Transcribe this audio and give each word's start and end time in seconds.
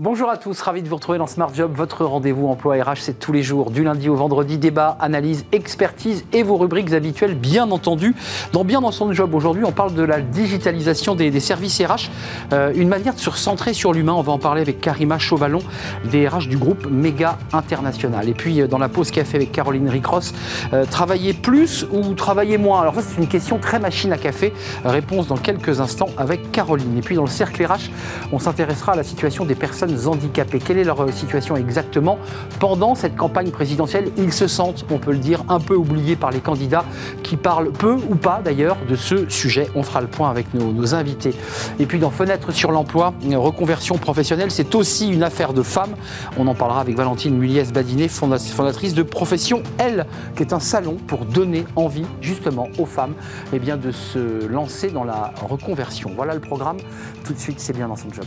Bonjour 0.00 0.30
à 0.30 0.36
tous, 0.36 0.60
ravi 0.60 0.80
de 0.80 0.88
vous 0.88 0.94
retrouver 0.94 1.18
dans 1.18 1.26
Smart 1.26 1.52
Job. 1.52 1.72
Votre 1.74 2.04
rendez-vous 2.04 2.46
emploi 2.46 2.76
RH, 2.76 2.98
c'est 3.00 3.18
tous 3.18 3.32
les 3.32 3.42
jours, 3.42 3.72
du 3.72 3.82
lundi 3.82 4.08
au 4.08 4.14
vendredi. 4.14 4.56
Débat, 4.56 4.96
analyse, 5.00 5.44
expertise 5.50 6.24
et 6.32 6.44
vos 6.44 6.56
rubriques 6.56 6.92
habituelles, 6.92 7.34
bien 7.34 7.68
entendu. 7.72 8.14
Dans 8.52 8.64
Bien 8.64 8.80
dans 8.80 8.92
son 8.92 9.12
job, 9.12 9.34
aujourd'hui, 9.34 9.64
on 9.64 9.72
parle 9.72 9.94
de 9.94 10.04
la 10.04 10.20
digitalisation 10.20 11.16
des, 11.16 11.40
services 11.40 11.82
RH. 11.82 12.10
Euh, 12.52 12.72
une 12.76 12.86
manière 12.86 13.12
de 13.12 13.18
se 13.18 13.28
recentrer 13.28 13.74
sur 13.74 13.92
l'humain. 13.92 14.12
On 14.12 14.22
va 14.22 14.30
en 14.30 14.38
parler 14.38 14.60
avec 14.60 14.80
Karima 14.80 15.18
Chauvalon, 15.18 15.62
des 16.04 16.28
RH 16.28 16.46
du 16.46 16.58
groupe 16.58 16.86
Méga 16.88 17.36
International. 17.52 18.28
Et 18.28 18.34
puis, 18.34 18.60
euh, 18.60 18.68
dans 18.68 18.78
la 18.78 18.88
pause 18.88 19.10
café 19.10 19.38
avec 19.38 19.50
Caroline 19.50 19.88
Ricross, 19.88 20.32
euh, 20.74 20.84
travailler 20.84 21.32
plus 21.32 21.84
ou 21.90 22.14
travailler 22.14 22.56
moins? 22.56 22.82
Alors, 22.82 22.94
ça, 22.94 23.02
c'est 23.02 23.20
une 23.20 23.26
question 23.26 23.58
très 23.58 23.80
machine 23.80 24.12
à 24.12 24.18
café. 24.18 24.52
Réponse 24.84 25.26
dans 25.26 25.38
quelques 25.38 25.80
instants 25.80 26.10
avec 26.16 26.52
Caroline. 26.52 26.96
Et 26.96 27.00
puis, 27.00 27.16
dans 27.16 27.24
le 27.24 27.30
cercle 27.30 27.64
RH, 27.64 27.90
on 28.30 28.38
s'intéressera 28.38 28.92
à 28.92 28.96
la 28.96 29.02
situation 29.02 29.44
des 29.44 29.56
personnes 29.56 29.87
handicapés. 30.06 30.58
Quelle 30.58 30.78
est 30.78 30.84
leur 30.84 31.02
euh, 31.02 31.12
situation 31.12 31.56
exactement 31.56 32.18
pendant 32.58 32.94
cette 32.94 33.16
campagne 33.16 33.50
présidentielle? 33.50 34.10
Ils 34.16 34.32
se 34.32 34.46
sentent, 34.46 34.84
on 34.90 34.98
peut 34.98 35.12
le 35.12 35.18
dire, 35.18 35.44
un 35.48 35.60
peu 35.60 35.74
oubliés 35.74 36.16
par 36.16 36.30
les 36.30 36.40
candidats 36.40 36.84
qui 37.22 37.36
parlent 37.36 37.72
peu 37.72 37.96
ou 38.08 38.14
pas 38.14 38.40
d'ailleurs 38.44 38.76
de 38.88 38.96
ce 38.96 39.28
sujet. 39.28 39.68
On 39.74 39.82
fera 39.82 40.00
le 40.00 40.06
point 40.06 40.30
avec 40.30 40.54
nos, 40.54 40.94
invités. 40.94 41.34
Et 41.78 41.86
puis 41.86 41.98
dans 41.98 42.10
Fenêtre 42.10 42.52
sur 42.52 42.70
l'emploi, 42.70 43.12
reconversion 43.34 43.98
professionnelle, 43.98 44.50
c'est 44.50 44.74
aussi 44.74 45.08
une 45.10 45.22
affaire 45.22 45.52
de 45.52 45.62
femmes. 45.62 45.94
On 46.38 46.46
en 46.46 46.54
parlera 46.54 46.80
avec 46.80 46.96
Valentine 46.96 47.36
Muliez-Badinet, 47.36 48.08
fondatrice 48.08 48.94
de 48.94 49.02
Profession 49.02 49.62
Elle, 49.78 50.06
qui 50.36 50.42
est 50.42 50.52
un 50.52 50.60
salon 50.60 50.96
pour 51.06 51.24
donner 51.24 51.64
envie 51.76 52.06
justement 52.20 52.68
aux 52.78 52.86
femmes 52.86 53.14
eh 53.52 53.58
bien, 53.58 53.76
de 53.76 53.90
se 53.90 54.46
lancer 54.46 54.90
dans 54.90 55.04
la 55.04 55.32
reconversion. 55.48 56.12
Voilà 56.14 56.34
le 56.34 56.40
programme. 56.40 56.78
Tout 57.24 57.32
de 57.32 57.38
suite, 57.38 57.60
c'est 57.60 57.76
bien 57.76 57.88
dans 57.88 57.96
son 57.96 58.12
job 58.12 58.26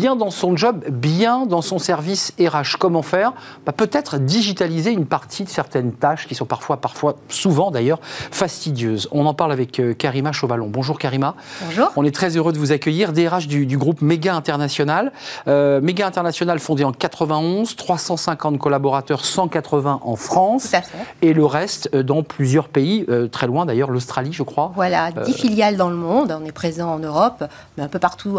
Bien 0.00 0.16
dans 0.16 0.30
son 0.30 0.56
job, 0.56 0.82
bien 0.88 1.44
dans 1.44 1.60
son 1.60 1.78
service 1.78 2.32
RH. 2.40 2.78
Comment 2.78 3.02
faire? 3.02 3.34
Bah, 3.66 3.72
Peut-être 3.72 4.16
digitaliser 4.16 4.92
une 4.92 5.04
partie 5.04 5.44
de 5.44 5.50
certaines 5.50 5.92
tâches 5.92 6.26
qui 6.26 6.34
sont 6.34 6.46
parfois, 6.46 6.78
parfois 6.78 7.16
souvent 7.28 7.70
d'ailleurs, 7.70 7.98
fastidieuses. 8.30 9.08
On 9.12 9.26
en 9.26 9.34
parle 9.34 9.52
avec 9.52 9.78
euh, 9.78 9.92
Karima 9.92 10.32
Chauvalon. 10.32 10.68
Bonjour 10.68 10.98
Karima. 10.98 11.34
Bonjour. 11.66 11.92
On 11.96 12.04
est 12.06 12.14
très 12.14 12.38
heureux 12.38 12.54
de 12.54 12.58
vous 12.58 12.72
accueillir. 12.72 13.12
DRH 13.12 13.46
du, 13.46 13.66
du 13.66 13.76
groupe 13.76 14.00
Méga 14.00 14.34
International. 14.34 15.12
Euh, 15.48 15.82
Méga 15.82 16.06
International 16.06 16.58
fondé 16.60 16.82
en 16.82 16.92
91, 16.92 17.76
350 17.76 18.56
collaborateurs, 18.58 19.26
180 19.26 20.00
en 20.02 20.16
France. 20.16 20.72
Et 21.20 21.34
le 21.34 21.44
reste 21.44 21.90
euh, 21.92 22.02
dans 22.02 22.22
plusieurs 22.22 22.68
pays, 22.68 23.04
très 23.30 23.46
loin 23.46 23.66
d'ailleurs, 23.66 23.90
l'Australie 23.90 24.32
je 24.32 24.44
crois. 24.44 24.72
Voilà, 24.74 25.12
10 25.12 25.34
filiales 25.34 25.76
dans 25.76 25.90
le 25.90 25.96
monde. 25.96 26.34
On 26.40 26.46
est 26.46 26.52
présent 26.52 26.90
en 26.90 26.98
Europe, 27.00 27.44
mais 27.76 27.84
un 27.84 27.88
peu 27.88 27.98
partout 27.98 28.38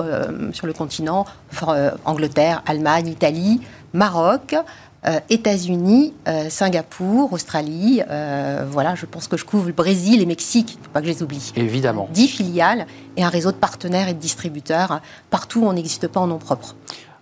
sur 0.53 0.65
le 0.65 0.73
continent, 0.73 1.25
euh, 1.69 1.91
Angleterre, 2.05 2.61
Allemagne, 2.66 3.07
Italie, 3.07 3.61
Maroc. 3.94 4.55
Euh, 5.03 5.19
États-Unis, 5.31 6.13
euh, 6.27 6.47
Singapour, 6.52 7.33
Australie, 7.33 8.03
voilà, 8.69 8.94
je 8.94 9.07
pense 9.07 9.27
que 9.27 9.35
je 9.35 9.45
couvre 9.45 9.66
le 9.66 9.73
Brésil 9.73 10.22
et 10.22 10.27
Mexique, 10.27 10.73
il 10.73 10.77
ne 10.77 10.83
faut 10.83 10.91
pas 10.91 11.02
que 11.02 11.07
je 11.07 11.11
les 11.11 11.23
oublie. 11.23 11.52
Évidemment. 11.55 12.07
Dix 12.12 12.28
filiales 12.28 12.85
et 13.17 13.23
un 13.23 13.29
réseau 13.29 13.51
de 13.51 13.57
partenaires 13.57 14.09
et 14.09 14.13
de 14.13 14.19
distributeurs 14.19 15.01
partout 15.31 15.62
où 15.62 15.66
on 15.66 15.73
n'existe 15.73 16.07
pas 16.07 16.19
en 16.19 16.28
nom 16.28 16.38
propre. 16.38 16.75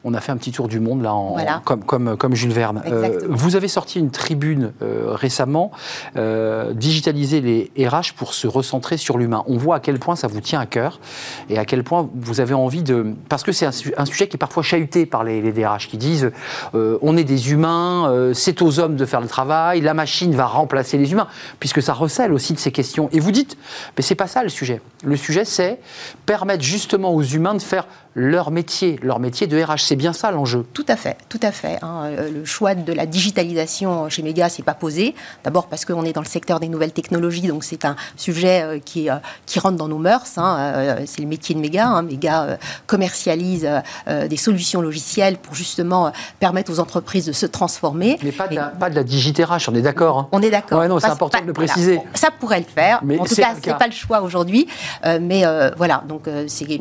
On 0.05 0.13
a 0.13 0.21
fait 0.21 0.31
un 0.31 0.37
petit 0.37 0.53
tour 0.53 0.69
du 0.69 0.79
monde 0.79 1.01
là, 1.03 1.13
en, 1.13 1.35
comme, 1.65 1.83
comme, 1.83 2.15
comme, 2.15 2.33
Jules 2.33 2.53
Verne. 2.53 2.81
Euh, 2.87 3.19
vous 3.27 3.57
avez 3.57 3.67
sorti 3.67 3.99
une 3.99 4.11
tribune 4.11 4.71
euh, 4.81 5.07
récemment, 5.09 5.71
euh, 6.15 6.71
digitaliser 6.71 7.41
les 7.41 7.69
RH 7.85 8.13
pour 8.15 8.33
se 8.33 8.47
recentrer 8.47 8.95
sur 8.95 9.17
l'humain. 9.17 9.43
On 9.47 9.57
voit 9.57 9.75
à 9.75 9.79
quel 9.81 9.99
point 9.99 10.15
ça 10.15 10.27
vous 10.27 10.39
tient 10.39 10.61
à 10.61 10.65
cœur 10.65 11.01
et 11.49 11.57
à 11.57 11.65
quel 11.65 11.83
point 11.83 12.09
vous 12.15 12.39
avez 12.39 12.53
envie 12.53 12.81
de... 12.81 13.13
Parce 13.27 13.43
que 13.43 13.51
c'est 13.51 13.65
un, 13.65 14.05
sujet 14.05 14.29
qui 14.29 14.37
est 14.37 14.39
parfois 14.39 14.63
chahuté 14.63 15.05
par 15.05 15.25
les, 15.25 15.41
les 15.41 15.51
DRH 15.51 15.89
qui 15.89 15.97
disent 15.97 16.31
on 16.73 17.17
est 17.17 17.25
des 17.25 17.51
humains, 17.51 18.31
c'est 18.33 18.61
aux 18.61 18.79
hommes 18.79 18.95
de 18.95 19.05
faire 19.05 19.19
le 19.19 19.27
travail, 19.27 19.81
la 19.81 19.93
machine 19.93 20.33
va 20.33 20.45
remplacer 20.45 20.97
les 20.97 21.11
humains, 21.11 21.27
puisque 21.59 21.81
ça 21.81 21.93
recèle 21.93 22.31
aussi 22.31 22.53
de 22.53 22.59
ces 22.59 22.71
questions. 22.71 23.09
Et 23.11 23.19
vous 23.19 23.31
dites, 23.31 23.57
mais 23.97 24.03
c'est 24.03 24.15
pas 24.15 24.27
ça 24.27 24.43
le 24.43 24.49
sujet. 24.49 24.81
Le 25.03 25.17
sujet 25.17 25.43
c'est 25.43 25.79
permettre 26.25 26.63
justement 26.63 27.13
aux 27.13 27.23
humains 27.23 27.53
de 27.53 27.61
faire 27.61 27.85
leur 28.15 28.51
métier, 28.51 28.99
leur 29.03 29.19
métier 29.19 29.47
de 29.47 29.61
RH. 29.61 29.79
C'est 29.79 29.95
bien 29.95 30.13
ça 30.13 30.31
l'enjeu. 30.31 30.65
Tout 30.73 30.85
à 30.87 30.95
fait, 30.95 31.17
tout 31.29 31.39
à 31.41 31.51
fait. 31.51 31.77
Hein. 31.81 32.05
Euh, 32.05 32.31
le 32.31 32.45
choix 32.45 32.75
de 32.75 32.93
la 32.93 33.05
digitalisation 33.05 34.09
chez 34.09 34.23
Mega, 34.23 34.49
c'est 34.49 34.63
pas 34.63 34.73
posé. 34.73 35.15
D'abord 35.43 35.67
parce 35.67 35.85
qu'on 35.85 36.03
est 36.03 36.13
dans 36.13 36.21
le 36.21 36.27
secteur 36.27 36.59
des 36.59 36.69
nouvelles 36.69 36.91
technologies, 36.91 37.47
donc 37.47 37.63
c'est 37.63 37.85
un 37.85 37.95
sujet 38.15 38.63
euh, 38.63 38.79
qui, 38.83 39.09
euh, 39.09 39.15
qui 39.45 39.59
rentre 39.59 39.77
dans 39.77 39.87
nos 39.87 39.97
mœurs. 39.97 40.37
Hein. 40.37 40.97
C'est 41.05 41.21
le 41.21 41.27
métier 41.27 41.53
de 41.55 41.59
Mega. 41.59 41.87
Hein. 41.87 42.01
Mega 42.01 42.57
commercialise 42.87 43.67
des 44.07 44.37
solutions 44.37 44.81
logicielles 44.81 45.37
pour 45.37 45.53
justement 45.53 46.11
permettre 46.39 46.71
aux 46.71 46.79
entreprises 46.79 47.25
de 47.25 47.31
se 47.31 47.45
transformer. 47.45 48.17
Mais 48.23 48.31
pas 48.31 48.47
de, 48.47 48.55
la, 48.55 48.63
pas 48.67 48.89
de 48.89 48.95
la 48.95 49.03
digitRH, 49.03 49.69
on 49.69 49.75
est 49.75 49.81
d'accord. 49.81 50.29
On 50.31 50.41
est 50.41 50.49
d'accord. 50.49 50.79
Ouais, 50.79 50.87
c'est 50.99 51.07
important 51.07 51.41
de 51.41 51.47
le 51.47 51.53
préciser. 51.53 52.01
Ça 52.13 52.29
pourrait 52.31 52.59
le 52.59 52.65
faire. 52.65 53.01
Mais 53.03 53.19
en 53.19 53.25
tout 53.25 53.35
cas, 53.35 53.53
c'est 53.61 53.77
pas 53.77 53.87
le 53.87 53.93
choix 53.93 54.21
aujourd'hui. 54.21 54.67
mais 55.03 55.43
voilà, 55.77 56.03
donc 56.07 56.23
c'est 56.47 56.79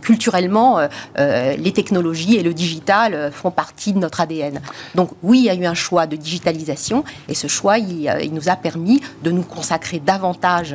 culturellement 0.00 0.67
euh, 0.76 0.88
euh, 1.18 1.56
les 1.56 1.72
technologies 1.72 2.36
et 2.36 2.42
le 2.42 2.52
digital 2.52 3.14
euh, 3.14 3.30
font 3.30 3.50
partie 3.50 3.92
de 3.92 3.98
notre 3.98 4.20
ADN. 4.20 4.60
Donc 4.94 5.10
oui, 5.22 5.38
il 5.38 5.44
y 5.44 5.50
a 5.50 5.54
eu 5.54 5.64
un 5.64 5.74
choix 5.74 6.06
de 6.06 6.16
digitalisation 6.16 7.04
et 7.28 7.34
ce 7.34 7.46
choix, 7.46 7.78
il, 7.78 8.32
nous 8.32 8.48
a 8.48 8.56
permis 8.56 9.00
de 9.22 9.30
nous 9.30 9.42
consacrer 9.42 10.00
davantage 10.00 10.74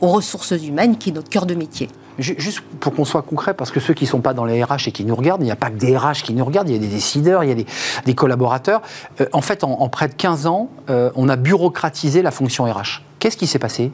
aux 0.00 0.08
ressources 0.08 0.52
humaines, 0.52 0.98
qui 0.98 1.10
est 1.10 1.12
notre 1.12 1.28
cœur 1.28 1.46
de 1.46 1.54
métier. 1.54 1.88
Juste 2.18 2.60
pour 2.80 2.94
qu'on 2.94 3.04
soit 3.04 3.22
concret, 3.22 3.54
parce 3.54 3.70
que 3.70 3.80
ceux 3.80 3.94
qui 3.94 4.04
ne 4.04 4.08
sont 4.08 4.20
pas 4.20 4.34
dans 4.34 4.44
les 4.44 4.62
RH 4.62 4.88
et 4.88 4.92
qui 4.92 5.04
nous 5.04 5.16
regardent, 5.16 5.42
il 5.42 5.46
n'y 5.46 5.50
a 5.50 5.56
pas 5.56 5.70
que 5.70 5.76
des 5.76 5.96
RH 5.96 6.22
qui 6.24 6.32
nous 6.32 6.44
regardent, 6.44 6.68
il 6.68 6.74
y 6.74 6.78
a 6.78 6.80
des 6.80 6.88
décideurs, 6.88 7.44
il 7.44 7.48
y 7.48 7.52
a 7.52 8.04
des, 8.04 8.14
collaborateurs. 8.14 8.82
en 9.32 9.40
fait, 9.40 9.64
en, 9.64 9.88
près 9.88 10.08
de 10.08 10.14
15 10.14 10.46
ans, 10.46 10.68
on 10.88 11.28
a 11.28 11.36
bureaucratisé 11.36 12.22
la 12.22 12.30
fonction 12.30 12.64
RH. 12.64 13.02
Qu'est-ce 13.18 13.36
qui 13.36 13.46
s'est 13.46 13.58
passé? 13.58 13.90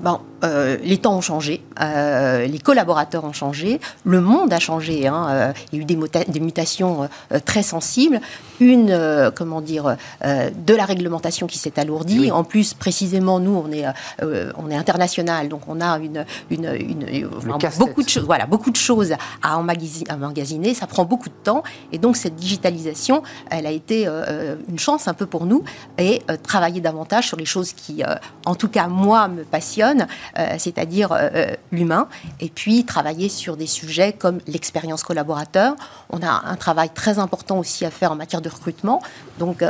Bon, 0.00 0.20
euh, 0.44 0.76
les 0.82 0.98
temps 0.98 1.16
ont 1.16 1.20
changé, 1.20 1.62
euh, 1.80 2.46
les 2.46 2.58
collaborateurs 2.58 3.24
ont 3.24 3.32
changé, 3.32 3.80
le 4.04 4.20
monde 4.20 4.52
a 4.52 4.60
changé. 4.60 5.06
Hein, 5.08 5.26
euh, 5.30 5.52
il 5.72 5.76
y 5.76 5.80
a 5.80 5.82
eu 5.82 5.84
des, 5.84 6.40
mutations 6.40 7.08
très 7.44 7.62
sensibles, 7.62 8.20
une, 8.60 9.30
comment 9.34 9.60
dire, 9.60 9.96
de 10.22 10.74
la 10.74 10.84
réglementation 10.84 11.46
qui 11.46 11.58
s'est 11.58 11.78
alourdie. 11.78 12.30
En 12.30 12.44
plus, 12.44 12.74
précisément, 12.74 13.40
nous, 13.40 13.62
on 13.64 13.72
est, 13.72 13.84
on 14.56 14.70
est 14.70 14.76
international, 14.76 15.48
donc 15.48 15.62
on 15.68 15.80
a 15.80 15.98
une, 15.98 16.24
une, 16.50 17.28
beaucoup 17.78 18.02
de 18.02 18.08
choses, 18.08 18.24
voilà, 18.24 18.46
beaucoup 18.46 18.70
de 18.70 18.76
choses 18.76 19.14
à 19.42 19.58
emmagasiner. 19.58 20.74
Ça 20.74 20.86
prend 20.86 21.04
beaucoup 21.04 21.28
de 21.28 21.34
temps, 21.42 21.62
et 21.92 21.98
donc 21.98 22.16
cette 22.16 22.36
digitalisation, 22.36 23.22
elle 23.50 23.66
a 23.66 23.70
été 23.70 24.06
une 24.68 24.78
chance 24.78 25.08
un 25.08 25.14
peu 25.14 25.26
pour 25.26 25.46
nous 25.46 25.64
et 25.98 26.22
travailler 26.42 26.80
davantage 26.80 27.26
sur 27.26 27.36
les 27.36 27.46
choses 27.46 27.72
qui, 27.72 28.02
en 28.46 28.54
tout 28.54 28.68
cas, 28.68 28.86
moi, 28.86 29.28
me 29.28 29.42
passionnent. 29.42 30.06
Euh, 30.38 30.56
c'est-à-dire 30.58 31.12
euh, 31.12 31.28
euh, 31.34 31.54
l'humain, 31.72 32.08
et 32.40 32.48
puis 32.48 32.84
travailler 32.84 33.28
sur 33.28 33.56
des 33.56 33.66
sujets 33.66 34.12
comme 34.12 34.38
l'expérience 34.46 35.02
collaborateur. 35.02 35.74
On 36.10 36.22
a 36.22 36.42
un 36.44 36.56
travail 36.56 36.90
très 36.90 37.18
important 37.18 37.58
aussi 37.58 37.84
à 37.84 37.90
faire 37.90 38.12
en 38.12 38.16
matière 38.16 38.42
de 38.42 38.48
recrutement. 38.48 39.02
Donc, 39.38 39.64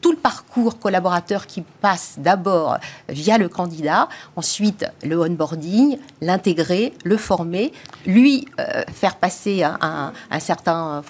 tout 0.00 0.12
le 0.12 0.18
parcours 0.18 0.78
collaborateur 0.78 1.46
qui 1.46 1.62
passe 1.62 2.14
d'abord 2.18 2.78
via 3.08 3.38
le 3.38 3.48
candidat, 3.48 4.08
ensuite 4.36 4.86
le 5.02 5.20
onboarding, 5.20 5.98
l'intégrer, 6.20 6.94
le 7.04 7.16
former, 7.16 7.72
lui 8.04 8.46
faire 8.92 9.16
passer 9.16 9.64
un, 9.64 10.12
certain, 10.38 11.02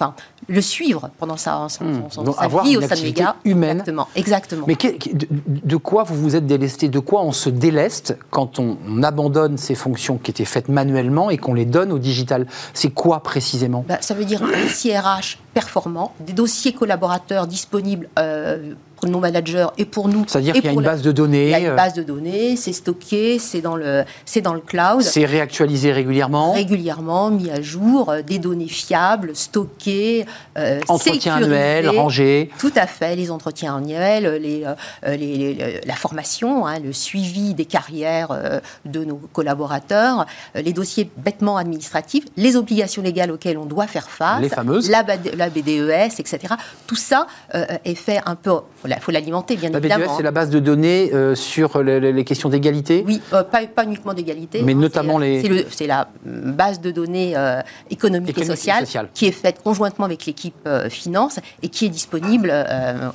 le 0.47 0.61
suivre 0.61 1.09
pendant 1.19 1.37
sa, 1.37 1.67
son, 1.69 1.83
hmm. 1.83 2.09
sa 2.09 2.47
vie 2.63 2.77
au 2.77 2.81
sein 2.81 2.95
de 2.95 3.49
humaine. 3.49 3.79
Exactement, 3.79 4.07
exactement. 4.15 4.65
Mais 4.67 4.77
de, 4.77 5.75
quoi 5.75 6.03
vous 6.03 6.15
vous 6.15 6.35
êtes 6.35 6.45
délesté? 6.45 6.87
De 6.87 6.99
quoi 6.99 7.21
on 7.23 7.31
se 7.31 7.49
déleste 7.49 8.17
quand 8.29 8.59
on, 8.59 8.77
abandonne 9.03 9.57
ces 9.57 9.75
fonctions 9.75 10.17
qui 10.17 10.31
étaient 10.31 10.45
faites 10.45 10.69
manuellement 10.69 11.29
et 11.29 11.37
qu'on 11.37 11.53
les 11.53 11.65
donne 11.65 11.91
au 11.91 11.99
digital? 11.99 12.47
C'est 12.73 12.89
quoi 12.89 13.21
précisément? 13.21 13.85
Bah, 13.87 13.97
Ça 14.01 14.13
veut 14.13 14.25
dire 14.25 14.41
un 14.43 14.67
CRH 14.67 15.39
performant, 15.53 16.13
des 16.19 16.33
dossiers 16.33 16.73
collaborateurs 16.73 17.47
disponibles 17.47 18.09
euh, 18.19 18.73
nos 19.05 19.19
managers 19.19 19.67
et 19.77 19.85
pour 19.85 20.07
nous. 20.07 20.25
C'est-à-dire 20.27 20.53
qu'il 20.53 20.65
y 20.65 20.67
a 20.67 20.71
une 20.71 20.81
base 20.81 21.01
de 21.01 21.11
données. 21.11 21.45
Il 21.45 21.51
y 21.51 21.55
a 21.55 21.59
une 21.59 21.75
base 21.75 21.93
de 21.93 22.03
données, 22.03 22.55
c'est 22.55 22.73
stocké, 22.73 23.37
c'est 23.39 23.61
dans 23.61 23.75
le, 23.75 24.03
c'est 24.25 24.41
dans 24.41 24.53
le 24.53 24.59
cloud. 24.59 25.01
C'est 25.01 25.25
réactualisé 25.25 25.91
régulièrement. 25.91 26.53
Régulièrement, 26.53 27.29
mis 27.29 27.51
à 27.51 27.61
jour, 27.61 28.13
des 28.25 28.39
données 28.39 28.67
fiables, 28.67 29.35
stockées, 29.35 30.25
euh, 30.57 30.79
entretien 30.87 31.35
annuel, 31.35 31.89
rangé. 31.89 32.49
Tout 32.57 32.71
à 32.75 32.87
fait, 32.87 33.15
les 33.15 33.29
entretiens 33.29 33.77
annuels, 33.77 34.41
les, 34.41 34.63
les, 35.05 35.81
la 35.85 35.95
formation, 35.95 36.65
hein, 36.65 36.79
le 36.79 36.93
suivi 36.93 37.53
des 37.53 37.65
carrières 37.65 38.61
de 38.85 39.03
nos 39.03 39.17
collaborateurs, 39.33 40.25
les 40.55 40.73
dossiers 40.73 41.09
bêtement 41.17 41.57
administratifs, 41.57 42.25
les 42.35 42.55
obligations 42.55 43.01
légales 43.01 43.31
auxquelles 43.31 43.57
on 43.57 43.65
doit 43.65 43.87
faire 43.87 44.09
face, 44.09 44.41
les 44.41 44.49
fameuses, 44.49 44.89
la, 44.89 45.03
la 45.35 45.49
BDES, 45.49 46.19
etc. 46.19 46.39
Tout 46.87 46.95
ça 46.95 47.27
est 47.83 47.95
fait 47.95 48.21
un 48.25 48.35
peu 48.35 48.47
faut 48.99 49.11
l'alimenter, 49.11 49.55
bien 49.55 49.71
évidemment. 49.71 50.05
La 50.05 50.17
c'est 50.17 50.23
la 50.23 50.31
base 50.31 50.49
de 50.49 50.59
données 50.59 51.11
euh, 51.13 51.35
sur 51.35 51.81
les, 51.83 52.23
questions 52.23 52.49
d'égalité 52.49 53.03
Oui, 53.05 53.21
euh, 53.33 53.43
pas, 53.43 53.65
pas, 53.67 53.83
uniquement 53.83 54.13
d'égalité. 54.13 54.61
Mais 54.63 54.73
hein, 54.73 54.77
notamment 54.77 55.17
les. 55.17 55.65
C'est 55.69 55.87
la 55.87 56.09
base 56.25 56.79
de 56.81 56.91
données 56.91 57.33
euh, 57.35 57.61
économique, 57.89 58.37
et, 58.37 58.45
sociale, 58.45 58.85
qui 59.13 59.27
est 59.27 59.31
faite 59.31 59.61
conjointement 59.63 60.05
avec 60.05 60.25
l'équipe 60.25 60.67
finance 60.89 61.39
et 61.61 61.69
qui 61.69 61.85
est 61.85 61.89
disponible 61.89 62.53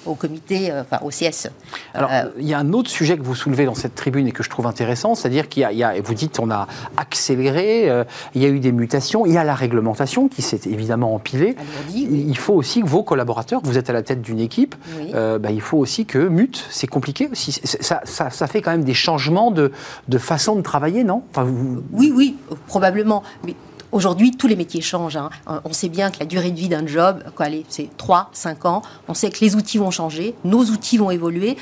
au 0.07 0.15
comité, 0.15 0.73
enfin 0.73 0.99
au 1.05 1.09
CSE. 1.09 1.51
Alors, 1.95 2.11
il 2.39 2.47
y 2.47 2.55
a 2.55 2.59
un 2.59 2.73
autre 2.73 2.91
sujet 2.91 3.17
que 3.17 3.23
vous 3.23 3.35
soulevez 3.35 3.65
dans 3.65 3.75
cette 3.75 3.95
tribune 3.95 4.27
et 4.27 4.33
que 4.33 4.43
je 4.43 4.51
trouve 4.51 4.67
intéressant, 4.67 5.15
c'est-à-dire 5.15 5.49
qu'il 5.49 5.63
y, 5.63 5.85
a, 5.85 6.01
vous 6.01 6.15
dites, 6.15 6.39
on 6.39 6.51
a 6.51 6.67
accéléré, 6.97 7.91
il 8.35 8.43
y 8.43 8.45
a 8.45 8.49
eu 8.49 8.61
des 8.61 8.73
mutations, 8.73 9.27
il 9.27 9.33
y 9.33 9.39
a 9.39 9.45
la 9.45 9.55
réglementation 9.55 10.29
qui 10.29 10.43
s'est 10.43 10.61
évidemment 10.67 11.15
empilée. 11.15 11.57
Il 11.95 12.37
faut 12.39 12.55
aussi 12.55 12.83
que 12.83 12.87
vos 12.87 13.03
collaborateurs, 13.03 13.61
vous 13.63 13.79
êtes 13.79 13.91
à 13.91 13.93
la 13.93 14.03
tête 14.03 14.23
d'une 14.23 14.41
équipe, 14.41 14.75
bah, 15.13 15.51
il 15.51 15.61
faut 15.62 15.79
aussi 15.79 16.05
que 16.05 16.19
mute, 16.19 16.64
c'est 16.70 16.87
compliqué 16.87 17.29
aussi. 17.31 17.53
Ça, 17.53 18.03
ça, 18.05 18.47
fait 18.47 18.61
quand 18.61 18.70
même 18.70 18.85
des 18.85 18.94
changements 18.94 19.50
de, 19.50 19.73
de 20.09 20.19
façon 20.19 20.56
de 20.56 20.62
travailler, 20.62 21.05
non? 21.05 21.23
Oui, 21.93 22.12
oui, 22.14 22.37
probablement. 22.67 23.23
Mais 23.44 23.55
Aujourd'hui, 23.93 24.31
tous 24.31 24.47
les 24.47 24.56
métiers 24.56 24.81
changent. 24.81 25.19
Hein. 25.19 25.29
On 25.47 25.73
sait 25.75 25.91
bien 25.91 26.11
que 26.11 26.19
la 26.19 26.25
durée 26.25 26.50
de 26.50 26.59
vie 26.59 26.70
d'un 26.70 26.87
job, 26.87 27.23
c'est 27.69 27.94
3, 27.99 28.31
5 28.32 28.64
ans. 28.64 28.82
On 29.06 29.12
sait 29.12 29.29
que 29.29 29.41
les 29.44 29.55
outils 29.55 29.76
vont 29.76 29.91
changer, 29.91 30.35
nos 30.44 30.64
outils 30.64 30.97
vont 30.97 31.11
évoluer 31.11 31.59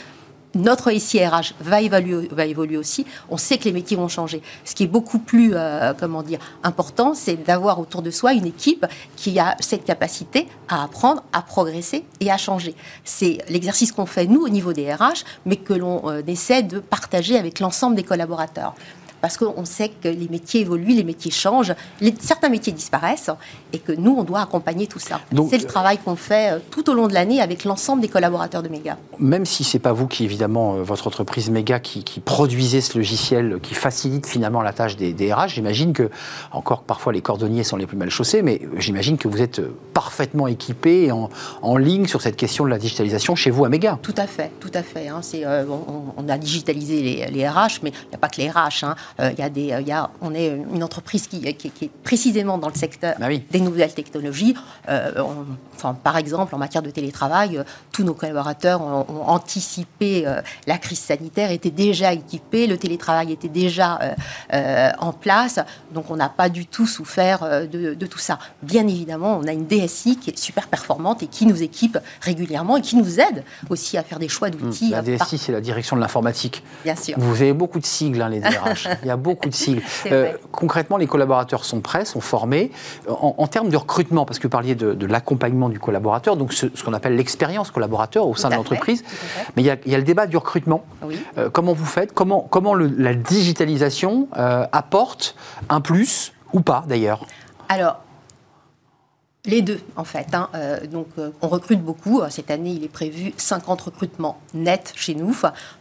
notre 0.55 0.89
évoluer, 1.83 2.29
va 2.31 2.47
évoluer 2.47 2.77
aussi. 2.77 3.07
On 3.31 3.37
sait 3.37 3.59
que 3.59 3.65
les 3.65 3.73
métiers 3.73 3.97
vont 3.97 4.09
changer. 4.09 4.43
Ce 4.65 4.75
qui 4.75 4.85
est 4.85 4.89
beaucoup 4.89 5.19
plus, 5.19 5.53
euh, 5.55 5.93
comment 5.99 6.23
dire, 6.23 6.39
important, 6.63 7.15
c'est 7.15 7.37
d'avoir 7.37 7.79
autour 7.81 8.03
de 8.03 8.11
soi 8.11 8.33
une 8.33 8.47
équipe 8.47 8.87
qui 9.17 9.39
a 9.39 9.57
cette 9.61 9.85
capacité 9.85 10.49
à 10.69 10.83
apprendre, 10.85 11.23
à 11.33 11.43
progresser 11.43 12.05
et 12.21 12.31
à 12.31 12.37
changer. 12.37 12.75
C'est 13.05 13.39
l'exercice 13.49 13.93
qu'on 13.93 14.07
fait 14.07 14.27
nous 14.27 14.43
au 14.43 14.49
niveau 14.49 14.73
des 14.73 14.93
RH, 14.93 15.25
mais 15.47 15.57
que 15.57 15.75
l'on 15.75 16.09
euh, 16.11 16.23
essaie 16.27 16.63
de 16.63 16.81
partager 16.81 17.37
avec 17.37 17.61
l'ensemble 17.61 17.97
des 17.97 18.05
collaborateurs 18.05 18.75
parce 19.21 19.37
qu'on 19.37 19.65
sait 19.65 19.91
que 20.03 20.09
les 20.09 20.29
métiers 20.29 20.63
évoluent, 20.63 20.95
les 20.95 21.05
métiers 21.05 21.31
changent, 21.31 21.75
certains 22.21 22.49
métiers 22.49 22.73
disparaissent 22.73 23.31
et 23.73 23.79
que 23.79 23.93
nous, 23.93 24.15
on 24.17 24.25
doit 24.25 24.41
accompagner 24.41 24.87
tout 24.87 24.99
ça. 24.99 25.21
C'est 25.51 25.59
le 25.59 25.67
travail 25.67 25.99
qu'on 25.99 26.17
fait 26.17 26.53
euh, 26.53 26.59
tout 26.71 26.89
au 26.91 26.95
long 26.95 27.09
de 27.09 27.15
l'année 27.15 27.41
avec 27.41 27.65
l'ensemble 27.65 28.03
des 28.03 28.09
collaborateurs 28.09 28.63
de 28.63 28.69
Mega. 28.69 28.97
Même 29.19 29.45
si 29.45 29.65
c'est 29.65 29.79
pas 29.79 29.93
vous 29.93 30.07
qui, 30.07 30.25
évidemment, 30.25 30.77
euh, 30.77 30.83
votre 30.83 31.07
entreprise 31.07 31.51
Mega 31.51 31.81
qui, 31.81 32.05
produisez 32.25 32.81
ce 32.81 32.99
logiciel 32.99 33.59
qui 33.63 33.75
facilite 33.75 34.27
finalement 34.27 34.63
la 34.63 34.73
tâche 34.73 34.97
des, 34.97 35.13
des 35.13 35.33
RH, 35.33 35.49
j'imagine 35.49 35.93
que, 35.93 36.11
encore 36.53 36.83
que 36.83 36.87
parfois 36.87 37.13
les 37.13 37.23
cordonniers 37.23 37.65
sont 37.65 37.77
les 37.77 37.87
plus 37.87 37.97
mal 37.97 38.11
chaussés, 38.11 38.43
mais 38.43 38.61
j'imagine 38.77 39.17
que 39.19 39.29
vous 39.29 39.41
êtes 39.41 39.61
euh, 39.61 39.75
parfaitement 39.95 40.47
équipé 40.47 41.13
en, 41.13 41.31
en, 41.63 41.77
ligne 41.77 42.07
sur 42.07 42.21
cette 42.23 42.37
question 42.37 42.65
de 42.65 42.71
la 42.71 42.79
digitalisation 42.79 43.35
chez 43.35 43.51
vous 43.51 43.65
à 43.65 43.69
Mega. 43.69 43.99
Tout 44.03 44.15
à 44.17 44.27
fait, 44.27 44.51
tout 44.61 44.71
à 44.75 44.83
fait. 44.83 45.09
Hein. 45.09 45.21
on, 46.17 46.29
a 46.29 46.39
digitalisé 46.39 47.03
les, 47.03 47.27
les 47.27 47.49
RH, 47.49 47.81
mais 47.83 47.91
il 47.91 48.09
n'y 48.09 48.15
a 48.15 48.19
pas 48.19 48.29
que 48.29 48.41
les 48.41 48.51
RH. 48.51 48.85
Hein. 48.85 48.95
Euh, 49.19 49.31
il 49.33 49.39
y 49.39 49.43
a 49.43 49.51
des, 49.51 49.73
euh, 49.73 49.81
y 49.81 49.93
a, 49.93 50.11
on 50.21 50.35
est 50.35 50.49
une 50.49 50.83
entreprise 50.83 51.27
qui, 51.27 51.41
qui, 51.55 51.69
est 51.85 51.91
précisément 52.03 52.59
dans 52.59 52.69
le 52.69 52.75
secteur 52.75 53.15
bah 53.19 53.29
des 53.51 53.61
nouvelles 53.61 53.93
technologies. 53.93 54.55
Euh, 54.89 55.23
enfin, 55.75 55.95
par 55.95 56.17
exemple, 56.17 56.55
en 56.55 56.59
matière 56.59 56.83
de 56.83 56.91
télétravail, 56.91 57.63
tous 57.93 58.05
nos 58.05 58.15
collaborateurs 58.15 58.81
ont, 58.83 59.07
anticipé 59.27 60.27
la 60.67 60.79
crise 60.79 60.99
sanitaire, 60.99 61.51
étaient 61.51 61.71
déjà 61.71 62.13
équipés, 62.13 62.67
le 62.67 62.77
télétravail 62.77 63.33
était 63.33 63.49
déjà 63.49 63.99
en 64.99 65.13
place, 65.13 65.61
donc 65.93 66.11
on 66.11 66.17
n'a 66.17 66.29
pas 66.29 66.49
du 66.49 66.67
tout 66.67 66.87
souffert 66.87 67.41
de, 67.69 67.95
de, 67.95 68.07
tout 68.07 68.19
ça. 68.19 68.39
Bien 68.63 68.87
évidemment, 68.87 69.39
on 69.43 69.47
a 69.47 69.53
une 69.53 69.67
DSI 69.67 70.17
qui 70.17 70.31
est 70.31 70.39
super 70.39 70.69
performante 70.69 71.23
et 71.23 71.27
qui 71.27 71.47
nous 71.47 71.63
équipe 71.63 71.99
régulièrement 72.21 72.77
et 72.77 72.81
qui 72.81 72.97
nous 72.97 73.21
aide 73.21 73.45
aussi 73.69 73.97
à 73.97 74.03
faire 74.03 74.19
des 74.19 74.29
choix 74.29 74.51
d'outils. 74.51 74.91
La 74.91 75.03
DSI, 75.03 75.39
c'est 75.39 75.53
la 75.53 75.61
direction 75.61 75.97
de 75.97 76.01
l'informatique. 76.01 76.63
Bien 76.85 76.97
sûr. 76.97 77.15
Vous 77.19 77.43
avez 77.43 77.53
beaucoup 77.53 77.79
de 77.79 77.87
sigles, 77.87 78.23
hein, 78.23 78.29
les 78.29 78.41
DRH. 78.51 78.89
Il 79.03 79.09
y 79.09 79.11
a 79.11 79.17
beaucoup 79.17 79.49
de 79.49 79.55
sigles. 79.55 79.83
Euh, 80.07 80.33
concrètement, 80.53 80.97
les 80.97 81.07
collaborateurs 81.07 81.65
sont 81.65 81.81
prêts, 81.81 82.05
sont 82.05 82.21
formés. 82.21 82.71
En, 83.09 83.47
termes 83.47 83.69
de 83.69 83.77
recrutement, 83.77 84.25
parce 84.25 84.39
que 84.39 84.45
vous 84.45 84.51
parliez 84.51 84.75
de, 84.75 85.07
l'accompagnement 85.07 85.69
du 85.69 85.79
collaborateur, 85.79 86.37
donc 86.37 86.53
ce, 86.53 86.67
qu'on 86.67 86.93
appelle 86.93 87.17
l'expérience 87.17 87.71
collaborateur 87.71 88.29
au 88.29 88.37
sein 88.37 88.49
de 88.49 88.55
l'entreprise, 88.55 89.05
mais 89.57 89.63
il 89.63 89.67
y, 89.67 89.95
a, 89.95 89.99
le 89.99 90.05
débat 90.05 90.27
du 90.27 90.37
recrutement. 90.37 90.85
Euh, 91.39 91.51
comment 91.51 91.73
vous 91.73 91.87
faites? 91.87 92.13
Comment, 92.13 92.47
comment 92.49 92.75
la 92.75 93.15
digitalisation 93.15 94.29
euh, 94.37 94.67
apporte 94.73 95.35
un 95.69 95.81
plus 95.81 96.33
ou 96.53 96.61
pas 96.61 96.85
d'ailleurs? 96.87 97.27
Alors, 97.69 98.01
les 99.47 99.63
deux, 99.63 99.81
en 99.97 100.05
fait. 100.05 100.27
Hein. 100.35 100.51
Euh, 100.55 100.87
donc, 100.87 101.07
euh, 101.19 101.31
on 101.41 101.49
recrute 101.49 101.83
beaucoup. 101.83 102.21
Cette 102.29 102.51
année, 102.51 102.71
il 102.71 102.85
est 102.85 102.89
prévu 102.89 103.33
50 103.39 103.81
recrutements 103.81 104.39
nets 104.53 104.93
chez 104.95 105.15
nous, 105.15 105.35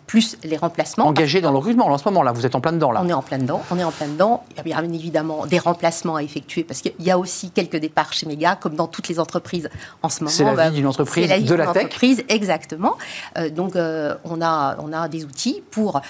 plus 0.08 0.38
les 0.44 0.56
remplacements. 0.56 1.06
Engagés 1.06 1.42
dans 1.42 1.52
le 1.52 1.58
recrutement, 1.58 1.88
en 1.88 1.98
ce 1.98 2.06
moment, 2.06 2.24
là, 2.24 2.32
vous 2.32 2.46
êtes 2.46 2.56
en 2.56 2.62
plein 2.62 2.72
dedans, 2.72 2.92
là. 2.92 3.02
On 3.04 3.10
est 3.10 3.14
en 3.14 3.22
plein 3.22 3.38
dedans. 3.38 3.62
On 3.70 3.78
est 3.78 3.84
en 3.84 3.92
plein 3.92 4.08
dedans. 4.08 4.46
Il 4.52 4.58
y 4.58 4.60
a 4.60 4.64
bien 4.64 4.94
évidemment 4.94 5.46
des 5.46 5.60
remplacements 5.60 6.16
à 6.16 6.24
effectuer, 6.24 6.64
parce 6.64 6.82
qu'il 6.82 6.94
y 7.00 7.12
a 7.12 7.20
aussi 7.20 7.52
quelques 7.52 7.78
départs 7.78 8.14
chez 8.14 8.26
Mega, 8.26 8.56
comme 8.56 8.76
dans 8.76 8.88
toutes 8.88 9.10
les 9.10 9.20
entreprises 9.20 9.70
en 10.04 10.10
ce 10.10 10.22
moment. 10.24 10.32
C'est 10.32 10.46
la 10.46 10.70
vie 10.70 10.78
d'une 10.78 10.88
entreprise, 10.88 11.28
de 11.28 11.56
la 11.56 11.68
tech. 11.68 11.84
Entreprise, 11.84 12.24
exactement. 12.30 12.98
Euh, 13.38 13.50
donc, 13.50 13.74
on, 13.76 14.42
a, 14.42 14.78
on 14.80 14.94
a 14.94 15.10
des 15.10 15.26
outils 15.26 15.62
pour 15.70 16.02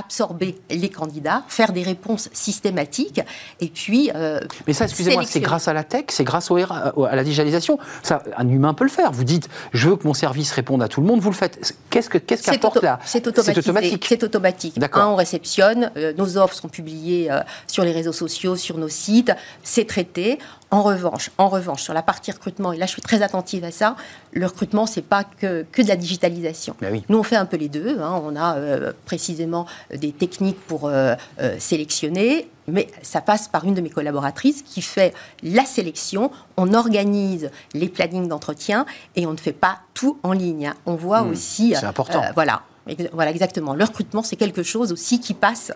absorber 0.00 0.58
les 0.70 0.88
candidats, 0.88 1.44
faire 1.48 1.72
des 1.72 1.82
réponses 1.82 2.28
systématiques, 2.32 3.20
et 3.60 3.68
puis... 3.68 4.10
Euh, 4.14 4.40
Mais 4.66 4.72
ça, 4.72 4.84
excusez-moi, 4.84 5.24
c'est 5.26 5.40
grâce 5.40 5.68
à 5.68 5.72
la 5.72 5.84
tech, 5.84 6.06
c'est 6.08 6.24
grâce 6.24 6.50
au, 6.50 6.56
à 6.56 7.16
la 7.16 7.24
digitalisation. 7.24 7.78
Ça, 8.02 8.22
un 8.36 8.48
humain 8.48 8.74
peut 8.74 8.84
le 8.84 8.90
faire. 8.90 9.12
Vous 9.12 9.24
dites, 9.24 9.48
je 9.72 9.88
veux 9.88 9.96
que 9.96 10.06
mon 10.06 10.14
service 10.14 10.50
réponde 10.52 10.82
à 10.82 10.88
tout 10.88 11.00
le 11.00 11.06
monde, 11.06 11.20
vous 11.20 11.30
le 11.30 11.36
faites. 11.36 11.74
Qu'est-ce 11.90 12.08
que 12.08 12.18
qu'est-ce 12.18 12.50
qu'apporte 12.50 12.82
là 12.82 12.98
C'est 13.04 13.26
automatique. 13.26 14.04
C'est 14.08 14.24
automatique. 14.24 14.78
D'accord. 14.78 15.12
on 15.12 15.16
réceptionne, 15.16 15.90
euh, 15.96 16.12
nos 16.16 16.36
offres 16.36 16.54
sont 16.54 16.68
publiées 16.68 17.30
euh, 17.30 17.40
sur 17.66 17.84
les 17.84 17.92
réseaux 17.92 18.12
sociaux, 18.12 18.56
sur 18.56 18.78
nos 18.78 18.88
sites, 18.88 19.32
c'est 19.62 19.86
traité. 19.86 20.38
En 20.72 20.82
revanche, 20.82 21.30
en 21.36 21.48
revanche, 21.48 21.82
sur 21.82 21.94
la 21.94 22.02
partie 22.02 22.30
recrutement, 22.30 22.72
et 22.72 22.76
là 22.76 22.86
je 22.86 22.92
suis 22.92 23.02
très 23.02 23.22
attentive 23.22 23.64
à 23.64 23.72
ça, 23.72 23.96
le 24.32 24.46
recrutement, 24.46 24.86
c'est 24.86 25.02
pas 25.02 25.24
que, 25.24 25.66
que 25.72 25.82
de 25.82 25.88
la 25.88 25.96
digitalisation. 25.96 26.76
Ben 26.80 27.02
Nous, 27.08 27.18
on 27.18 27.24
fait 27.24 27.36
un 27.36 27.44
peu 27.44 27.56
les 27.56 27.68
deux. 27.68 27.98
Hein. 28.00 28.22
On 28.24 28.36
a 28.36 28.56
euh, 28.56 28.92
précisément 29.04 29.66
des 29.92 30.12
techniques 30.12 30.60
pour 30.68 30.86
euh, 30.86 31.16
euh, 31.40 31.56
sélectionner, 31.58 32.48
mais 32.68 32.86
ça 33.02 33.20
passe 33.20 33.48
par 33.48 33.64
une 33.64 33.74
de 33.74 33.80
mes 33.80 33.90
collaboratrices 33.90 34.62
qui 34.62 34.80
fait 34.80 35.12
la 35.42 35.64
sélection. 35.64 36.30
On 36.56 36.72
organise 36.72 37.50
les 37.74 37.88
plannings 37.88 38.28
d'entretien 38.28 38.86
et 39.16 39.26
on 39.26 39.32
ne 39.32 39.38
fait 39.38 39.52
pas 39.52 39.80
tout 39.92 40.18
en 40.22 40.32
ligne. 40.32 40.68
Hein. 40.68 40.74
On 40.86 40.94
voit 40.94 41.22
hmm. 41.22 41.30
aussi. 41.30 41.74
C'est 41.76 41.86
important. 41.86 42.22
voilà. 42.34 42.62
Voilà, 43.12 43.30
exactement. 43.30 43.74
Le 43.74 43.84
recrutement, 43.84 44.22
c'est 44.22 44.36
quelque 44.36 44.64
chose 44.64 44.90
aussi 44.90 45.20
qui 45.20 45.32
passe 45.32 45.70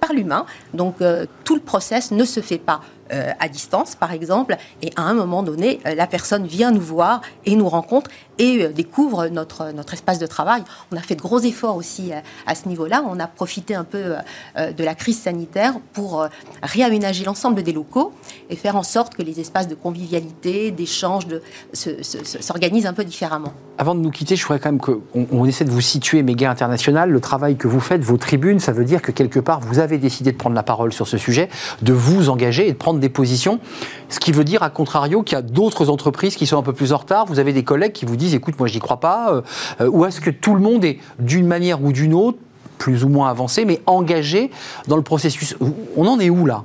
par 0.00 0.12
l'humain. 0.12 0.46
Donc, 0.74 0.96
tout 1.44 1.54
le 1.54 1.60
process 1.60 2.10
ne 2.10 2.24
se 2.24 2.40
fait 2.40 2.58
pas 2.58 2.80
euh, 3.12 3.32
à 3.38 3.48
distance, 3.48 3.94
par 3.94 4.12
exemple, 4.12 4.56
et 4.82 4.90
à 4.96 5.02
un 5.02 5.14
moment 5.14 5.42
donné, 5.42 5.78
euh, 5.86 5.94
la 5.94 6.06
personne 6.06 6.46
vient 6.46 6.72
nous 6.72 6.80
voir 6.80 7.20
et 7.44 7.54
nous 7.54 7.68
rencontre 7.68 8.10
et 8.38 8.64
euh, 8.64 8.68
découvre 8.72 9.28
notre, 9.28 9.72
notre 9.72 9.94
espace 9.94 10.18
de 10.18 10.26
travail. 10.26 10.62
On 10.92 10.96
a 10.96 11.00
fait 11.00 11.14
de 11.14 11.20
gros 11.20 11.38
efforts 11.38 11.76
aussi 11.76 12.10
à 12.46 12.54
ce 12.54 12.68
niveau-là. 12.68 13.04
On 13.08 13.20
a 13.20 13.26
profité 13.26 13.74
un 13.74 13.84
peu 13.84 14.16
de 14.56 14.84
la 14.84 14.94
crise 14.94 15.20
sanitaire 15.20 15.74
pour 15.92 16.26
réaménager 16.62 17.24
l'ensemble 17.24 17.62
des 17.62 17.72
locaux 17.72 18.12
et 18.50 18.56
faire 18.56 18.76
en 18.76 18.82
sorte 18.82 19.14
que 19.14 19.22
les 19.22 19.40
espaces 19.40 19.68
de 19.68 19.74
convivialité, 19.74 20.70
d'échange, 20.70 21.26
s'organisent 21.72 22.86
un 22.86 22.92
peu 22.92 23.04
différemment. 23.04 23.52
Avant 23.78 23.94
de 23.94 24.00
nous 24.00 24.10
quitter, 24.10 24.36
je 24.36 24.42
voudrais 24.42 24.58
quand 24.58 24.70
même 24.70 24.80
qu'on 24.80 25.02
on 25.30 25.44
essaie 25.44 25.64
de 25.64 25.70
vous 25.70 25.82
situer 25.82 26.22
méga 26.22 26.50
international. 26.50 27.10
Le 27.10 27.20
travail 27.20 27.56
que 27.56 27.68
vous 27.68 27.80
faites, 27.80 28.02
vos 28.02 28.16
tribunes, 28.16 28.58
ça 28.58 28.72
veut 28.72 28.84
dire 28.84 29.02
que 29.02 29.12
quelque 29.12 29.40
part, 29.40 29.60
vous 29.60 29.78
avez 29.78 29.98
décidé 29.98 30.32
de 30.32 30.36
prendre 30.36 30.56
la 30.56 30.62
parole 30.62 30.92
sur 30.92 31.06
ce 31.06 31.18
sujet, 31.18 31.48
de 31.82 31.92
vous 31.92 32.30
engager 32.30 32.68
et 32.68 32.72
de 32.72 32.76
prendre 32.76 32.95
des 33.00 33.08
positions. 33.08 33.60
Ce 34.08 34.20
qui 34.20 34.32
veut 34.32 34.44
dire, 34.44 34.62
à 34.62 34.70
contrario, 34.70 35.22
qu'il 35.22 35.36
y 35.36 35.38
a 35.38 35.42
d'autres 35.42 35.90
entreprises 35.90 36.36
qui 36.36 36.46
sont 36.46 36.58
un 36.58 36.62
peu 36.62 36.72
plus 36.72 36.92
en 36.92 36.98
retard. 36.98 37.26
Vous 37.26 37.38
avez 37.38 37.52
des 37.52 37.64
collègues 37.64 37.92
qui 37.92 38.04
vous 38.04 38.16
disent, 38.16 38.34
écoute, 38.34 38.58
moi, 38.58 38.68
j'y 38.68 38.78
crois 38.78 39.00
pas. 39.00 39.32
Euh, 39.32 39.42
euh, 39.80 39.88
ou 39.88 40.04
est-ce 40.04 40.20
que 40.20 40.30
tout 40.30 40.54
le 40.54 40.60
monde 40.60 40.84
est, 40.84 40.98
d'une 41.18 41.46
manière 41.46 41.82
ou 41.82 41.92
d'une 41.92 42.14
autre, 42.14 42.38
plus 42.78 43.04
ou 43.04 43.08
moins 43.08 43.30
avancé, 43.30 43.64
mais 43.64 43.80
engagé 43.86 44.50
dans 44.86 44.96
le 44.96 45.02
processus? 45.02 45.56
On 45.96 46.06
en 46.06 46.20
est 46.20 46.30
où 46.30 46.46
là? 46.46 46.64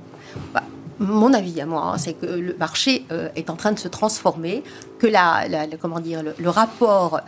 Bah, 0.53 0.63
mon 0.99 1.33
avis 1.33 1.59
à 1.59 1.65
moi, 1.65 1.93
hein, 1.93 1.97
c'est 1.97 2.13
que 2.13 2.27
le 2.27 2.55
marché 2.59 3.05
euh, 3.11 3.29
est 3.35 3.49
en 3.49 3.55
train 3.55 3.71
de 3.71 3.79
se 3.79 3.87
transformer, 3.87 4.63
que 4.99 5.07
la, 5.07 5.45
comment 5.79 5.99
dire, 5.99 6.21
le, 6.37 6.49
rapport 6.49 7.21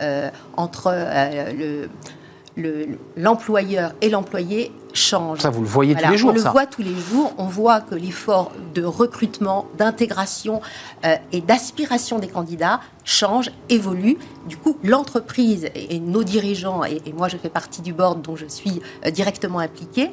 entre 0.56 0.92
euh, 0.94 1.86
l'employeur 3.16 3.92
et 4.00 4.08
l'employé 4.08 4.72
change. 4.92 5.40
Ça, 5.40 5.50
vous 5.50 5.62
le 5.62 5.66
voyez 5.66 5.94
tous 5.94 6.10
les 6.10 6.16
jours. 6.16 6.30
On 6.30 6.34
le 6.34 6.40
voit 6.40 6.66
tous 6.66 6.82
les 6.82 6.94
jours. 6.94 7.32
On 7.36 7.46
voit 7.46 7.80
que 7.80 7.94
l'effort 7.94 8.52
de 8.74 8.84
recrutement, 8.84 9.66
d'intégration 9.76 10.60
et 11.32 11.40
d'aspiration 11.40 12.18
des 12.18 12.28
candidats 12.28 12.80
change, 13.02 13.50
évolue. 13.68 14.18
Du 14.48 14.56
coup, 14.56 14.78
l'entreprise 14.84 15.68
et, 15.74 15.98
nos 15.98 16.22
dirigeants, 16.22 16.84
et, 16.84 17.00
moi 17.12 17.28
je 17.28 17.36
fais 17.36 17.48
partie 17.48 17.82
du 17.82 17.92
board 17.92 18.22
dont 18.22 18.36
je 18.36 18.46
suis 18.46 18.80
directement 19.12 19.58
impliquée, 19.58 20.12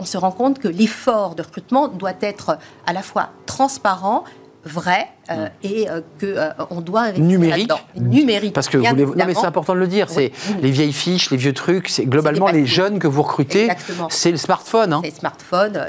on 0.00 0.04
se 0.04 0.18
rend 0.18 0.32
compte 0.32 0.58
que 0.58 0.68
l'effort 0.68 1.36
de 1.36 1.42
recrutement 1.42 1.86
doit 1.86 2.14
être 2.20 2.58
à 2.84 2.92
la 2.92 3.02
fois 3.02 3.30
transparent, 3.46 4.24
vrai 4.64 5.08
euh, 5.28 5.48
et 5.64 5.90
euh, 5.90 6.00
que 6.18 6.26
euh, 6.26 6.50
on 6.70 6.80
doit 6.80 7.10
numérique. 7.12 7.72
numérique 7.96 8.52
parce 8.52 8.68
que 8.68 8.78
vous 8.78 8.84
non 8.84 9.24
mais 9.26 9.34
c'est 9.34 9.46
important 9.46 9.74
de 9.74 9.80
le 9.80 9.88
dire 9.88 10.08
c'est 10.08 10.30
les 10.62 10.70
vieilles 10.70 10.92
fiches 10.92 11.30
les 11.30 11.36
vieux 11.36 11.52
trucs 11.52 11.88
c'est 11.88 12.04
globalement 12.04 12.46
les 12.46 12.64
jeunes 12.64 13.00
que 13.00 13.08
vous 13.08 13.22
recrutez 13.22 13.68
c'est 14.08 14.30
le 14.30 14.36
smartphone 14.36 14.92
hein. 14.92 15.00
c'est 15.02 15.10
le 15.10 15.16
smartphone 15.16 15.80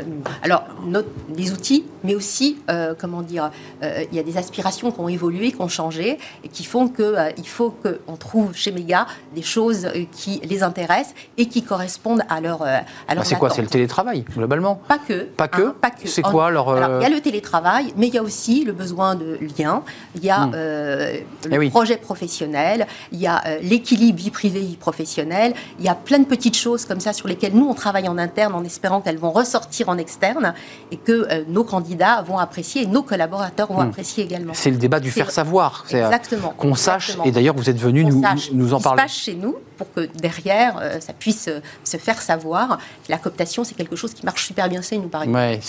alors 0.41 0.63
les 1.35 1.51
outils 1.51 1.85
mais 2.03 2.15
aussi 2.15 2.57
comment 2.97 3.21
dire 3.21 3.51
il 3.83 4.15
y 4.15 4.19
a 4.19 4.23
des 4.23 4.37
aspirations 4.37 4.91
qui 4.91 4.99
ont 4.99 5.09
évolué 5.09 5.51
qui 5.51 5.61
ont 5.61 5.67
changé 5.67 6.17
et 6.43 6.47
qui 6.47 6.63
font 6.63 6.87
que 6.87 7.15
il 7.37 7.47
faut 7.47 7.69
qu'on 7.69 8.15
trouve 8.15 8.55
chez 8.55 8.71
Mega 8.71 9.05
des 9.35 9.43
choses 9.43 9.87
qui 10.11 10.41
les 10.49 10.63
intéressent 10.63 11.13
et 11.37 11.45
qui 11.47 11.61
correspondent 11.61 12.23
à 12.27 12.41
leur 12.41 12.63
à 12.63 12.81
leur 13.09 13.17
bah, 13.17 13.23
c'est 13.23 13.35
quoi 13.35 13.51
c'est 13.51 13.61
le 13.61 13.67
télétravail 13.67 14.25
globalement? 14.35 14.81
Pas 14.87 14.97
que 14.97 15.23
pas 15.23 15.47
que, 15.47 15.61
hein, 15.61 15.75
pas 15.79 15.91
que. 15.91 16.07
c'est 16.07 16.23
quoi 16.23 16.47
alors 16.47 16.75
il 16.75 17.03
y 17.03 17.05
a 17.05 17.09
le 17.09 17.21
télétravail 17.21 17.93
mais 17.97 18.07
il 18.07 18.15
y 18.15 18.17
a 18.17 18.23
aussi 18.23 18.65
le 18.65 18.73
besoin 18.73 19.13
de 19.13 19.26
lien, 19.35 19.83
il 20.15 20.23
y 20.23 20.29
a 20.29 20.47
hmm. 20.47 20.51
euh, 20.55 21.19
le 21.49 21.63
eh 21.63 21.69
projet 21.69 21.97
professionnel, 21.97 22.87
il 23.11 23.19
y 23.19 23.27
a 23.27 23.43
euh, 23.45 23.59
l'équilibre 23.61 24.17
vie 24.17 24.31
privée, 24.31 24.61
vie 24.61 24.77
professionnelle, 24.77 25.53
il 25.79 25.85
y 25.85 25.89
a 25.89 25.95
plein 25.95 26.19
de 26.19 26.25
petites 26.25 26.55
choses 26.55 26.85
comme 26.85 26.99
ça 26.99 27.13
sur 27.13 27.27
lesquelles 27.27 27.53
nous, 27.53 27.67
on 27.67 27.73
travaille 27.73 28.07
en 28.07 28.17
interne 28.17 28.53
en 28.55 28.63
espérant 28.63 29.01
qu'elles 29.01 29.17
vont 29.17 29.31
ressortir 29.31 29.89
en 29.89 29.97
externe 29.97 30.53
et 30.91 30.97
que 30.97 31.27
euh, 31.31 31.43
nos 31.47 31.63
candidats 31.63 32.21
vont 32.21 32.37
apprécier 32.37 32.83
et 32.83 32.87
nos 32.87 33.03
collaborateurs 33.03 33.71
vont 33.71 33.83
hmm. 33.83 33.89
apprécier 33.89 34.23
également. 34.23 34.53
C'est 34.55 34.71
le 34.71 34.77
débat 34.77 34.99
du 34.99 35.11
faire 35.11 35.31
savoir. 35.31 35.85
Exactement. 35.89 36.53
Qu'on 36.57 36.75
sache, 36.75 37.17
et 37.25 37.31
d'ailleurs 37.31 37.55
vous 37.55 37.69
êtes 37.69 37.79
venu 37.79 38.03
nous, 38.05 38.23
nous 38.53 38.73
en 38.73 38.79
parler. 38.79 39.01
Se 39.01 39.03
passe 39.03 39.15
chez 39.15 39.35
nous 39.35 39.55
pour 39.77 39.91
que 39.93 40.07
derrière 40.19 40.81
ça 40.99 41.13
puisse 41.13 41.49
se 41.83 41.97
faire 41.97 42.21
savoir. 42.21 42.79
La 43.09 43.17
cooptation, 43.17 43.63
c'est 43.63 43.75
quelque 43.75 43.95
chose 43.95 44.13
qui 44.13 44.25
marche 44.25 44.45
super 44.45 44.69
bien, 44.69 44.81
il 44.91 45.01
nous 45.01 45.09
paraît. 45.09 45.27
Ouais, 45.27 45.59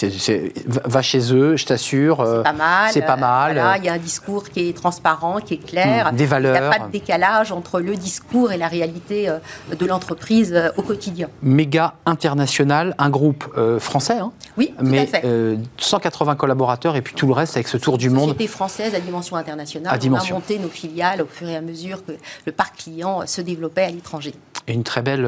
va 0.84 1.02
chez 1.02 1.32
eux, 1.32 1.56
je 1.56 1.66
t'assure. 1.66 2.24
C'est 2.26 2.42
pas 2.42 2.52
mal. 2.52 2.90
C'est 2.92 3.02
pas 3.02 3.16
mal 3.16 3.58
il 3.78 3.84
y 3.84 3.88
a 3.88 3.92
un 3.92 3.98
discours 3.98 4.48
qui 4.48 4.68
est 4.68 4.76
transparent, 4.76 5.40
qui 5.40 5.54
est 5.54 5.64
clair. 5.64 6.12
Mmh, 6.12 6.16
des 6.16 6.26
valeurs. 6.26 6.56
Il 6.56 6.60
n'y 6.60 6.66
a 6.66 6.70
pas 6.70 6.86
de 6.86 6.92
décalage 6.92 7.52
entre 7.52 7.80
le 7.80 7.96
discours 7.96 8.52
et 8.52 8.56
la 8.56 8.68
réalité 8.68 9.28
euh, 9.28 9.38
de 9.78 9.86
l'entreprise 9.86 10.52
euh, 10.54 10.70
au 10.76 10.82
quotidien. 10.82 11.28
Méga 11.42 11.94
international, 12.06 12.94
un 12.98 13.10
groupe 13.10 13.44
euh, 13.56 13.78
français. 13.78 14.18
Hein, 14.18 14.32
oui, 14.56 14.74
tout 14.78 14.84
mais 14.84 15.00
à 15.00 15.06
fait. 15.06 15.58
180 15.78 16.36
collaborateurs 16.36 16.96
et 16.96 17.02
puis 17.02 17.14
tout 17.14 17.26
le 17.26 17.32
reste 17.32 17.56
avec 17.56 17.68
ce 17.68 17.76
tour 17.76 17.98
du 17.98 18.10
monde. 18.10 18.30
Société 18.30 18.46
française 18.46 18.94
à 18.94 19.00
dimension 19.00 19.36
internationale. 19.36 19.94
À 19.94 19.98
dimension. 19.98 20.36
On 20.36 20.38
a 20.38 20.40
monté 20.40 20.58
nos 20.58 20.68
filiales 20.68 21.22
au 21.22 21.26
fur 21.26 21.48
et 21.48 21.56
à 21.56 21.60
mesure 21.60 22.04
que 22.04 22.12
le 22.46 22.52
parc 22.52 22.76
client 22.76 23.26
se 23.26 23.40
développait 23.40 23.84
à 23.84 23.90
l'étranger. 23.98 24.32
Une 24.66 24.84
très 24.84 25.00
belle 25.00 25.26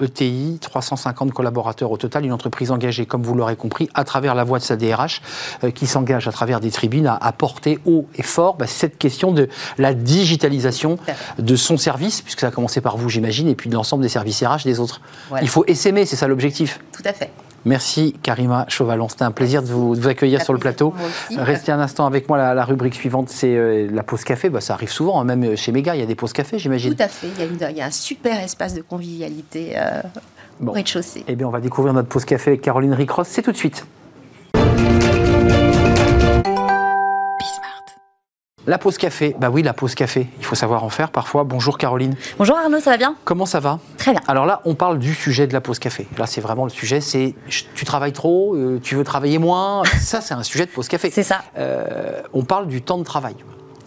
ETI, 0.00 0.54
e 0.56 0.58
350 0.58 1.32
collaborateurs 1.32 1.90
au 1.90 1.98
total, 1.98 2.24
une 2.24 2.32
entreprise 2.32 2.70
engagée, 2.70 3.04
comme 3.04 3.22
vous 3.22 3.34
l'aurez 3.34 3.56
compris, 3.56 3.90
à 3.92 4.04
travers 4.04 4.34
la 4.34 4.42
voie 4.42 4.58
de 4.58 4.64
sa 4.64 4.76
DRH, 4.76 5.20
qui 5.74 5.86
s'engage 5.86 6.28
à 6.28 6.32
travers 6.32 6.60
des 6.60 6.70
tribunes 6.70 7.06
à 7.06 7.14
apporter 7.14 7.78
haut 7.84 8.06
et 8.14 8.22
fort 8.22 8.56
bah, 8.56 8.66
cette 8.66 8.96
question 8.96 9.32
de 9.32 9.48
la 9.76 9.92
digitalisation 9.92 10.98
de 11.38 11.56
son 11.56 11.76
service, 11.76 12.22
puisque 12.22 12.40
ça 12.40 12.46
a 12.46 12.50
commencé 12.50 12.80
par 12.80 12.96
vous, 12.96 13.10
j'imagine, 13.10 13.48
et 13.48 13.54
puis 13.54 13.68
de 13.68 13.74
l'ensemble 13.74 14.02
des 14.02 14.08
services 14.08 14.42
RH 14.42 14.64
des 14.64 14.80
autres. 14.80 15.02
Il 15.42 15.48
faut 15.48 15.64
essaimer, 15.66 16.06
c'est 16.06 16.16
ça 16.16 16.26
l'objectif. 16.26 16.80
Tout 16.92 17.02
à 17.04 17.12
fait. 17.12 17.30
Merci 17.64 18.14
Karima 18.22 18.64
Chauvalon, 18.68 19.08
c'était 19.08 19.24
un 19.24 19.30
plaisir 19.30 19.62
de 19.62 19.68
vous, 19.68 20.08
accueillir 20.08 20.42
sur 20.42 20.52
le 20.52 20.58
plateau. 20.58 20.94
Restez 21.36 21.72
un 21.72 21.80
instant 21.80 22.06
avec 22.06 22.28
moi, 22.28 22.54
la, 22.54 22.64
rubrique 22.64 22.94
suivante 22.94 23.28
c'est 23.28 23.54
euh, 23.54 23.88
la 23.90 24.02
pause 24.02 24.24
café, 24.24 24.48
bah, 24.48 24.60
ça 24.60 24.74
arrive 24.74 24.90
souvent, 24.90 25.20
hein, 25.20 25.24
même 25.24 25.56
chez 25.56 25.72
Méga 25.72 25.94
il 25.94 26.00
y 26.00 26.02
a 26.02 26.06
des 26.06 26.14
pauses 26.14 26.32
café 26.32 26.58
j'imagine. 26.58 26.94
Tout 26.94 27.02
à 27.02 27.08
fait, 27.08 27.28
il 27.38 27.76
y, 27.76 27.80
a 27.80 27.86
un 27.86 27.90
super 27.90 28.38
espace 28.42 28.74
de 28.74 28.82
convivialité 28.82 29.74
euh, 29.76 30.00
au 30.64 30.72
rez-de-chaussée. 30.72 31.24
Eh 31.28 31.36
bien 31.36 31.46
on 31.46 31.50
va 31.50 31.60
découvrir 31.60 31.92
notre 31.92 32.08
pause 32.08 32.24
café 32.24 32.52
avec 32.52 32.62
Caroline 32.62 32.94
Ricross, 32.94 33.28
c'est 33.28 33.42
tout 33.42 33.52
de 33.52 33.56
suite. 33.56 33.84
La 38.66 38.76
pause 38.76 38.98
café, 38.98 39.34
bah 39.38 39.48
oui, 39.48 39.62
la 39.62 39.72
pause 39.72 39.94
café. 39.94 40.28
Il 40.38 40.44
faut 40.44 40.54
savoir 40.54 40.84
en 40.84 40.90
faire 40.90 41.10
parfois. 41.10 41.44
Bonjour 41.44 41.78
Caroline. 41.78 42.14
Bonjour 42.36 42.58
Arnaud, 42.58 42.78
ça 42.78 42.90
va 42.90 42.98
bien? 42.98 43.16
Comment 43.24 43.46
ça 43.46 43.58
va? 43.58 43.78
Très 43.96 44.10
bien. 44.10 44.20
Alors 44.28 44.44
là, 44.44 44.60
on 44.66 44.74
parle 44.74 44.98
du 44.98 45.14
sujet 45.14 45.46
de 45.46 45.54
la 45.54 45.62
pause 45.62 45.78
café. 45.78 46.06
Là, 46.18 46.26
c'est 46.26 46.42
vraiment 46.42 46.64
le 46.64 46.70
sujet, 46.70 47.00
c'est 47.00 47.34
tu 47.74 47.84
travailles 47.86 48.12
trop, 48.12 48.54
euh, 48.54 48.78
tu 48.82 48.96
veux 48.96 49.04
travailler 49.04 49.38
moins. 49.38 49.82
ça, 49.98 50.20
c'est 50.20 50.34
un 50.34 50.42
sujet 50.42 50.66
de 50.66 50.70
pause 50.70 50.88
café. 50.88 51.10
C'est 51.10 51.22
ça. 51.22 51.42
Euh, 51.56 52.20
on 52.34 52.44
parle 52.44 52.66
du 52.68 52.82
temps 52.82 52.98
de 52.98 53.02
travail. 53.04 53.34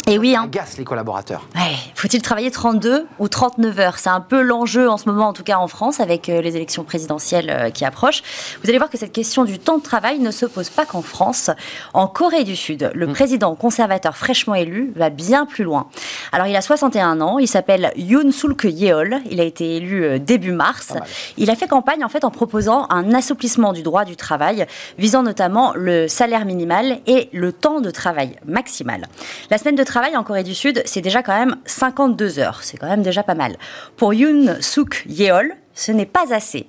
Et 0.05 0.17
oui, 0.17 0.35
hein. 0.35 0.43
agace 0.43 0.77
les 0.77 0.83
collaborateurs. 0.83 1.47
Faut-il 1.95 2.21
travailler 2.21 2.51
32 2.51 3.07
ou 3.19 3.27
39 3.29 3.79
heures? 3.79 3.97
C'est 3.97 4.09
un 4.09 4.19
peu 4.19 4.41
l'enjeu 4.41 4.89
en 4.89 4.97
ce 4.97 5.07
moment, 5.07 5.29
en 5.29 5.33
tout 5.33 5.43
cas 5.43 5.57
en 5.57 5.69
France, 5.69 6.01
avec 6.01 6.27
euh, 6.27 6.41
les 6.41 6.57
élections 6.57 6.83
présidentielles 6.83 7.49
euh, 7.49 7.69
qui 7.69 7.85
approchent. 7.85 8.21
Vous 8.61 8.69
allez 8.69 8.77
voir 8.77 8.89
que 8.89 8.97
cette 8.97 9.13
question 9.13 9.45
du 9.45 9.59
temps 9.59 9.77
de 9.77 9.83
travail 9.83 10.19
ne 10.19 10.31
se 10.31 10.45
pose 10.45 10.69
pas 10.69 10.85
qu'en 10.85 11.01
France. 11.01 11.49
En 11.93 12.07
Corée 12.07 12.43
du 12.43 12.57
Sud, 12.57 12.91
le 12.93 13.07
mm. 13.07 13.13
président 13.13 13.55
conservateur 13.55 14.17
fraîchement 14.17 14.55
élu 14.55 14.91
va 14.97 15.09
bien 15.09 15.45
plus 15.45 15.63
loin. 15.63 15.87
Alors, 16.33 16.47
il 16.47 16.55
a 16.57 16.61
61 16.61 17.21
ans, 17.21 17.39
il 17.39 17.47
s'appelle 17.47 17.93
Yoon 17.95 18.31
Sulk 18.31 18.65
Yeol. 18.65 19.21
Il 19.31 19.39
a 19.39 19.45
été 19.45 19.77
élu 19.77 20.03
euh, 20.03 20.19
début 20.19 20.51
mars. 20.51 20.91
Il 21.37 21.49
a 21.49 21.55
fait 21.55 21.69
campagne 21.69 22.03
en 22.03 22.09
fait 22.09 22.25
en 22.25 22.31
proposant 22.31 22.87
un 22.89 23.13
assouplissement 23.13 23.71
du 23.71 23.83
droit 23.83 24.03
du 24.03 24.17
travail, 24.17 24.65
visant 24.97 25.23
notamment 25.23 25.71
le 25.75 26.09
salaire 26.09 26.43
minimal 26.43 26.99
et 27.07 27.29
le 27.31 27.53
temps 27.53 27.79
de 27.79 27.91
travail 27.91 28.35
maximal. 28.45 29.07
La 29.49 29.57
semaine 29.57 29.75
de 29.75 29.83
travail 29.93 30.17
en 30.17 30.23
Corée 30.23 30.43
du 30.43 30.55
Sud, 30.55 30.81
c'est 30.85 31.01
déjà 31.01 31.21
quand 31.21 31.37
même 31.37 31.55
52 31.67 32.39
heures. 32.39 32.63
C'est 32.63 32.77
quand 32.77 32.87
même 32.87 33.03
déjà 33.03 33.21
pas 33.21 33.35
mal. 33.35 33.57
Pour 33.95 34.15
Yoon 34.15 34.55
Suk 34.59 35.05
Yeol, 35.07 35.53
ce 35.75 35.91
n'est 35.91 36.07
pas 36.07 36.33
assez. 36.33 36.65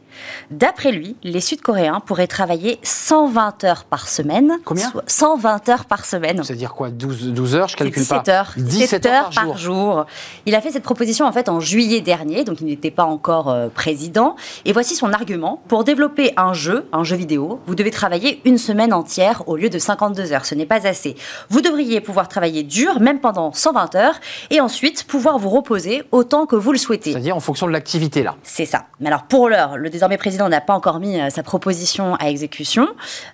D'après 0.51 0.93
lui, 0.93 1.17
les 1.23 1.41
Sud-Coréens 1.41 2.01
pourraient 2.05 2.27
travailler 2.27 2.79
120 2.83 3.65
heures 3.65 3.85
par 3.85 4.09
semaine. 4.09 4.59
Combien 4.65 4.93
120 5.07 5.69
heures 5.69 5.85
par 5.85 6.05
semaine. 6.05 6.43
C'est-à-dire 6.43 6.75
quoi 6.75 6.91
12, 6.91 7.33
12, 7.33 7.55
heures 7.55 7.69
Je 7.69 7.77
calcule 7.77 8.03
17 8.03 8.25
pas. 8.25 8.33
Heures, 8.33 8.53
17, 8.57 9.07
heures, 9.07 9.31
par, 9.35 9.57
jour. 9.59 10.07
Il 10.47 10.55
a 10.55 10.61
fait 10.61 10.71
cette 10.71 10.83
proposition 10.83 11.27
en 11.27 11.33
fait 11.33 11.49
en 11.49 11.61
juillet 11.61 12.01
dernier, 12.01 12.45
donc 12.45 12.61
il 12.61 12.67
n'était 12.67 12.91
pas 12.91 13.05
encore 13.05 13.51
euh, 13.51 13.69
président. 13.69 14.37
Et 14.65 14.73
voici 14.73 14.95
son 14.95 15.13
argument. 15.13 15.63
Pour 15.69 15.85
développer 15.85 16.33
un 16.37 16.53
jeu, 16.53 16.87
un 16.93 17.05
jeu 17.05 17.17
vidéo, 17.17 17.61
vous 17.67 17.75
devez 17.75 17.91
travailler 17.91 18.41
une 18.45 18.59
semaine 18.59 18.93
entière 18.93 19.43
au 19.49 19.57
lieu 19.57 19.71
de 19.71 19.79
52 19.79 20.33
heures. 20.33 20.47
Ce 20.47 20.55
n'est 20.55 20.67
pas 20.67 20.87
assez. 20.87 21.17
Vous 21.51 21.61
devriez 21.61 22.01
pouvoir 22.01 22.29
travailler 22.29 22.63
dur, 22.63 23.01
même 23.01 23.21
pendant 23.21 23.53
120 23.53 23.95
heures, 23.95 24.21
et 24.51 24.61
ensuite 24.61 25.05
pouvoir 25.05 25.39
vous 25.39 25.51
reposer 25.51 26.03
autant 26.13 26.47
que 26.47 26.57
vous 26.57 26.73
le 26.73 26.79
souhaitez. 26.79 27.13
C'est-à-dire 27.13 27.37
en 27.37 27.41
fonction 27.41 27.67
de 27.67 27.73
l'activité 27.73 28.23
là. 28.23 28.37
C'est 28.43 28.67
ça. 28.67 28.87
Mais 29.01 29.09
alors 29.09 29.25
pour 29.25 29.49
l'heure, 29.49 29.77
le 29.77 29.91
désormais 30.05 30.19
président 30.19 30.51
n'a 30.51 30.61
pas 30.61 30.75
encore 30.75 31.01
mis 31.01 31.19
euh, 31.19 31.31
sa 31.31 31.43
proposition 31.43 32.15
à 32.17 32.29
exécution. 32.29 32.89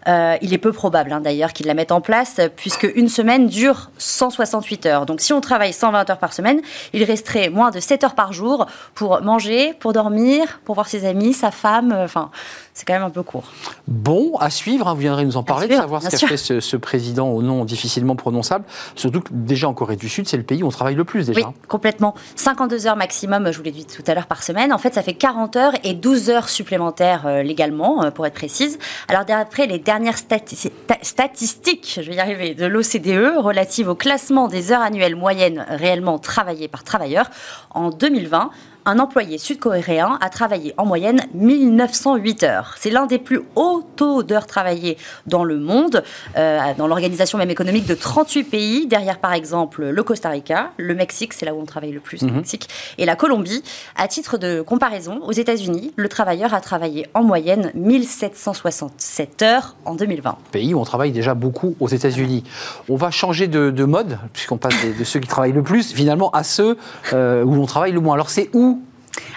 Euh, 0.06 0.36
il 0.40 0.54
est 0.54 0.58
peu 0.58 0.70
probable 0.70 1.12
hein, 1.12 1.20
d'ailleurs 1.20 1.52
qu'il 1.52 1.66
la 1.66 1.74
mette 1.74 1.90
en 1.90 2.00
place, 2.00 2.40
puisque 2.54 2.86
une 2.94 3.08
semaine 3.08 3.48
dure 3.48 3.90
168 3.98 4.86
heures. 4.86 5.04
Donc 5.04 5.20
si 5.20 5.32
on 5.32 5.40
travaille 5.40 5.72
120 5.72 6.08
heures 6.10 6.18
par 6.18 6.32
semaine, 6.32 6.60
il 6.92 7.02
resterait 7.02 7.48
moins 7.48 7.72
de 7.72 7.80
7 7.80 8.04
heures 8.04 8.14
par 8.14 8.32
jour 8.32 8.66
pour 8.94 9.20
manger, 9.20 9.74
pour 9.80 9.92
dormir, 9.92 10.60
pour 10.64 10.76
voir 10.76 10.86
ses 10.86 11.06
amis, 11.06 11.32
sa 11.32 11.50
femme. 11.50 11.90
Euh, 11.90 12.04
enfin, 12.04 12.30
c'est 12.80 12.86
quand 12.86 12.94
même 12.94 13.02
un 13.02 13.10
peu 13.10 13.22
court. 13.22 13.44
Bon, 13.88 14.36
à 14.38 14.48
suivre, 14.48 14.88
hein, 14.88 14.94
vous 14.94 15.00
viendrez 15.00 15.26
nous 15.26 15.36
en 15.36 15.42
parler, 15.42 15.68
de 15.68 15.74
savoir 15.74 16.02
ce 16.02 16.08
qu'a 16.08 16.26
fait 16.28 16.38
ce, 16.38 16.76
président 16.78 17.28
au 17.28 17.42
nom 17.42 17.66
difficilement 17.66 18.16
prononçable. 18.16 18.64
Surtout 18.96 19.20
que 19.20 19.28
déjà 19.32 19.68
en 19.68 19.74
Corée 19.74 19.96
du 19.96 20.08
Sud, 20.08 20.26
c'est 20.26 20.38
le 20.38 20.42
pays 20.44 20.62
où 20.62 20.66
on 20.66 20.70
travaille 20.70 20.94
le 20.94 21.04
plus 21.04 21.26
déjà. 21.26 21.46
Oui, 21.46 21.54
complètement. 21.68 22.14
52 22.36 22.86
heures 22.86 22.96
maximum, 22.96 23.52
je 23.52 23.58
vous 23.58 23.64
l'ai 23.64 23.70
dit 23.70 23.84
tout 23.84 24.02
à 24.06 24.14
l'heure, 24.14 24.26
par 24.26 24.42
semaine. 24.42 24.72
En 24.72 24.78
fait, 24.78 24.94
ça 24.94 25.02
fait 25.02 25.12
40 25.12 25.56
heures 25.56 25.72
et 25.84 25.92
12 25.92 26.30
heures 26.30 26.48
supplémentaires 26.48 27.26
euh, 27.26 27.42
légalement, 27.42 28.02
euh, 28.02 28.10
pour 28.10 28.26
être 28.26 28.32
précise. 28.32 28.78
Alors, 29.08 29.26
d'après 29.26 29.66
les 29.66 29.78
dernières 29.78 30.16
statistiques, 30.16 32.00
je 32.02 32.10
vais 32.10 32.16
y 32.16 32.20
arriver, 32.20 32.54
de 32.54 32.64
l'OCDE 32.64 33.36
relatives 33.44 33.88
au 33.90 33.94
classement 33.94 34.48
des 34.48 34.72
heures 34.72 34.80
annuelles 34.80 35.16
moyennes 35.16 35.66
réellement 35.68 36.18
travaillées 36.18 36.68
par 36.68 36.82
travailleur, 36.82 37.28
en 37.72 37.90
2020, 37.90 38.50
un 38.86 38.98
employé 38.98 39.38
sud-coréen 39.38 40.18
a 40.20 40.28
travaillé 40.30 40.74
en 40.76 40.86
moyenne 40.86 41.22
1908 41.34 42.42
heures. 42.44 42.74
C'est 42.78 42.90
l'un 42.90 43.06
des 43.06 43.18
plus 43.18 43.40
hauts 43.56 43.82
taux 43.96 44.22
d'heures 44.22 44.46
travaillées 44.46 44.96
dans 45.26 45.44
le 45.44 45.58
monde, 45.58 46.02
euh, 46.36 46.58
dans 46.78 46.86
l'organisation 46.86 47.38
même 47.38 47.50
économique 47.50 47.86
de 47.86 47.94
38 47.94 48.44
pays, 48.44 48.86
derrière 48.86 49.18
par 49.18 49.32
exemple 49.32 49.84
le 49.84 50.02
Costa 50.02 50.30
Rica, 50.30 50.70
le 50.76 50.94
Mexique, 50.94 51.32
c'est 51.34 51.44
là 51.46 51.54
où 51.54 51.60
on 51.60 51.66
travaille 51.66 51.92
le 51.92 52.00
plus, 52.00 52.22
le 52.22 52.28
Mhm. 52.28 52.36
Mexique, 52.36 52.68
et 52.98 53.04
la 53.06 53.16
Colombie. 53.16 53.62
À 53.96 54.08
titre 54.08 54.38
de 54.38 54.62
comparaison, 54.62 55.20
aux 55.22 55.32
États-Unis, 55.32 55.92
le 55.96 56.08
travailleur 56.08 56.54
a 56.54 56.60
travaillé 56.60 57.06
en 57.14 57.22
moyenne 57.22 57.70
1767 57.74 59.42
heures 59.42 59.76
en 59.84 59.94
2020. 59.94 60.36
pays 60.52 60.74
où 60.74 60.80
on 60.80 60.84
travaille 60.84 61.12
déjà 61.12 61.34
beaucoup 61.34 61.74
aux 61.80 61.88
États-Unis. 61.88 62.44
On 62.88 62.96
va 62.96 63.10
changer 63.10 63.46
de, 63.46 63.70
de 63.70 63.84
mode, 63.84 64.18
puisqu'on 64.32 64.56
passe 64.56 64.74
de, 64.98 65.04
ceux 65.04 65.20
qui 65.20 65.28
travaillent 65.28 65.52
le 65.52 65.62
plus, 65.62 65.92
finalement, 65.92 66.30
à 66.30 66.42
ceux 66.42 66.76
euh, 67.12 67.44
où 67.44 67.54
on 67.54 67.66
travaille 67.66 67.92
le 67.92 68.00
moins. 68.00 68.14
Alors 68.14 68.30
c'est 68.30 68.50
où 68.54 68.79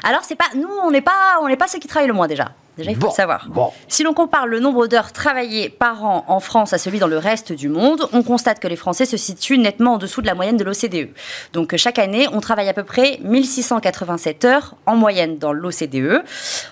Alors 0.04 0.24
c'est 0.24 0.36
pas, 0.36 0.50
nous 0.56 0.70
on 0.84 0.92
n'est 0.92 1.02
pas, 1.02 1.40
on 1.42 1.48
n'est 1.48 1.58
pas 1.58 1.68
ceux 1.68 1.80
qui 1.80 1.88
travaillent 1.88 2.08
le 2.08 2.14
moins 2.14 2.28
déjà. 2.28 2.52
Déjà, 2.78 2.92
il 2.92 2.96
faut 2.96 3.02
Bon, 3.02 3.08
le 3.10 3.14
savoir. 3.14 3.46
bon. 3.50 3.72
Si 3.88 4.04
l'on 4.04 4.14
compare 4.14 4.48
le 4.48 4.60
nombre 4.60 4.88
d'heures 4.88 5.12
travaillées 5.12 5.70
par 5.70 6.04
an 6.06 6.26
en 6.28 6.40
France 6.40 6.74
à 6.74 6.78
celui 6.78 7.00
dans 7.00 7.08
le 7.08 7.18
reste 7.18 7.54
du 7.54 7.70
monde, 7.70 8.08
on 8.14 8.24
constate 8.24 8.60
que 8.60 8.68
les 8.68 8.76
Français 8.76 9.06
se 9.06 9.16
situent 9.18 9.58
nettement 9.60 9.94
en 9.94 9.98
dessous 9.98 10.22
de 10.22 10.28
la 10.28 10.34
moyenne 10.36 10.58
de 10.58 10.64
l'OCDE. 10.64 11.10
Donc 11.54 11.76
chaque 11.76 12.00
année, 12.00 12.28
on 12.34 12.40
travaille 12.40 12.70
à 12.70 12.74
peu 12.74 12.84
près 12.84 13.20
1687 13.24 14.46
heures 14.46 14.76
en 14.86 14.96
moyenne 14.96 15.38
dans 15.38 15.54
l'OCDE. 15.54 16.24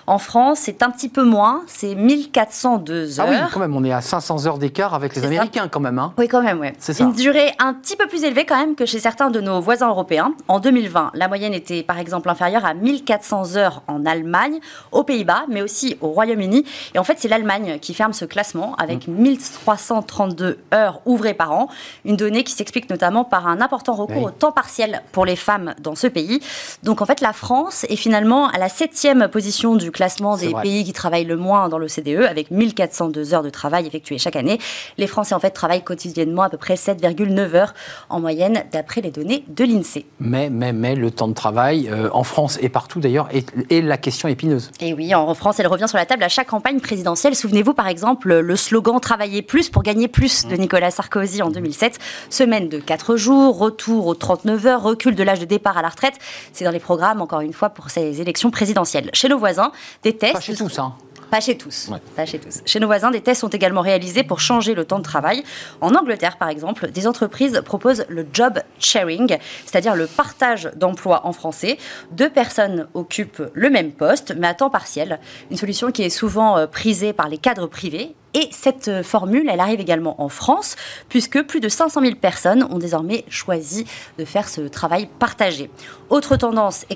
En 0.06 0.18
France, 0.18 0.60
c'est 0.62 0.82
un 0.82 0.90
petit 0.90 1.08
peu 1.08 1.22
moins, 1.24 1.62
c'est 1.66 1.94
1402 1.94 3.20
Ah 3.20 3.22
heures. 3.22 3.28
oui, 3.30 3.36
quand 3.52 3.60
même, 3.60 3.76
on 3.76 3.84
est 3.84 3.92
à 3.92 4.00
500 4.00 4.46
heures 4.46 4.58
d'écart 4.58 4.94
avec 4.94 5.14
les 5.14 5.20
ça. 5.20 5.26
Américains, 5.26 5.68
quand 5.68 5.80
même. 5.80 5.98
hein. 5.98 6.12
Oui, 6.18 6.28
quand 6.28 6.42
même, 6.42 6.60
oui. 6.60 6.68
C'est 6.78 6.94
ça. 6.94 7.04
Une 7.04 7.12
durée 7.12 7.52
un 7.58 7.74
petit 7.74 7.96
peu 7.96 8.06
plus 8.06 8.24
élevée 8.24 8.44
quand 8.44 8.58
même 8.58 8.74
que 8.74 8.86
chez 8.86 8.98
certains 8.98 9.30
de 9.30 9.40
nos 9.40 9.60
voisins 9.60 9.88
européens. 9.88 10.34
En 10.48 10.60
2020, 10.60 11.12
la 11.14 11.28
moyenne 11.28 11.54
était 11.54 11.82
par 11.82 11.98
exemple 11.98 12.28
inférieure 12.28 12.64
à 12.64 12.74
1400 12.74 13.56
heures 13.56 13.82
en 13.88 14.04
Allemagne, 14.04 14.58
aux 14.90 15.04
Pays-Bas, 15.04 15.44
mais 15.48 15.62
aussi 15.62 15.91
au 16.00 16.08
Royaume-Uni. 16.08 16.64
Et 16.94 16.98
en 16.98 17.04
fait, 17.04 17.16
c'est 17.18 17.28
l'Allemagne 17.28 17.78
qui 17.80 17.94
ferme 17.94 18.12
ce 18.12 18.24
classement 18.24 18.74
avec 18.76 19.06
Mm. 19.08 19.12
1332 19.22 20.58
heures 20.74 21.00
ouvrées 21.06 21.34
par 21.34 21.52
an. 21.52 21.68
Une 22.04 22.16
donnée 22.16 22.44
qui 22.44 22.52
s'explique 22.52 22.88
notamment 22.90 23.24
par 23.24 23.46
un 23.46 23.60
important 23.60 23.94
recours 23.94 24.16
Oui. 24.16 24.24
au 24.26 24.30
temps 24.30 24.52
partiel 24.52 25.02
pour 25.12 25.24
les 25.24 25.36
femmes 25.36 25.74
dans 25.80 25.94
ce 25.94 26.06
pays. 26.06 26.40
Donc 26.82 27.02
en 27.02 27.06
fait, 27.06 27.20
la 27.20 27.32
France 27.32 27.84
est 27.88 27.96
finalement 27.96 28.48
à 28.48 28.58
la 28.58 28.68
septième 28.68 29.28
position 29.28 29.74
du 29.76 29.90
classement 29.90 30.36
des 30.36 30.48
vrai. 30.48 30.62
pays 30.62 30.84
qui 30.84 30.92
travaillent 30.92 31.24
le 31.24 31.36
moins 31.36 31.68
dans 31.68 31.78
l'OCDE, 31.78 32.24
avec 32.28 32.50
1402 32.50 33.34
heures 33.34 33.42
de 33.42 33.50
travail 33.50 33.86
effectuées 33.86 34.18
chaque 34.18 34.36
année. 34.36 34.58
Les 34.98 35.06
Français, 35.06 35.34
en 35.34 35.40
fait, 35.40 35.50
travaillent 35.50 35.82
quotidiennement 35.84 36.42
à 36.42 36.50
peu 36.50 36.56
près 36.56 36.74
7,9 36.74 37.54
heures 37.54 37.74
en 38.08 38.20
moyenne, 38.20 38.64
d'après 38.72 39.00
les 39.00 39.10
données 39.10 39.44
de 39.48 39.64
l'INSEE. 39.64 40.06
Mais, 40.20 40.50
mais, 40.50 40.72
mais, 40.72 40.94
le 40.94 41.10
temps 41.10 41.28
de 41.28 41.34
travail, 41.34 41.88
euh, 41.90 42.08
en 42.12 42.24
France 42.24 42.58
et 42.60 42.68
partout 42.68 43.00
d'ailleurs, 43.00 43.28
est, 43.32 43.52
est 43.70 43.80
la 43.80 43.96
question 43.96 44.28
épineuse. 44.28 44.70
Et 44.80 44.94
oui, 44.94 45.14
en 45.14 45.34
France, 45.34 45.58
elle 45.60 45.66
revient 45.66 45.81
sur 45.86 45.98
la 45.98 46.06
table 46.06 46.22
à 46.22 46.28
chaque 46.28 46.48
campagne 46.48 46.80
présidentielle. 46.80 47.34
Souvenez-vous, 47.34 47.74
par 47.74 47.88
exemple, 47.88 48.32
le 48.32 48.56
slogan 48.56 49.00
Travailler 49.00 49.42
plus 49.42 49.68
pour 49.68 49.82
gagner 49.82 50.08
plus 50.08 50.46
de 50.46 50.56
Nicolas 50.56 50.90
Sarkozy 50.90 51.42
en 51.42 51.50
2007. 51.50 51.98
Semaine 52.30 52.68
de 52.68 52.78
4 52.78 53.16
jours, 53.16 53.58
retour 53.58 54.06
aux 54.06 54.14
39 54.14 54.66
heures, 54.66 54.82
recul 54.82 55.14
de 55.14 55.22
l'âge 55.22 55.40
de 55.40 55.44
départ 55.44 55.78
à 55.78 55.82
la 55.82 55.88
retraite. 55.88 56.14
C'est 56.52 56.64
dans 56.64 56.70
les 56.70 56.80
programmes, 56.80 57.20
encore 57.20 57.40
une 57.40 57.52
fois, 57.52 57.70
pour 57.70 57.90
ces 57.90 58.20
élections 58.20 58.50
présidentielles. 58.50 59.10
Chez 59.12 59.28
nos 59.28 59.38
voisins, 59.38 59.72
des 60.02 60.16
tests. 60.16 60.34
Pas 60.34 60.40
chez 60.40 60.54
tous, 60.54 60.78
hein. 60.78 60.94
Pas 61.32 61.40
chez 61.40 61.56
tous. 61.56 61.88
Ouais. 61.88 61.96
Pas 62.14 62.26
chez 62.26 62.38
tous. 62.38 62.60
Chez 62.66 62.78
nos 62.78 62.86
voisins, 62.86 63.10
des 63.10 63.22
tests 63.22 63.40
sont 63.40 63.48
également 63.48 63.80
réalisés 63.80 64.22
pour 64.22 64.38
changer 64.38 64.74
le 64.74 64.84
temps 64.84 64.98
de 64.98 65.02
travail. 65.02 65.42
En 65.80 65.94
Angleterre, 65.94 66.36
par 66.36 66.50
exemple, 66.50 66.90
des 66.90 67.06
entreprises 67.06 67.62
proposent 67.64 68.04
le 68.10 68.26
job 68.30 68.58
sharing, 68.78 69.38
c'est-à-dire 69.64 69.96
le 69.96 70.06
partage 70.06 70.70
d'emplois 70.76 71.26
en 71.26 71.32
français. 71.32 71.78
Deux 72.10 72.28
personnes 72.28 72.86
occupent 72.92 73.44
le 73.54 73.70
même 73.70 73.92
poste, 73.92 74.34
mais 74.36 74.46
à 74.46 74.52
temps 74.52 74.68
partiel. 74.68 75.20
Une 75.50 75.56
solution 75.56 75.90
qui 75.90 76.02
est 76.02 76.10
souvent 76.10 76.58
euh, 76.58 76.66
prisée 76.66 77.14
par 77.14 77.30
les 77.30 77.38
cadres 77.38 77.66
privés. 77.66 78.14
Et 78.34 78.48
cette 78.50 78.88
euh, 78.88 79.02
formule, 79.02 79.48
elle 79.50 79.60
arrive 79.60 79.80
également 79.80 80.20
en 80.22 80.28
France, 80.28 80.76
puisque 81.08 81.42
plus 81.42 81.60
de 81.60 81.68
500 81.68 82.00
000 82.00 82.14
personnes 82.16 82.66
ont 82.70 82.78
désormais 82.78 83.24
choisi 83.28 83.84
de 84.18 84.24
faire 84.24 84.48
ce 84.48 84.62
travail 84.62 85.06
partagé. 85.18 85.70
Autre 86.08 86.36
tendance 86.36 86.86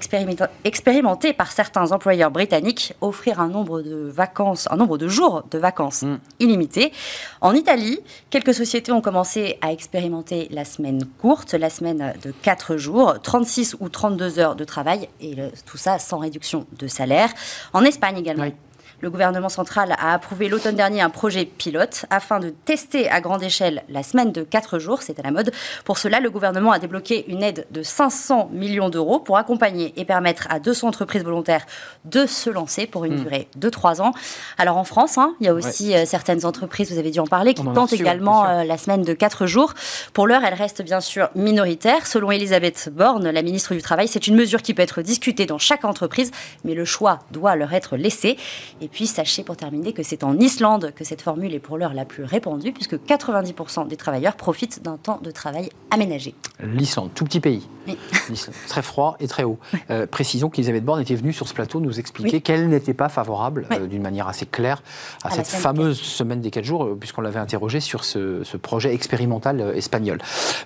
expérimentée 0.64 1.32
par 1.32 1.52
certains 1.52 1.92
employeurs 1.92 2.30
britanniques, 2.30 2.94
offrir 3.00 3.40
un 3.40 3.48
nombre 3.48 3.82
de 3.82 3.94
vacances, 4.10 4.66
un 4.70 4.76
nombre 4.76 4.98
de 4.98 5.08
jours 5.08 5.42
de 5.50 5.58
vacances 5.58 6.02
Mm. 6.02 6.18
illimité. 6.40 6.92
En 7.40 7.54
Italie, 7.54 8.00
quelques 8.30 8.54
sociétés 8.54 8.92
ont 8.92 9.00
commencé 9.00 9.58
à 9.60 9.72
expérimenter 9.72 10.48
la 10.50 10.64
semaine 10.64 11.04
courte, 11.20 11.52
la 11.54 11.70
semaine 11.70 12.14
de 12.22 12.30
4 12.42 12.76
jours, 12.76 13.14
36 13.22 13.76
ou 13.80 13.88
32 13.88 14.38
heures 14.38 14.56
de 14.56 14.64
travail, 14.64 15.08
et 15.20 15.34
le- 15.34 15.50
tout 15.64 15.76
ça 15.76 15.98
sans 15.98 16.18
réduction 16.18 16.66
de 16.78 16.86
salaire. 16.86 17.30
En 17.72 17.82
Espagne 17.84 18.18
également. 18.18 18.44
Oui. 18.44 18.54
Le 19.02 19.10
gouvernement 19.10 19.50
central 19.50 19.94
a 19.98 20.14
approuvé 20.14 20.48
l'automne 20.48 20.74
dernier 20.74 21.02
un 21.02 21.10
projet 21.10 21.44
pilote 21.44 22.06
afin 22.08 22.40
de 22.40 22.48
tester 22.48 23.10
à 23.10 23.20
grande 23.20 23.42
échelle 23.42 23.82
la 23.90 24.02
semaine 24.02 24.32
de 24.32 24.42
4 24.42 24.78
jours, 24.78 25.02
c'est 25.02 25.18
à 25.18 25.22
la 25.22 25.30
mode. 25.30 25.52
Pour 25.84 25.98
cela, 25.98 26.18
le 26.18 26.30
gouvernement 26.30 26.72
a 26.72 26.78
débloqué 26.78 27.26
une 27.28 27.42
aide 27.42 27.66
de 27.70 27.82
500 27.82 28.48
millions 28.52 28.88
d'euros 28.88 29.20
pour 29.20 29.36
accompagner 29.36 29.92
et 29.96 30.06
permettre 30.06 30.46
à 30.48 30.60
200 30.60 30.88
entreprises 30.88 31.24
volontaires 31.24 31.66
de 32.06 32.24
se 32.24 32.48
lancer 32.48 32.86
pour 32.86 33.04
une 33.04 33.16
durée 33.16 33.48
de 33.54 33.68
3 33.68 34.00
ans. 34.00 34.12
Alors 34.56 34.78
en 34.78 34.84
France, 34.84 35.18
hein, 35.18 35.34
il 35.40 35.46
y 35.46 35.48
a 35.50 35.54
aussi 35.54 35.94
euh, 35.94 36.06
certaines 36.06 36.46
entreprises, 36.46 36.90
vous 36.90 36.98
avez 36.98 37.10
dû 37.10 37.20
en 37.20 37.26
parler, 37.26 37.52
qui 37.52 37.60
en 37.60 37.74
tentent 37.74 37.92
également 37.92 38.46
euh, 38.46 38.64
la 38.64 38.78
semaine 38.78 39.02
de 39.02 39.12
4 39.12 39.46
jours. 39.46 39.74
Pour 40.14 40.26
l'heure, 40.26 40.42
elle 40.42 40.54
reste 40.54 40.80
bien 40.80 41.00
sûr 41.00 41.28
minoritaire. 41.34 42.06
Selon 42.06 42.30
Elisabeth 42.30 42.88
Borne, 42.90 43.28
la 43.28 43.42
ministre 43.42 43.74
du 43.74 43.82
Travail, 43.82 44.08
c'est 44.08 44.26
une 44.26 44.36
mesure 44.36 44.62
qui 44.62 44.72
peut 44.72 44.82
être 44.82 45.02
discutée 45.02 45.44
dans 45.44 45.58
chaque 45.58 45.84
entreprise, 45.84 46.30
mais 46.64 46.72
le 46.72 46.86
choix 46.86 47.18
doit 47.30 47.56
leur 47.56 47.74
être 47.74 47.98
laissé. 47.98 48.38
Et 48.80 48.85
puis, 48.88 49.06
sachez 49.06 49.42
pour 49.42 49.56
terminer 49.56 49.92
que 49.92 50.02
c'est 50.02 50.24
en 50.24 50.38
Islande 50.38 50.92
que 50.94 51.04
cette 51.04 51.22
formule 51.22 51.54
est 51.54 51.58
pour 51.60 51.78
l'heure 51.78 51.94
la 51.94 52.04
plus 52.04 52.24
répandue, 52.24 52.72
puisque 52.72 52.94
90% 52.96 53.88
des 53.88 53.96
travailleurs 53.96 54.36
profitent 54.36 54.82
d'un 54.82 54.96
temps 54.96 55.20
de 55.22 55.30
travail 55.30 55.70
aménagé. 55.90 56.34
L'Islande, 56.60 57.10
tout 57.14 57.24
petit 57.24 57.40
pays. 57.40 57.66
Oui. 57.86 57.96
Très 58.68 58.82
froid 58.82 59.16
et 59.20 59.28
très 59.28 59.44
haut. 59.44 59.58
Euh, 59.90 60.06
précisons 60.06 60.50
qu'Elisabeth 60.50 60.84
Borne 60.84 61.00
était 61.00 61.14
venue 61.14 61.32
sur 61.32 61.46
ce 61.46 61.54
plateau 61.54 61.78
nous 61.80 62.00
expliquer 62.00 62.36
Oui. 62.36 62.42
qu'elle 62.42 62.68
n'était 62.68 62.94
pas 62.94 63.08
favorable, 63.08 63.66
Oui. 63.70 63.76
euh, 63.80 63.86
d'une 63.86 64.02
manière 64.02 64.26
assez 64.26 64.44
claire, 64.46 64.82
à, 65.22 65.30
cette 65.30 65.46
semaine 65.46 65.62
fameuse 65.62 66.00
semaine 66.00 66.40
des 66.40 66.50
4 66.50 66.64
jours, 66.64 66.84
euh, 66.84 66.96
puisqu'on 66.98 67.20
l'avait 67.20 67.38
interrogée 67.38 67.80
sur 67.80 68.04
ce, 68.04 68.42
ce 68.42 68.56
projet 68.56 68.92
expérimental 68.92 69.60
euh, 69.60 69.74
espagnol. 69.74 70.18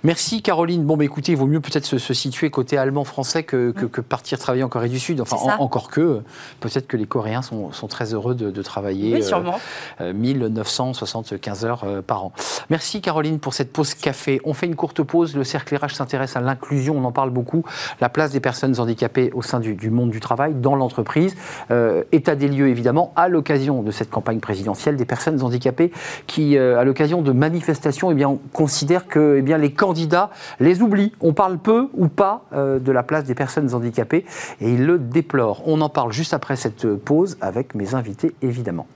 Merci 0.02 0.40
Caroline. 0.42 0.84
Bon, 0.84 0.96
bah, 0.96 1.04
écoutez, 1.04 1.32
il 1.32 1.38
vaut 1.38 1.46
mieux 1.46 1.60
peut-être 1.60 1.84
se, 1.84 1.98
se 1.98 2.14
situer 2.14 2.50
côté 2.50 2.78
allemand-français 2.78 3.42
que, 3.42 3.70
que, 3.72 3.84
que 3.86 4.00
partir 4.00 4.38
travailler 4.38 4.62
en 4.64 4.68
Corée 4.68 4.88
du 4.88 4.98
Sud. 4.98 5.20
Enfin, 5.20 5.36
en- 5.36 5.62
encore 5.62 5.90
que, 5.90 6.22
peut-être 6.60 6.86
que 6.86 6.96
les 6.96 7.06
Coréens 7.06 7.42
sont, 7.42 7.72
sont 7.72 7.88
très 7.88 8.09
heureux 8.14 8.34
de, 8.34 8.50
de 8.50 8.62
travailler. 8.62 9.14
Oui, 9.14 9.20
euh, 9.20 9.24
sûrement. 9.24 9.58
euh, 10.00 10.12
1975 10.12 11.64
heures 11.64 11.84
euh, 11.84 12.02
par 12.02 12.24
an. 12.24 12.32
Merci 12.68 13.00
Caroline 13.00 13.38
pour 13.38 13.54
cette 13.54 13.72
pause 13.72 13.94
café. 13.94 14.40
On 14.44 14.54
fait 14.54 14.66
une 14.66 14.76
courte 14.76 15.02
pause. 15.02 15.36
Le 15.36 15.44
cercle 15.44 15.76
RH 15.76 15.94
s'intéresse 15.94 16.36
à 16.36 16.40
l'inclusion, 16.40 16.96
on 16.96 17.04
en 17.04 17.12
parle 17.12 17.30
beaucoup. 17.30 17.64
La 18.00 18.08
place 18.08 18.32
des 18.32 18.40
personnes 18.40 18.78
handicapées 18.80 19.30
au 19.34 19.42
sein 19.42 19.60
du, 19.60 19.74
du 19.74 19.90
monde 19.90 20.10
du 20.10 20.20
travail, 20.20 20.54
dans 20.54 20.76
l'entreprise. 20.76 21.34
Euh, 21.70 22.02
état 22.12 22.34
des 22.34 22.48
lieux 22.48 22.68
évidemment, 22.68 23.12
à 23.16 23.28
l'occasion 23.28 23.82
de 23.82 23.90
cette 23.90 24.10
campagne 24.10 24.40
présidentielle, 24.40 24.96
des 24.96 25.04
personnes 25.04 25.42
handicapées 25.42 25.92
qui, 26.26 26.56
euh, 26.56 26.78
à 26.78 26.84
l'occasion 26.84 27.22
de 27.22 27.32
manifestations, 27.32 28.10
eh 28.10 28.14
bien, 28.14 28.38
considèrent 28.52 29.06
que 29.06 29.36
eh 29.38 29.42
bien, 29.42 29.58
les 29.58 29.72
candidats 29.72 30.30
les 30.58 30.82
oublient. 30.82 31.12
On 31.20 31.32
parle 31.32 31.58
peu 31.58 31.88
ou 31.94 32.08
pas 32.08 32.44
euh, 32.52 32.78
de 32.78 32.92
la 32.92 33.02
place 33.02 33.24
des 33.24 33.34
personnes 33.34 33.74
handicapées 33.74 34.24
et 34.60 34.70
ils 34.72 34.84
le 34.84 34.98
déplorent. 34.98 35.62
On 35.66 35.80
en 35.80 35.88
parle 35.88 36.12
juste 36.12 36.34
après 36.34 36.56
cette 36.56 36.86
pause 36.96 37.36
avec 37.40 37.74
mes 37.74 37.94
invités 37.94 37.99
évidemment. 38.42 38.86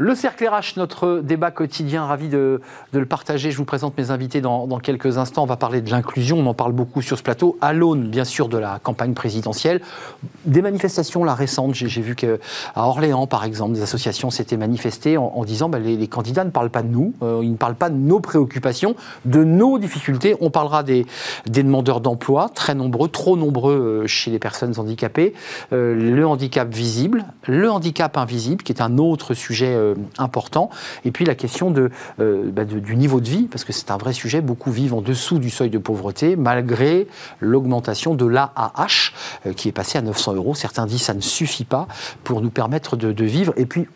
Le 0.00 0.14
cercle 0.14 0.46
RH, 0.46 0.76
notre 0.76 1.22
débat 1.24 1.50
quotidien, 1.50 2.06
ravi 2.06 2.28
de, 2.28 2.60
le 2.92 3.06
partager. 3.06 3.50
Je 3.50 3.56
vous 3.56 3.64
présente 3.64 3.98
mes 3.98 4.12
invités 4.12 4.40
dans, 4.40 4.68
quelques 4.78 5.18
instants. 5.18 5.42
On 5.42 5.46
va 5.46 5.56
parler 5.56 5.80
de 5.80 5.90
l'inclusion, 5.90 6.38
on 6.38 6.46
en 6.46 6.54
parle 6.54 6.70
beaucoup 6.70 7.02
sur 7.02 7.18
ce 7.18 7.22
plateau, 7.24 7.58
à 7.60 7.72
l'aune 7.72 8.06
bien 8.06 8.24
sûr 8.24 8.48
de 8.48 8.58
la 8.58 8.78
campagne 8.80 9.12
présidentielle. 9.12 9.80
Des 10.44 10.62
manifestations 10.62 11.24
là, 11.24 11.34
récentes, 11.34 11.74
j'ai 11.74 12.00
vu 12.00 12.14
qu'à 12.14 12.36
Orléans 12.76 13.26
par 13.26 13.42
exemple, 13.42 13.72
des 13.72 13.82
associations 13.82 14.30
s'étaient 14.30 14.56
manifestées 14.56 15.16
en, 15.16 15.44
disant 15.44 15.68
bah, 15.68 15.80
les, 15.80 16.06
candidats 16.06 16.44
ne 16.44 16.50
parlent 16.50 16.70
pas 16.70 16.82
de 16.82 16.88
nous, 16.88 17.12
euh, 17.24 17.40
ils 17.42 17.50
ne 17.50 17.56
parlent 17.56 17.74
pas 17.74 17.90
de 17.90 17.96
nos 17.96 18.20
préoccupations, 18.20 18.94
de 19.24 19.42
nos 19.42 19.80
difficultés. 19.80 20.36
On 20.40 20.50
parlera 20.50 20.84
des, 20.84 21.06
demandeurs 21.48 22.00
d'emploi, 22.00 22.48
très 22.54 22.76
nombreux, 22.76 23.08
trop 23.08 23.36
nombreux 23.36 24.04
euh, 24.04 24.06
chez 24.06 24.30
les 24.30 24.38
personnes 24.38 24.78
handicapées, 24.78 25.34
euh, 25.72 25.92
le 25.96 26.24
handicap 26.24 26.72
visible, 26.72 27.24
le 27.48 27.68
handicap 27.68 28.16
invisible, 28.16 28.62
qui 28.62 28.70
est 28.70 28.80
un 28.80 28.98
autre 28.98 29.34
sujet 29.34 29.87
important. 30.18 30.70
Et 31.04 31.10
puis 31.10 31.24
la 31.24 31.34
question 31.34 31.70
de, 31.70 31.90
bah, 32.18 32.64
du 32.64 32.96
niveau 32.96 33.20
de 33.20 33.28
vie, 33.28 33.44
parce 33.44 33.64
que 33.64 33.72
c'est 33.72 33.90
un 33.90 33.96
vrai 33.96 34.12
sujet. 34.12 34.40
Beaucoup 34.40 34.70
vivent 34.70 34.94
en 34.94 35.00
dessous 35.00 35.38
du 35.38 35.50
seuil 35.50 35.70
de 35.70 35.78
pauvreté, 35.78 36.36
malgré 36.36 37.06
l'augmentation 37.40 38.14
de 38.14 38.26
l'AAH, 38.26 39.12
qui 39.56 39.68
est 39.68 39.72
passée 39.72 39.98
à 39.98 40.02
900 40.02 40.34
euros. 40.34 40.54
Certains 40.54 40.86
disent 40.86 41.02
ça 41.02 41.14
ne 41.14 41.20
suffit 41.20 41.64
pas 41.64 41.88
pour 42.24 42.40
nous 42.40 42.50
permettre 42.50 42.96
de, 42.96 43.12
de 43.12 43.24
vivre. 43.24 43.52
Et 43.56 43.66
puis, 43.66 43.86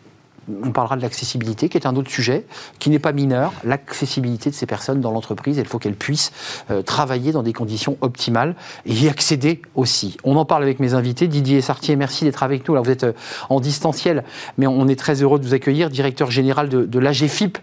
on 0.63 0.71
parlera 0.71 0.95
de 0.95 1.01
l'accessibilité, 1.01 1.69
qui 1.69 1.77
est 1.77 1.87
un 1.87 1.95
autre 1.95 2.09
sujet, 2.09 2.45
qui 2.79 2.89
n'est 2.89 2.99
pas 2.99 3.11
mineur, 3.11 3.53
l'accessibilité 3.63 4.49
de 4.49 4.55
ces 4.55 4.65
personnes 4.65 5.01
dans 5.01 5.11
l'entreprise. 5.11 5.57
Il 5.57 5.65
faut 5.65 5.79
qu'elles 5.79 5.95
puissent 5.95 6.31
euh, 6.69 6.81
travailler 6.81 7.31
dans 7.31 7.43
des 7.43 7.53
conditions 7.53 7.97
optimales 8.01 8.55
et 8.85 8.93
y 8.93 9.09
accéder 9.09 9.61
aussi. 9.75 10.17
On 10.23 10.35
en 10.35 10.45
parle 10.45 10.63
avec 10.63 10.79
mes 10.79 10.93
invités. 10.93 11.27
Didier 11.27 11.61
Sartier, 11.61 11.95
merci 11.95 12.25
d'être 12.25 12.43
avec 12.43 12.67
nous. 12.67 12.73
Alors, 12.73 12.83
vous 12.83 12.91
êtes 12.91 13.05
euh, 13.05 13.13
en 13.49 13.59
distanciel, 13.59 14.23
mais 14.57 14.67
on 14.67 14.87
est 14.87 14.99
très 14.99 15.21
heureux 15.21 15.39
de 15.39 15.45
vous 15.45 15.53
accueillir, 15.53 15.89
directeur 15.89 16.31
général 16.31 16.69
de, 16.69 16.85
de 16.85 16.99
l'AGFIP, 16.99 17.57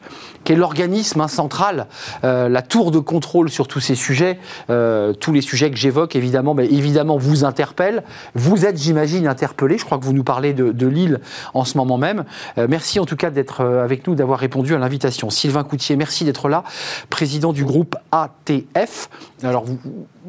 qui 0.44 0.52
est 0.52 0.56
l'organisme 0.56 1.20
hein, 1.20 1.28
central, 1.28 1.86
euh, 2.24 2.48
la 2.48 2.62
tour 2.62 2.90
de 2.90 2.98
contrôle 2.98 3.50
sur 3.50 3.68
tous 3.68 3.80
ces 3.80 3.94
sujets. 3.94 4.38
tous 4.68 5.32
les 5.32 5.40
sujets 5.40 5.70
que 5.70 5.76
j'évoque, 5.76 6.16
évidemment, 6.16 6.54
mais 6.54 6.66
évidemment, 6.66 7.16
vous 7.16 7.44
interpellent. 7.44 8.02
Vous 8.34 8.64
êtes, 8.64 8.78
j'imagine, 8.78 9.26
interpellé. 9.26 9.78
Je 9.78 9.84
crois 9.84 9.98
que 9.98 10.04
vous 10.04 10.12
nous 10.12 10.24
parlez 10.24 10.52
de, 10.52 10.72
de 10.72 10.86
Lille 10.86 11.20
en 11.54 11.64
ce 11.64 11.76
moment 11.76 11.98
même 11.98 12.24
merci 12.70 13.00
en 13.00 13.04
tout 13.04 13.16
cas 13.16 13.30
d'être 13.30 13.60
euh, 13.60 13.84
avec 13.84 14.06
nous, 14.06 14.14
d'avoir 14.14 14.38
répondu 14.38 14.74
à 14.74 14.78
l'invitation. 14.78 15.28
Sylvain 15.28 15.64
Coutier, 15.64 15.96
merci 15.96 16.24
d'être 16.24 16.48
là, 16.48 16.64
président 17.10 17.52
du 17.52 17.64
groupe 17.64 17.96
ATF. 18.12 19.10
Alors, 19.42 19.64
vous, 19.64 19.78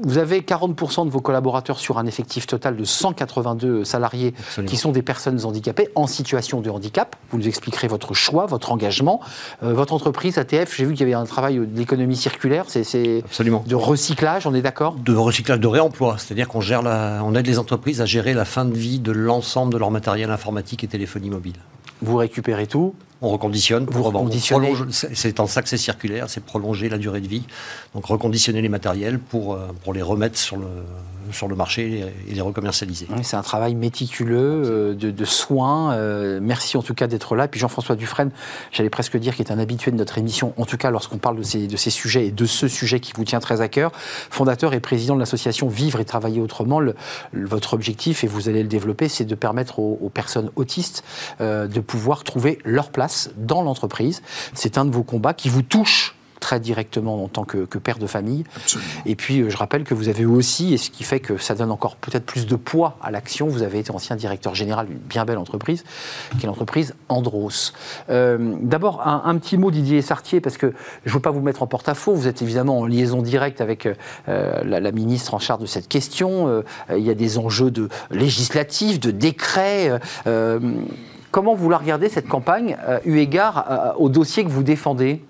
vous 0.02 0.18
avez 0.18 0.42
40% 0.42 1.06
de 1.06 1.12
vos 1.12 1.22
collaborateurs 1.22 1.80
sur 1.80 1.98
un 1.98 2.06
effectif 2.06 2.48
total 2.48 2.76
de 2.76 2.84
182 2.84 3.86
salariés 3.86 4.34
qui 4.66 4.76
sont 4.76 4.92
des 4.92 5.02
personnes 5.02 5.46
handicapées 5.46 5.90
en 5.96 6.08
situation 6.08 6.62
de 6.62 6.70
handicap. 6.70 7.16
Vous 7.30 7.38
nous 7.38 7.48
expliquerez 7.48 7.88
votre 7.88 8.14
choix, 8.14 8.46
votre 8.48 8.72
engagement. 8.72 9.22
Euh, 9.64 9.74
votre 9.74 9.94
entreprise, 9.94 10.38
ATF, 10.38 10.76
j'ai 10.76 10.86
vu 10.86 10.94
qu'il 10.94 11.02
y 11.02 11.04
avait 11.04 11.22
un 11.22 11.26
travail 11.26 11.60
d'économie 11.68 12.16
circulaire, 12.16 12.66
c'est 12.68 12.82
de 12.82 13.76
recyclage, 13.76 14.48
on 14.48 14.54
est 14.54 14.62
d'accord? 14.62 14.96
De 14.96 15.16
recyclage, 15.16 15.60
de 15.60 15.68
réemploi, 15.68 16.16
c'est-à-dire 16.18 16.48
qu'on 16.48 16.62
gère 16.62 16.82
on 16.82 17.36
aide 17.36 17.46
les 17.46 17.60
entreprises 17.60 18.02
à 18.02 18.06
gérer 18.06 18.34
la 18.34 18.46
fin 18.46 18.66
de 18.66 18.74
vie 18.74 19.00
de 19.00 19.12
l'ensemble 19.12 19.72
de 19.72 19.78
leur 19.78 19.92
matériel 19.92 20.32
informatique 20.32 20.84
et 20.84 20.88
téléphonie 20.88 21.30
mobile. 21.30 21.56
Vous 22.02 22.18
récupérez 22.18 22.68
tout 22.68 22.96
on 23.22 23.30
reconditionne 23.30 23.86
vous 23.86 24.04
reconditionnez. 24.04 24.74
C'est 24.92 25.40
en 25.40 25.48
ça 25.48 25.62
que 25.62 25.70
c'est 25.70 25.78
circulaire, 25.78 26.30
c'est 26.30 26.44
prolonger 26.44 26.90
la 26.90 26.98
durée 26.98 27.22
de 27.22 27.28
vie. 27.28 27.44
Donc 27.94 28.06
reconditionner 28.06 28.62
les 28.62 28.70
matériels 28.70 29.20
pour, 29.20 29.54
euh, 29.54 29.68
pour 29.84 29.94
les 29.94 30.02
remettre 30.02 30.38
sur 30.38 30.58
le, 30.58 30.68
sur 31.32 31.48
le 31.48 31.56
marché 31.56 32.04
et 32.28 32.34
les 32.34 32.42
recommercialiser. 32.42 33.08
c'est 33.22 33.36
un 33.36 33.44
travail 33.44 33.76
méticuleux 33.76 34.64
euh, 34.66 34.94
de, 34.96 35.12
de 35.12 35.26
soins. 35.26 35.94
Euh, 35.94 36.40
merci 36.42 36.78
en 36.78 36.82
tout 36.82 36.96
cas 36.96 37.08
d'être 37.08 37.36
là. 37.36 37.46
Et 37.46 37.48
puis 37.48 37.60
Jean-François 37.60 37.96
Dufresne, 37.96 38.32
j'allais 38.72 38.90
presque 38.90 39.18
dire 39.18 39.36
qu'il 39.36 39.46
est 39.46 39.52
un 39.52 39.60
habitué 39.60 39.92
de 39.92 39.98
notre 39.98 40.18
émission, 40.18 40.54
en 40.58 40.66
tout 40.66 40.78
cas 40.78 40.90
lorsqu'on 40.90 41.20
parle 41.20 41.38
de 41.38 41.44
ces, 41.44 41.68
de 41.68 41.78
ces 41.78 41.92
sujets 41.92 42.28
et 42.28 42.32
de 42.32 42.46
ce 42.46 42.68
sujet 42.68 43.00
qui 43.00 43.14
vous 43.16 43.24
tient 43.24 43.40
très 43.40 43.62
à 43.62 43.68
cœur. 43.68 43.92
Fondateur 43.94 44.74
et 44.74 44.80
président 44.80 45.14
de 45.14 45.20
l'association 45.20 45.68
Vivre 45.68 46.00
et 46.00 46.06
Travailler 46.06 46.42
Autrement, 46.42 46.82
votre 47.34 47.74
objectif, 47.74 48.24
et 48.24 48.28
vous 48.28 48.50
allez 48.50 48.64
le 48.64 48.68
développer, 48.68 49.10
c'est 49.10 49.26
de 49.26 49.36
permettre 49.36 49.80
aux, 49.80 50.10
personnes 50.14 50.50
autistes 50.56 51.04
de 51.40 51.80
pouvoir 51.80 52.24
trouver 52.24 52.60
leur 52.66 52.90
place 52.90 53.11
dans 53.38 53.62
l'entreprise. 53.62 54.22
C'est 54.54 54.78
un 54.78 54.86
de 54.86 54.92
vos 54.92 55.04
combats 55.04 55.34
qui 55.34 55.50
vous 55.50 55.62
touche 55.62 56.16
très 56.42 56.60
directement 56.60 57.24
en 57.24 57.28
tant 57.30 57.46
que, 57.46 57.78
père 57.78 58.00
de 58.00 58.08
famille. 58.08 58.44
Et 59.06 59.16
puis, 59.16 59.40
euh, 59.40 59.50
je 59.50 59.56
rappelle 59.56 59.86
que 59.86 59.94
vous 59.94 60.10
avez 60.10 60.26
aussi, 60.26 60.74
et 60.74 60.78
ce 60.78 60.90
qui 60.90 61.04
fait 61.04 61.22
que 61.22 61.38
ça 61.38 61.56
donne 61.56 61.72
encore 61.72 61.96
peut-être 61.96 62.26
plus 62.26 62.48
de 62.48 62.56
poids 62.58 62.98
à 63.02 63.12
l'action, 63.12 63.48
vous 63.48 63.62
avez 63.62 63.80
été 63.80 63.92
ancien 63.92 64.18
directeur 64.18 64.54
général 64.54 64.88
d'une 64.88 64.98
bien 64.98 65.24
belle 65.24 65.38
entreprise, 65.38 65.86
qui 66.38 66.46
est 66.46 66.48
l'entreprise 66.48 66.96
Andros. 67.08 67.74
Euh, 68.10 68.56
d'abord, 68.62 69.08
un, 69.08 69.38
petit 69.38 69.58
mot, 69.58 69.72
Didier 69.72 70.02
Sartier, 70.02 70.42
parce 70.42 70.58
que 70.58 70.74
je 71.06 71.10
ne 71.10 71.14
veux 71.14 71.20
pas 71.22 71.32
vous 71.32 71.42
mettre 71.42 71.62
en 71.62 71.68
porte-à-faux, 71.68 72.14
vous 72.14 72.28
êtes 72.28 72.42
évidemment 72.42 72.80
en 72.80 72.86
liaison 72.86 73.22
directe 73.22 73.62
avec 73.62 73.88
euh, 74.28 74.64
la, 74.64 74.92
ministre 74.92 75.36
en 75.36 75.40
charge 75.40 75.62
de 75.62 75.68
cette 75.68 75.88
question. 75.88 76.64
il 76.90 77.04
y 77.04 77.12
a 77.12 77.14
des 77.14 77.38
enjeux 77.38 77.72
de 77.72 77.88
législatifs, 78.10 79.00
de 79.00 79.12
décrets. 79.12 80.00
Comment 81.32 81.56
vous 81.56 81.70
la 81.70 81.78
regardez, 81.78 82.10
cette 82.10 82.28
campagne, 82.28 82.78
euh, 82.88 83.00
eu 83.06 83.18
égard 83.18 83.66
euh, 83.70 83.94
au 83.98 84.10
dossier 84.10 84.44
que 84.44 84.50
vous 84.50 84.64
défendez? 84.64 85.22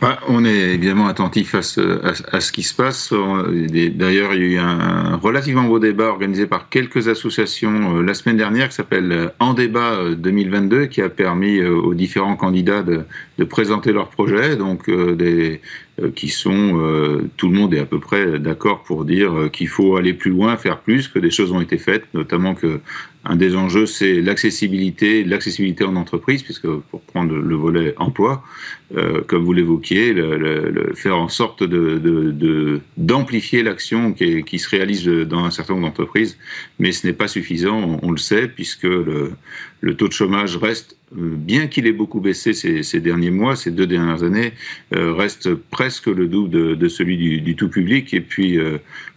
Bah, 0.00 0.18
on 0.28 0.46
est 0.46 0.74
évidemment 0.74 1.08
attentif 1.08 1.54
à 1.54 1.60
ce, 1.60 2.00
à, 2.32 2.40
ce, 2.40 2.50
qui 2.50 2.62
se 2.62 2.74
passe. 2.74 3.12
D'ailleurs, 3.12 4.32
il 4.32 4.40
y 4.40 4.44
a 4.44 4.48
eu 4.48 4.58
un 4.58 5.16
relativement 5.16 5.64
beau 5.64 5.78
débat 5.78 6.06
organisé 6.06 6.46
par 6.46 6.70
quelques 6.70 7.08
associations 7.08 7.98
euh, 7.98 8.02
la 8.02 8.14
semaine 8.14 8.38
dernière 8.38 8.70
qui 8.70 8.76
s'appelle 8.76 9.32
En 9.38 9.52
débat 9.52 9.98
2022 10.16 10.86
qui 10.86 11.02
a 11.02 11.10
permis 11.10 11.62
aux 11.62 11.92
différents 11.92 12.36
candidats 12.36 12.82
de, 12.82 13.04
de 13.36 13.44
présenter 13.44 13.92
leurs 13.92 14.08
projets. 14.08 14.56
Donc, 14.56 14.88
des, 14.88 15.60
qui 16.14 16.28
sont, 16.28 17.28
tout 17.36 17.48
le 17.48 17.54
monde 17.54 17.74
est 17.74 17.80
à 17.80 17.86
peu 17.86 17.98
près 17.98 18.38
d'accord 18.38 18.82
pour 18.84 19.04
dire 19.04 19.50
qu'il 19.52 19.68
faut 19.68 19.96
aller 19.96 20.12
plus 20.12 20.30
loin, 20.30 20.56
faire 20.56 20.80
plus, 20.80 21.08
que 21.08 21.18
des 21.18 21.30
choses 21.30 21.52
ont 21.52 21.60
été 21.60 21.78
faites, 21.78 22.04
notamment 22.14 22.54
que 22.54 22.80
un 23.24 23.36
des 23.36 23.56
enjeux, 23.56 23.86
c'est 23.86 24.20
l'accessibilité, 24.22 25.24
l'accessibilité 25.24 25.84
en 25.84 25.96
entreprise, 25.96 26.42
puisque 26.42 26.68
pour 26.68 27.02
prendre 27.02 27.34
le 27.34 27.56
volet 27.56 27.94
emploi, 27.98 28.42
euh, 28.96 29.22
comme 29.26 29.44
vous 29.44 29.52
l'évoquiez, 29.52 30.14
le, 30.14 30.92
faire 30.94 31.18
en 31.18 31.28
sorte 31.28 31.62
de, 31.62 32.80
d'amplifier 32.96 33.62
l'action 33.62 34.12
qui, 34.12 34.44
qui, 34.44 34.58
se 34.58 34.70
réalise 34.70 35.04
dans 35.04 35.44
un 35.44 35.50
certain 35.50 35.74
nombre 35.74 35.88
d'entreprises, 35.88 36.38
mais 36.78 36.92
ce 36.92 37.06
n'est 37.06 37.12
pas 37.12 37.28
suffisant, 37.28 37.98
on, 38.02 38.10
le 38.10 38.18
sait, 38.18 38.48
puisque 38.48 38.84
le, 38.84 39.32
le 39.80 39.94
taux 39.94 40.08
de 40.08 40.12
chômage 40.12 40.56
reste, 40.56 40.96
euh, 40.96 40.97
bien 41.12 41.66
qu'il 41.66 41.86
ait 41.86 41.92
beaucoup 41.92 42.20
baissé 42.20 42.52
ces, 42.52 42.82
ces, 42.82 43.00
derniers 43.00 43.30
mois, 43.30 43.56
ces 43.56 43.70
deux 43.70 43.86
dernières 43.86 44.22
années, 44.22 44.52
euh, 44.94 45.12
reste 45.12 45.54
presque 45.54 46.06
le 46.06 46.26
double 46.28 46.50
de, 46.50 46.74
de 46.74 46.88
celui 46.88 47.16
du, 47.16 47.40
du, 47.40 47.56
tout 47.56 47.68
public, 47.68 48.12
et 48.14 48.20
puis 48.20 48.58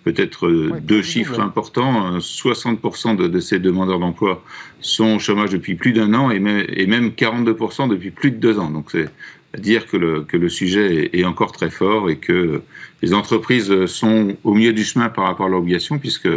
peut-être 0.04 0.50
deux 0.82 1.02
chiffres 1.02 1.40
importants, 1.40 2.18
60% 2.18 3.16
de, 3.16 3.28
de 3.28 3.40
ces 3.40 3.60
demandeurs 3.60 4.00
d'emploi 4.00 4.44
sont 4.80 5.16
au 5.16 5.20
chômage 5.20 5.52
depuis 5.52 5.76
plus 5.76 5.94
d'un 5.94 6.14
an 6.14 6.32
et 6.32 6.40
même, 6.40 6.66
et 6.70 6.88
même 6.88 7.10
42% 7.10 7.90
depuis 7.90 8.12
plus 8.12 8.32
de 8.32 8.38
deux 8.38 8.58
ans. 8.60 8.70
Donc 8.70 8.92
c'est 8.92 9.10
dire 9.58 9.88
que 9.88 9.98
le, 9.98 10.24
que 10.24 10.38
le 10.38 10.50
sujet 10.50 11.10
est, 11.14 11.26
encore 11.26 11.52
très 11.52 11.70
fort 11.70 12.10
et 12.10 12.18
que 12.18 12.62
les 13.02 13.14
entreprises 13.14 13.86
sont 13.86 14.38
au 14.44 14.54
milieu 14.54 14.74
du 14.74 14.84
chemin 14.84 15.10
par 15.10 15.26
rapport 15.26 15.48
à 15.48 15.50
l'obligation 15.50 16.00
puisque 16.00 16.30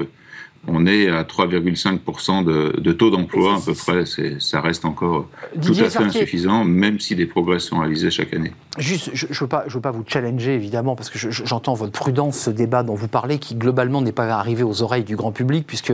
on 0.66 0.86
est 0.86 1.08
à 1.08 1.22
3,5% 1.22 2.44
de, 2.44 2.80
de, 2.80 2.92
taux 2.92 3.10
d'emploi 3.10 3.56
à 3.56 3.60
peu 3.60 3.74
près. 3.74 4.04
Ça 4.38 4.60
reste 4.60 4.84
encore 4.84 5.28
tout 5.62 5.72
à 5.72 5.90
fait 5.90 5.98
insuffisant, 5.98 6.64
même 6.64 6.98
si 7.00 7.14
des 7.14 7.26
progrès 7.26 7.58
sont 7.58 7.80
réalisés 7.80 8.10
chaque 8.10 8.32
année. 8.32 8.52
Juste, 8.78 9.10
je 9.12 9.26
ne 9.26 9.34
veux, 9.34 9.46
pas, 9.46 9.64
veux 9.68 9.80
pas 9.80 9.90
vous 9.90 10.04
challenger, 10.06 10.54
évidemment, 10.54 10.96
parce 10.96 11.10
que 11.10 11.18
j'entends 11.18 11.74
votre 11.74 11.92
prudence, 11.92 12.38
ce 12.38 12.50
débat 12.50 12.82
dont 12.82 12.94
vous 12.94 13.08
parlez, 13.08 13.38
qui 13.38 13.54
globalement 13.54 14.00
n'est 14.00 14.12
pas 14.12 14.26
arrivé 14.26 14.62
aux 14.62 14.82
oreilles 14.82 15.04
du 15.04 15.16
grand 15.16 15.32
public, 15.32 15.66
puisque 15.66 15.92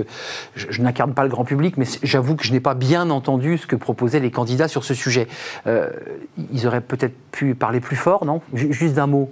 je, 0.54 0.80
n'incarne 0.80 1.14
pas 1.14 1.24
le 1.24 1.30
grand 1.30 1.44
public, 1.44 1.76
mais 1.76 1.87
j'avoue 2.02 2.37
que 2.37 2.44
je 2.44 2.52
n'ai 2.52 2.61
pas 2.61 2.74
bien 2.74 3.11
entendu 3.11 3.59
ce 3.59 3.66
que 3.66 3.76
proposaient 3.76 4.20
les 4.20 4.30
candidats 4.30 4.68
sur 4.68 4.85
ce 4.85 4.94
sujet. 4.94 5.28
Euh, 5.66 5.90
ils 6.52 6.66
auraient 6.66 6.80
peut-être 6.80 7.14
pu 7.33 7.54
parler 7.54 7.80
plus 7.80 7.96
fort, 7.96 8.24
non? 8.24 8.40
Juste 8.54 8.94
d'un 8.94 9.06
mot. 9.06 9.30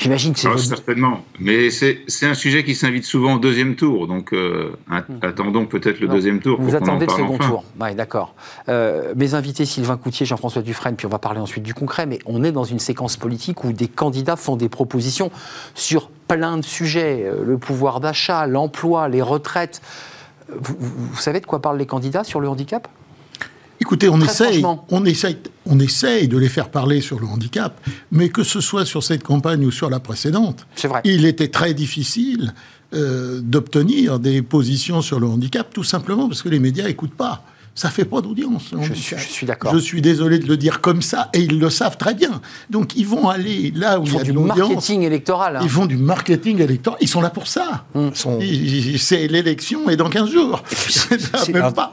J'imagine 0.00 0.32
que 0.32 0.40
c'est. 0.40 0.48
Ah, 0.48 0.56
certainement. 0.56 1.24
Mais 1.38 1.68
c'est 1.70 2.26
un 2.26 2.32
sujet 2.34 2.64
qui 2.64 2.74
s'invite 2.74 3.04
souvent 3.04 3.34
au 3.34 3.38
deuxième 3.38 3.76
tour. 3.76 4.06
Donc, 4.06 4.32
euh, 4.32 4.72
hmm. 4.88 5.18
attendons 5.20 5.66
peut-être 5.66 6.00
le 6.00 6.08
deuxième 6.08 6.40
tour. 6.40 6.58
Vous 6.58 6.74
attendez 6.74 7.04
le 7.04 7.12
second 7.12 7.36
tour. 7.36 7.64
Oui, 7.78 7.94
d'accord. 7.94 8.34
Euh, 8.70 9.12
mes 9.14 9.34
invités, 9.34 9.66
Sylvain 9.66 9.98
Coutier, 9.98 10.24
Jean-François 10.24 10.62
Dufresne, 10.62 10.96
puis 10.96 11.06
on 11.06 11.10
va 11.10 11.18
parler 11.18 11.40
ensuite 11.40 11.62
du 11.62 11.74
concret. 11.74 12.06
Mais 12.06 12.18
on 12.24 12.42
est 12.44 12.52
dans 12.52 12.64
une 12.64 12.78
séquence 12.78 13.18
politique 13.18 13.62
où 13.62 13.72
des 13.72 13.88
candidats 13.88 14.36
font 14.36 14.56
des 14.56 14.70
propositions 14.70 15.30
sur 15.74 16.08
plein 16.08 16.56
de 16.56 16.64
sujets 16.64 17.24
euh, 17.26 17.44
le 17.44 17.58
pouvoir 17.58 18.00
d'achat, 18.00 18.46
l'emploi, 18.46 19.08
les 19.08 19.20
retraites. 19.20 19.82
vous 20.48 21.16
savez 21.16 21.40
de 21.40 21.46
quoi 21.46 21.60
parlent 21.60 21.78
les 21.78 21.86
candidats 21.86 22.24
sur 22.24 22.40
le 22.40 22.48
handicap? 22.48 22.88
Écoutez, 23.90 24.08
on 24.08 24.20
essaye, 24.20 24.64
on, 24.88 25.04
essaye, 25.04 25.36
on 25.66 25.80
essaye 25.80 26.28
de 26.28 26.38
les 26.38 26.48
faire 26.48 26.68
parler 26.68 27.00
sur 27.00 27.18
le 27.18 27.26
handicap, 27.26 27.76
mais 28.12 28.28
que 28.28 28.44
ce 28.44 28.60
soit 28.60 28.84
sur 28.84 29.02
cette 29.02 29.24
campagne 29.24 29.66
ou 29.66 29.72
sur 29.72 29.90
la 29.90 29.98
précédente, 29.98 30.64
il 31.02 31.24
était 31.24 31.48
très 31.48 31.74
difficile 31.74 32.54
euh, 32.94 33.40
d'obtenir 33.42 34.20
des 34.20 34.42
positions 34.42 35.02
sur 35.02 35.18
le 35.18 35.26
handicap, 35.26 35.74
tout 35.74 35.82
simplement 35.82 36.28
parce 36.28 36.40
que 36.42 36.48
les 36.48 36.60
médias 36.60 36.84
n'écoutent 36.84 37.16
pas 37.16 37.42
ça 37.80 37.88
fait 37.88 38.04
pas 38.04 38.20
d'audience. 38.20 38.74
Je, 38.82 38.92
suis, 38.92 39.46
d'accord. 39.46 39.72
Je 39.72 39.78
suis 39.78 40.02
désolé 40.02 40.38
de 40.38 40.46
le 40.46 40.58
dire 40.58 40.82
comme 40.82 41.00
ça, 41.00 41.30
et 41.32 41.40
ils 41.40 41.58
le 41.58 41.70
savent 41.70 41.96
très 41.96 42.12
bien. 42.12 42.42
Donc 42.68 42.94
ils 42.94 43.06
vont 43.06 43.30
aller 43.30 43.72
là 43.74 43.98
où 43.98 44.04
ils 44.04 44.10
il 44.10 44.16
y 44.16 44.20
a 44.20 44.24
du 44.24 44.32
marketing 44.34 45.00
électoral. 45.00 45.56
Hein. 45.56 45.60
Ils 45.62 45.70
font 45.70 45.86
du 45.86 45.96
marketing 45.96 46.60
électoral. 46.60 46.98
Ils 47.00 47.08
sont 47.08 47.22
là 47.22 47.30
pour 47.30 47.46
ça. 47.46 47.86
Hum. 47.94 48.10
C'est 48.14 49.26
l'élection 49.28 49.88
et 49.88 49.96
dans 49.96 50.10
15 50.10 50.30
jours. 50.30 50.62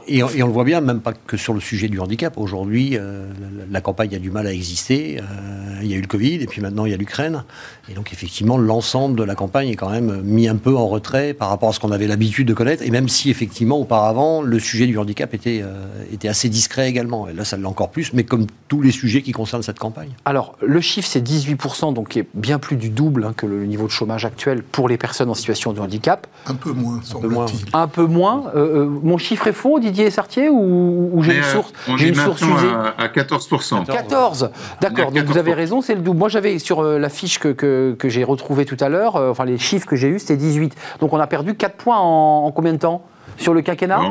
Et, 0.07 0.23
on, 0.23 0.47
le 0.47 0.51
voit 0.51 0.65
bien, 0.65 0.81
même 0.81 0.99
pas 0.99 1.13
que 1.13 1.37
sur 1.37 1.53
le 1.53 1.61
sujet 1.61 1.87
du 1.87 2.01
handicap. 2.01 2.37
Aujourd'hui, 2.37 2.97
euh, 2.97 3.25
la, 3.71 3.79
campagne 3.79 4.13
a 4.13 4.19
du 4.19 4.29
mal 4.29 4.45
à 4.45 4.51
exister. 4.51 5.21
Euh, 5.21 5.79
il 5.81 5.87
y 5.89 5.93
a 5.93 5.97
eu 5.97 6.01
le 6.01 6.07
Covid, 6.07 6.35
et 6.35 6.47
puis 6.47 6.61
maintenant 6.61 6.85
il 6.85 6.91
y 6.91 6.95
a 6.95 6.97
l'Ukraine. 6.97 7.45
Et 7.89 7.93
donc 7.93 8.11
effectivement, 8.11 8.57
l'ensemble 8.57 9.17
de 9.17 9.23
la 9.23 9.35
campagne 9.35 9.69
est 9.69 9.75
quand 9.77 9.89
même 9.89 10.21
mis 10.21 10.49
un 10.49 10.57
peu 10.57 10.75
en 10.75 10.87
retrait 10.89 11.33
par 11.33 11.47
rapport 11.47 11.69
à 11.69 11.73
ce 11.73 11.79
qu'on 11.79 11.91
avait 11.91 12.07
l'habitude 12.07 12.47
de 12.47 12.53
connaître. 12.53 12.83
Et 12.83 12.91
même 12.91 13.07
si 13.07 13.29
effectivement, 13.29 13.79
auparavant, 13.79 14.41
le 14.41 14.59
sujet 14.59 14.85
du 14.85 14.97
handicap 14.97 15.33
était 15.33 15.61
euh, 15.63 15.76
était 16.11 16.27
assez 16.27 16.49
discret 16.49 16.89
également. 16.89 17.27
Et 17.27 17.33
là, 17.33 17.45
ça 17.45 17.57
l'est 17.57 17.65
encore 17.65 17.89
plus, 17.89 18.13
mais 18.13 18.23
comme 18.23 18.47
tous 18.67 18.81
les 18.81 18.91
sujets 18.91 19.21
qui 19.21 19.31
concernent 19.31 19.63
cette 19.63 19.79
campagne. 19.79 20.11
Alors, 20.25 20.55
le 20.61 20.81
chiffre, 20.81 21.07
c'est 21.07 21.25
18%, 21.25 21.93
donc 21.93 22.09
qui 22.09 22.19
est 22.19 22.27
bien 22.33 22.59
plus 22.59 22.75
du 22.75 22.89
double 22.89 23.25
hein, 23.25 23.33
que 23.35 23.45
le 23.45 23.65
niveau 23.65 23.85
de 23.85 23.91
chômage 23.91 24.25
actuel 24.25 24.63
pour 24.63 24.89
les 24.89 24.97
personnes 24.97 25.29
en 25.29 25.33
situation 25.33 25.73
de 25.73 25.79
handicap. 25.79 26.27
Un 26.45 26.55
peu 26.55 26.71
moins, 26.71 26.99
un 27.15 27.19
peu 27.19 27.27
moins. 27.27 27.45
Un 27.73 27.87
peu 27.87 28.05
moins. 28.05 28.51
mon 28.55 29.17
chiffre 29.17 29.47
est 29.47 29.53
faux, 29.53 29.79
Didier 29.79 30.09
Sartier, 30.11 30.49
ou, 30.49 31.21
j'ai 31.23 31.37
une 31.37 31.43
source, 31.43 31.73
une 31.87 32.15
source 32.15 32.41
usée 32.41 32.73
à, 32.97 33.07
14%. 33.07 33.85
14, 33.85 34.51
d'accord. 34.81 35.11
Donc 35.11 35.25
vous 35.25 35.37
avez 35.37 35.53
raison, 35.53 35.81
c'est 35.81 35.95
le 35.95 36.01
double. 36.01 36.19
Moi, 36.19 36.29
j'avais 36.29 36.59
sur 36.59 36.83
la 36.83 37.09
fiche 37.09 37.39
que, 37.39 37.51
que, 37.51 38.09
j'ai 38.09 38.23
retrouvée 38.23 38.65
tout 38.65 38.77
à 38.79 38.89
l'heure, 38.89 39.15
enfin 39.15 39.45
les 39.45 39.57
chiffres 39.57 39.87
que 39.87 39.95
j'ai 39.95 40.07
eus, 40.07 40.19
c'était 40.19 40.37
18. 40.37 40.75
Donc 40.99 41.13
on 41.13 41.19
a 41.19 41.27
perdu 41.27 41.55
4 41.55 41.75
points 41.75 41.97
en 41.97 42.51
combien 42.51 42.73
de 42.73 42.77
temps? 42.77 43.03
Sur 43.37 43.53
le 43.53 43.61
quinquennat 43.61 44.01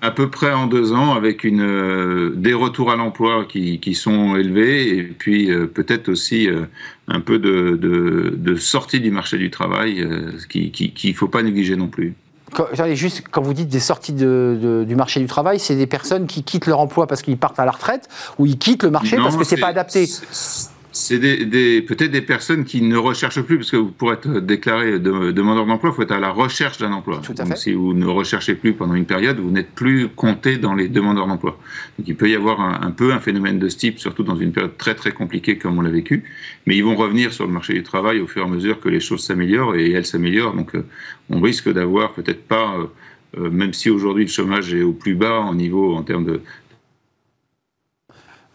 à, 0.00 0.10
peu 0.10 0.30
près 0.30 0.52
en 0.52 0.66
deux 0.66 0.92
ans, 0.92 1.14
avec 1.14 1.44
une, 1.44 1.62
euh, 1.62 2.32
des 2.36 2.54
retours 2.54 2.90
à 2.90 2.96
l'emploi 2.96 3.44
qui, 3.48 3.80
qui, 3.80 3.94
sont 3.94 4.36
élevés 4.36 4.96
et 4.96 5.02
puis 5.02 5.50
euh, 5.50 5.66
peut-être 5.66 6.08
aussi 6.08 6.48
euh, 6.48 6.62
un 7.08 7.20
peu 7.20 7.38
de, 7.38 7.78
de, 7.80 8.54
sortie 8.56 9.00
du 9.00 9.10
marché 9.10 9.38
du 9.38 9.50
travail, 9.50 10.06
ce 10.38 10.46
qu'il 10.46 10.92
ne 11.04 11.12
faut 11.12 11.28
pas 11.28 11.42
négliger 11.42 11.76
non 11.76 11.88
plus. 11.88 12.14
Quand, 12.54 12.66
juste, 12.94 13.24
quand 13.30 13.42
vous 13.42 13.54
dites 13.54 13.68
des 13.68 13.80
sorties 13.80 14.12
de, 14.12 14.84
du 14.86 14.96
marché 14.96 15.20
du 15.20 15.26
travail, 15.26 15.58
c'est 15.58 15.76
des 15.76 15.86
personnes 15.86 16.26
qui 16.26 16.42
quittent 16.42 16.66
leur 16.66 16.80
emploi 16.80 17.06
parce 17.06 17.22
qu'ils 17.22 17.36
partent 17.36 17.58
à 17.58 17.64
la 17.64 17.72
retraite 17.72 18.08
ou 18.38 18.46
ils 18.46 18.58
quittent 18.58 18.82
le 18.82 18.90
marché 18.90 19.16
parce 19.16 19.36
que 19.36 19.44
c'est 19.44 19.58
pas 19.58 19.68
adapté 19.68 20.06
c'est 20.98 21.18
des, 21.18 21.80
peut-être 21.82 22.10
des 22.10 22.22
personnes 22.22 22.64
qui 22.64 22.82
ne 22.82 22.96
recherchent 22.96 23.42
plus, 23.42 23.56
parce 23.58 23.70
que 23.70 23.76
pour 23.76 24.12
être 24.12 24.40
déclaré 24.40 24.98
demandeur 24.98 25.64
d'emploi, 25.64 25.90
il 25.92 25.96
faut 25.96 26.02
être 26.02 26.12
à 26.12 26.18
la 26.18 26.30
recherche 26.30 26.78
d'un 26.78 26.92
emploi. 26.92 27.20
Donc 27.36 27.56
si 27.56 27.72
vous 27.72 27.94
ne 27.94 28.06
recherchez 28.06 28.54
plus 28.54 28.72
pendant 28.72 28.94
une 28.94 29.04
période, 29.04 29.38
vous 29.38 29.50
n'êtes 29.50 29.70
plus 29.70 30.08
compté 30.08 30.58
dans 30.58 30.74
les 30.74 30.88
demandeurs 30.88 31.26
d'emploi. 31.26 31.58
Donc 31.98 32.08
il 32.08 32.16
peut 32.16 32.28
y 32.28 32.34
avoir 32.34 32.60
un, 32.60 32.90
peu 32.90 33.12
un 33.12 33.20
phénomène 33.20 33.58
de 33.58 33.68
ce 33.68 33.76
type, 33.76 33.98
surtout 33.98 34.24
dans 34.24 34.36
une 34.36 34.52
période 34.52 34.76
très 34.76 34.94
très 34.94 35.12
compliquée 35.12 35.56
comme 35.56 35.78
on 35.78 35.82
l'a 35.82 35.90
vécu. 35.90 36.24
Mais 36.66 36.76
ils 36.76 36.84
vont 36.84 36.96
revenir 36.96 37.32
sur 37.32 37.46
le 37.46 37.52
marché 37.52 37.74
du 37.74 37.84
travail 37.84 38.20
au 38.20 38.26
fur 38.26 38.42
et 38.42 38.44
à 38.44 38.48
mesure 38.48 38.80
que 38.80 38.88
les 38.88 39.00
choses 39.00 39.22
s'améliorent, 39.24 39.76
et 39.76 39.92
elles 39.92 40.06
s'améliorent. 40.06 40.54
Donc 40.54 40.74
euh, 40.74 40.84
on 41.30 41.40
risque 41.40 41.72
d'avoir 41.72 42.12
peut-être 42.12 42.44
pas... 42.46 42.76
Euh, 42.76 42.86
euh, 43.36 43.50
même 43.50 43.74
si 43.74 43.90
aujourd'hui 43.90 44.24
le 44.24 44.30
chômage 44.30 44.72
est 44.72 44.80
au 44.80 44.94
plus 44.94 45.14
bas 45.14 45.40
en 45.40 45.54
niveau 45.54 45.94
en 45.94 46.02
termes 46.02 46.24
de, 46.24 46.40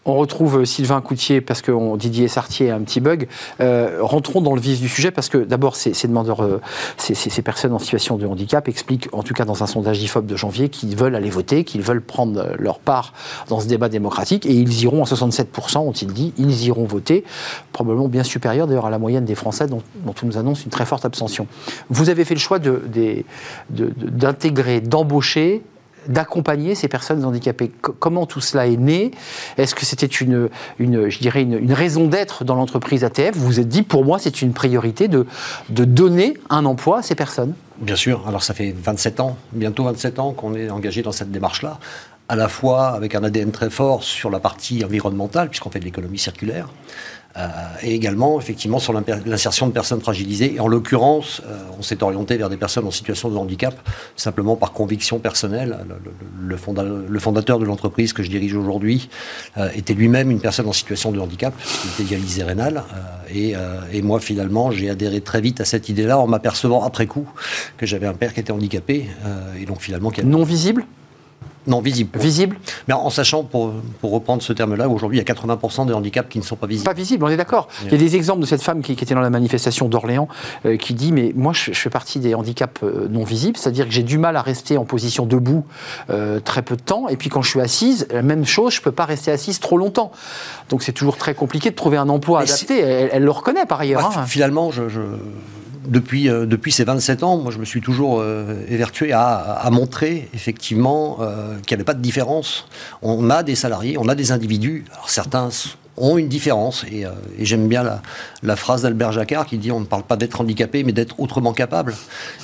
on 0.05 0.15
retrouve 0.15 0.65
Sylvain 0.65 1.01
Coutier 1.01 1.41
parce 1.41 1.61
que 1.61 1.97
Didier 1.97 2.27
Sartier 2.27 2.71
a 2.71 2.75
un 2.75 2.81
petit 2.81 2.99
bug. 2.99 3.27
Euh, 3.61 3.99
rentrons 4.01 4.41
dans 4.41 4.55
le 4.55 4.61
vif 4.61 4.81
du 4.81 4.89
sujet 4.89 5.11
parce 5.11 5.29
que 5.29 5.37
d'abord, 5.37 5.75
ces, 5.75 5.93
demandeurs, 6.07 6.43
euh, 6.43 6.61
ces, 6.97 7.41
personnes 7.41 7.73
en 7.73 7.79
situation 7.79 8.17
de 8.17 8.25
handicap 8.25 8.67
expliquent, 8.67 9.07
en 9.13 9.23
tout 9.23 9.33
cas 9.33 9.45
dans 9.45 9.63
un 9.63 9.67
sondage 9.67 10.01
IFOP 10.03 10.25
de 10.25 10.35
janvier, 10.35 10.69
qu'ils 10.69 10.95
veulent 10.95 11.15
aller 11.15 11.29
voter, 11.29 11.63
qu'ils 11.63 11.81
veulent 11.81 12.01
prendre 12.01 12.53
leur 12.59 12.79
part 12.79 13.13
dans 13.47 13.59
ce 13.59 13.67
débat 13.67 13.89
démocratique 13.89 14.45
et 14.45 14.53
ils 14.53 14.83
iront 14.83 15.03
à 15.03 15.05
67%, 15.05 15.77
ont-ils 15.77 16.11
dit, 16.11 16.33
ils 16.37 16.65
iront 16.65 16.85
voter, 16.85 17.23
probablement 17.71 18.07
bien 18.07 18.23
supérieur 18.23 18.67
d'ailleurs 18.67 18.85
à 18.85 18.89
la 18.89 18.99
moyenne 18.99 19.25
des 19.25 19.35
Français 19.35 19.67
dont, 19.67 19.81
dont, 20.05 20.13
on 20.21 20.25
nous 20.25 20.37
annonce 20.37 20.63
une 20.65 20.71
très 20.71 20.85
forte 20.85 21.05
abstention. 21.05 21.47
Vous 21.89 22.09
avez 22.09 22.25
fait 22.25 22.33
le 22.33 22.39
choix 22.39 22.59
d'intégrer, 23.69 24.81
d'embaucher 24.81 25.63
d'accompagner 26.07 26.75
ces 26.75 26.87
personnes 26.87 27.23
handicapées. 27.25 27.71
comment 27.81 28.25
tout 28.25 28.41
cela 28.41 28.67
est 28.67 28.77
né? 28.77 29.11
Est-ce 29.57 29.75
que 29.75 29.85
c'était 29.85 30.05
une, 30.05 30.49
raison 31.69 32.07
d'être 32.07 32.43
dans 32.43 32.55
l'entreprise 32.55 33.03
ATF 33.03 33.35
Vous 33.35 33.45
vous 33.45 33.59
êtes 33.59 33.69
dit, 33.69 33.83
pour 33.83 34.05
moi, 34.05 34.19
c'est 34.19 34.41
une 34.41 34.53
priorité 34.53 35.07
de, 35.07 35.25
de 35.69 35.85
donner 35.85 36.35
un 36.49 36.65
emploi 36.65 36.99
à 36.99 37.01
ces 37.01 37.15
personnes 37.15 37.53
Bien 37.79 37.95
sûr. 37.95 38.23
Alors 38.27 38.43
ça 38.43 38.53
fait 38.53 38.73
27 38.77 39.19
ans, 39.19 39.37
bientôt 39.51 39.83
27 39.85 40.19
ans 40.19 40.31
qu'on 40.31 40.55
est 40.55 40.69
engagé 40.69 41.01
dans 41.01 41.11
cette 41.11 41.31
démarche-là 41.31 41.79
à 42.29 42.35
la 42.35 42.47
fois 42.47 42.89
avec 42.89 43.15
un 43.15 43.23
ADN 43.23 43.51
très 43.51 43.69
fort 43.69 44.03
sur 44.03 44.29
la 44.29 44.39
partie 44.39 44.83
environnementale, 44.83 45.49
puisqu'on 45.49 45.69
fait 45.69 45.79
de 45.79 45.85
l'économie 45.85 46.17
circulaire, 46.17 46.69
et 47.81 47.95
également 47.95 48.39
effectivement 48.39 48.77
sur 48.77 48.93
l'insertion 48.93 49.67
de 49.67 49.71
personnes 49.71 50.01
fragilisées. 50.01 50.55
Et 50.55 50.59
en 50.59 50.67
l'occurrence, 50.67 51.41
euh, 51.47 51.57
on 51.79 51.81
s'est 51.81 52.03
orienté 52.03 52.37
vers 52.37 52.49
des 52.49 52.57
personnes 52.57 52.85
en 52.85 52.91
situation 52.91 53.29
de 53.29 53.37
handicap 53.37 53.73
simplement 54.15 54.55
par 54.55 54.71
conviction 54.71 55.17
personnelle. 55.17 55.79
Le, 56.39 57.19
fondateur 57.19 57.57
de 57.57 57.65
l'entreprise 57.65 58.13
que 58.13 58.21
je 58.21 58.29
dirige 58.29 58.55
aujourd'hui 58.55 59.09
euh, 59.57 59.69
était 59.75 59.95
lui-même 59.95 60.29
une 60.29 60.39
personne 60.39 60.67
en 60.67 60.73
situation 60.73 61.11
de 61.11 61.19
handicap, 61.19 61.53
il 61.85 61.89
était 61.91 62.03
dialysé 62.03 62.43
rénal. 62.43 62.83
Et, 63.33 63.55
et, 63.91 64.01
moi 64.03 64.19
finalement, 64.19 64.69
j'ai 64.69 64.91
adhéré 64.91 65.21
très 65.21 65.41
vite 65.41 65.59
à 65.59 65.65
cette 65.65 65.89
idée-là 65.89 66.19
en 66.19 66.27
m'apercevant 66.27 66.83
après 66.83 67.07
coup 67.07 67.27
que 67.77 67.87
j'avais 67.87 68.05
un 68.05 68.13
père 68.13 68.33
qui 68.33 68.41
était 68.41 68.51
handicapé 68.51 69.07
et 69.59 69.65
donc 69.65 69.81
finalement 69.81 70.11
qui 70.11 70.23
non 70.23 70.43
visible? 70.43 70.85
Non, 71.67 71.81
visible. 71.81 72.19
Visible 72.19 72.57
Mais 72.87 72.93
en, 72.93 73.09
sachant, 73.09 73.43
pour, 73.43 73.73
reprendre 74.01 74.43
ce 74.43 74.53
terme-là, 74.53 74.89
aujourd'hui, 74.89 75.19
il 75.19 75.27
y 75.27 75.31
a 75.31 75.33
80% 75.33 75.87
des 75.87 75.93
handicaps 75.93 76.29
qui 76.29 76.39
ne 76.39 76.43
sont 76.43 76.55
pas 76.55 76.67
visibles. 76.67 76.85
Pas 76.85 76.93
visibles, 76.93 77.23
on 77.23 77.29
est 77.29 77.37
d'accord. 77.37 77.67
Il 77.85 77.91
y 77.91 77.95
a 77.95 77.97
des 77.97 78.15
exemples 78.15 78.41
de 78.41 78.45
cette 78.45 78.61
femme 78.61 78.81
qui, 78.81 78.93
était 78.93 79.15
dans 79.15 79.21
la 79.21 79.29
manifestation 79.29 79.87
d'Orléans 79.87 80.27
euh, 80.65 80.77
qui 80.77 80.93
dit 80.93 81.11
Mais 81.11 81.31
moi, 81.35 81.53
je, 81.53 81.71
fais 81.71 81.89
partie 81.89 82.19
des 82.19 82.35
handicaps 82.35 82.83
euh, 82.83 83.07
non 83.09 83.23
visibles, 83.23 83.57
c'est-à-dire 83.57 83.85
que 83.85 83.93
j'ai 83.93 84.03
du 84.03 84.17
mal 84.17 84.35
à 84.35 84.41
rester 84.41 84.77
en 84.77 84.85
position 84.85 85.25
debout 85.25 85.65
euh, 86.09 86.39
très 86.39 86.61
peu 86.61 86.75
de 86.75 86.81
temps, 86.81 87.07
et 87.07 87.17
puis 87.17 87.29
quand 87.29 87.41
je 87.41 87.49
suis 87.49 87.61
assise, 87.61 88.07
la 88.11 88.21
même 88.21 88.45
chose, 88.45 88.73
je 88.73 88.79
ne 88.79 88.83
peux 88.83 88.91
pas 88.91 89.05
rester 89.05 89.31
assise 89.31 89.59
trop 89.59 89.77
longtemps. 89.77 90.11
Donc 90.69 90.83
c'est 90.83 90.91
toujours 90.91 91.17
très 91.17 91.33
compliqué 91.33 91.69
de 91.69 91.75
trouver 91.75 91.97
un 91.97 92.09
emploi 92.09 92.41
adapté. 92.41 92.79
Elle, 92.79 93.23
le 93.23 93.31
reconnaît 93.31 93.65
par 93.65 93.79
ailleurs. 93.79 94.01
Bah, 94.01 94.21
hein. 94.21 94.25
Finalement, 94.25 94.71
je 94.71 94.81
depuis, 95.85 96.29
euh, 96.29 96.45
depuis 96.45 96.71
ces 96.71 96.83
27 96.83 97.23
ans, 97.23 97.37
moi, 97.37 97.51
je 97.51 97.57
me 97.57 97.65
suis 97.65 97.81
toujours 97.81 98.19
euh, 98.21 98.65
évertué 98.69 99.11
à, 99.13 99.67
montrer 99.71 100.29
effectivement 100.33 101.17
euh, 101.21 101.57
qu'il 101.65 101.75
n'y 101.75 101.79
avait 101.79 101.85
pas 101.85 101.93
de 101.93 102.01
différence. 102.01 102.67
On 103.01 103.29
a 103.29 103.43
des 103.43 103.55
salariés, 103.55 103.97
on 103.97 104.07
a 104.07 104.15
des 104.15 104.31
individus. 104.31 104.85
Alors 104.93 105.09
certains 105.09 105.49
ont 105.97 106.17
une 106.17 106.27
différence. 106.27 106.85
Et, 106.91 107.05
j'aime 107.39 107.67
bien 107.67 107.83
la, 107.83 108.01
la 108.41 108.55
phrase 108.55 108.83
d'Albert 108.83 109.11
Jacquard 109.11 109.45
qui 109.45 109.57
dit 109.57 109.71
on 109.71 109.79
ne 109.79 109.85
parle 109.85 110.03
pas 110.03 110.15
d'être 110.15 110.41
handicapé, 110.41 110.83
mais 110.83 110.91
d'être 110.91 111.19
autrement 111.19 111.53
capable. 111.53 111.93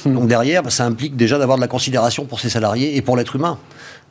Hmm. 0.06 0.14
Donc 0.14 0.28
derrière, 0.28 0.64
bah, 0.64 0.70
ça 0.70 0.86
implique 0.86 1.16
déjà 1.16 1.38
d'avoir 1.38 1.58
de 1.58 1.62
la 1.62 1.68
considération 1.68 2.26
pour 2.26 2.40
ses 2.40 2.50
salariés 2.50 2.96
et 2.96 3.02
pour 3.02 3.18
l'être 3.18 3.36
humain. 3.36 3.58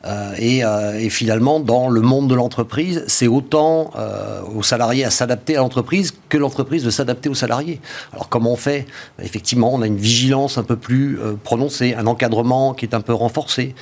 Euh, 0.05 0.33
euh, 0.39 0.93
et, 0.97 1.09
finalement, 1.09 1.59
dans 1.59 1.89
le 1.89 2.01
monde 2.01 2.29
de 2.29 2.35
l'entreprise, 2.35 3.03
c'est 3.07 3.27
autant 3.27 3.91
euh, 3.97 4.41
aux 4.55 4.63
salariés 4.63 5.03
à 5.03 5.09
s'adapter 5.09 5.57
à 5.57 5.59
l'entreprise 5.59 6.13
que 6.29 6.37
l'entreprise 6.37 6.83
de 6.83 6.89
s'adapter 6.89 7.29
aux 7.29 7.35
salariés. 7.35 7.81
Alors 8.13 8.29
comment 8.29 8.53
on 8.53 8.55
fait? 8.55 8.85
Effectivement, 9.21 9.73
on 9.73 9.81
a 9.81 9.87
une 9.87 9.97
vigilance 9.97 10.57
un 10.57 10.63
peu 10.63 10.75
plus 10.75 11.19
prononcée, 11.43 11.95
un 11.95 12.07
encadrement 12.07 12.73
qui 12.73 12.85
est 12.85 12.95
un 12.95 13.01
peu 13.01 13.13
renforcé. 13.13 13.75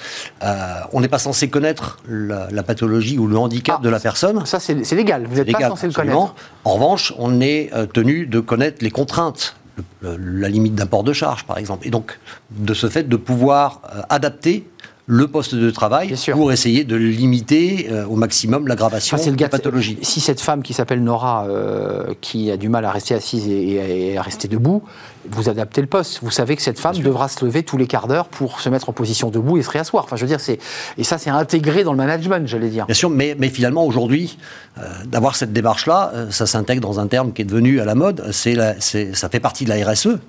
on 0.94 1.02
n'est 1.02 1.08
pas 1.08 1.20
censé 1.20 1.50
connaître 1.50 2.00
la, 2.08 2.64
pathologie 2.64 3.18
ou 3.18 3.28
le 3.28 3.38
handicap 3.38 3.78
ah, 3.80 3.84
de 3.84 3.90
la 3.90 4.00
personne. 4.00 4.46
Ça, 4.46 4.60
c'est 4.60 4.96
légal. 4.96 5.26
Vous 5.30 5.36
n'êtes 5.36 5.52
pas 5.52 5.68
censé 5.68 5.88
le 5.88 5.94
connaître. 5.94 6.36
En 6.64 6.74
revanche, 6.74 7.14
on 7.18 7.42
est 7.42 7.72
tenu 7.94 8.26
de 8.26 8.40
connaître 8.40 8.84
les 8.84 8.92
contraintes 8.92 9.56
la 10.02 10.50
limite 10.50 10.74
d'import 10.74 11.04
de 11.04 11.14
charge, 11.14 11.44
par 11.44 11.60
exemple. 11.60 11.86
Et 11.86 11.92
donc, 11.92 12.18
de 12.50 12.74
ce 12.74 12.90
fait, 12.90 13.04
de 13.04 13.16
pouvoir 13.16 13.82
adapter 14.10 14.68
le 15.10 15.26
poste 15.30 15.56
de 15.56 15.72
travail 15.72 16.14
pour 16.34 16.52
essayer 16.52 16.84
de 16.84 16.98
limiter 16.98 17.88
euh, 17.90 18.06
au 18.06 18.18
maximum 18.18 18.68
l'aggravation 18.68 19.16
de 19.16 19.42
la 19.42 19.48
pathologie. 19.48 19.98
Si 20.02 20.20
cette 20.20 20.42
femme 20.42 20.62
qui 20.62 20.74
s'appelle 20.74 21.02
Nora, 21.02 21.46
euh, 21.48 22.14
qui 22.20 22.52
a 22.52 22.58
du 22.58 22.68
mal 22.68 22.84
à 22.84 22.92
rester 22.92 23.14
assise 23.16 23.48
et, 23.48 24.18
à 24.18 24.22
rester 24.22 24.50
debout, 24.50 24.84
vous 25.30 25.48
adaptez 25.48 25.80
le 25.80 25.88
poste. 25.88 26.20
Vous 26.24 26.32
savez 26.32 26.58
que 26.58 26.62
cette 26.62 26.78
femme 26.78 26.98
devra 26.98 27.30
se 27.30 27.44
lever 27.46 27.64
tous 27.64 27.78
les 27.78 27.88
quarts 27.88 28.10
d'heure 28.10 28.28
pour 28.28 28.60
se 28.60 28.68
mettre 28.68 28.90
en 28.90 28.92
position 28.92 29.30
debout 29.30 29.58
et 29.58 29.64
se 29.64 29.70
réasseoir. 29.70 30.04
Enfin, 30.04 30.18
je 30.18 30.24
veux 30.24 30.28
dire, 30.28 30.42
c'est 30.42 30.60
et 30.98 31.06
ça, 31.06 31.18
c'est 31.18 31.30
intégré 31.30 31.86
dans 31.86 31.94
le 31.94 31.98
management, 31.98 32.46
j'allais 32.46 32.70
dire. 32.70 32.86
Bien 32.86 32.96
sûr, 32.96 33.10
mais, 33.10 33.34
mais 33.40 33.48
finalement 33.48 33.86
aujourd'hui, 33.86 34.38
euh, 34.78 34.82
d'avoir 35.06 35.38
cette 35.38 35.54
démarche-là, 35.54 36.12
ça 36.32 36.46
s'intègre 36.46 36.82
dans 36.82 37.00
un 37.00 37.08
terme 37.08 37.32
qui 37.32 37.44
est 37.44 37.46
devenu 37.46 37.80
à 37.80 37.86
la 37.86 37.96
mode. 37.96 38.26
C'est, 38.34 38.58
ça 38.82 39.30
fait 39.30 39.40
partie 39.40 39.64
de 39.64 39.70
la 39.70 39.90
RSE, 39.90 40.20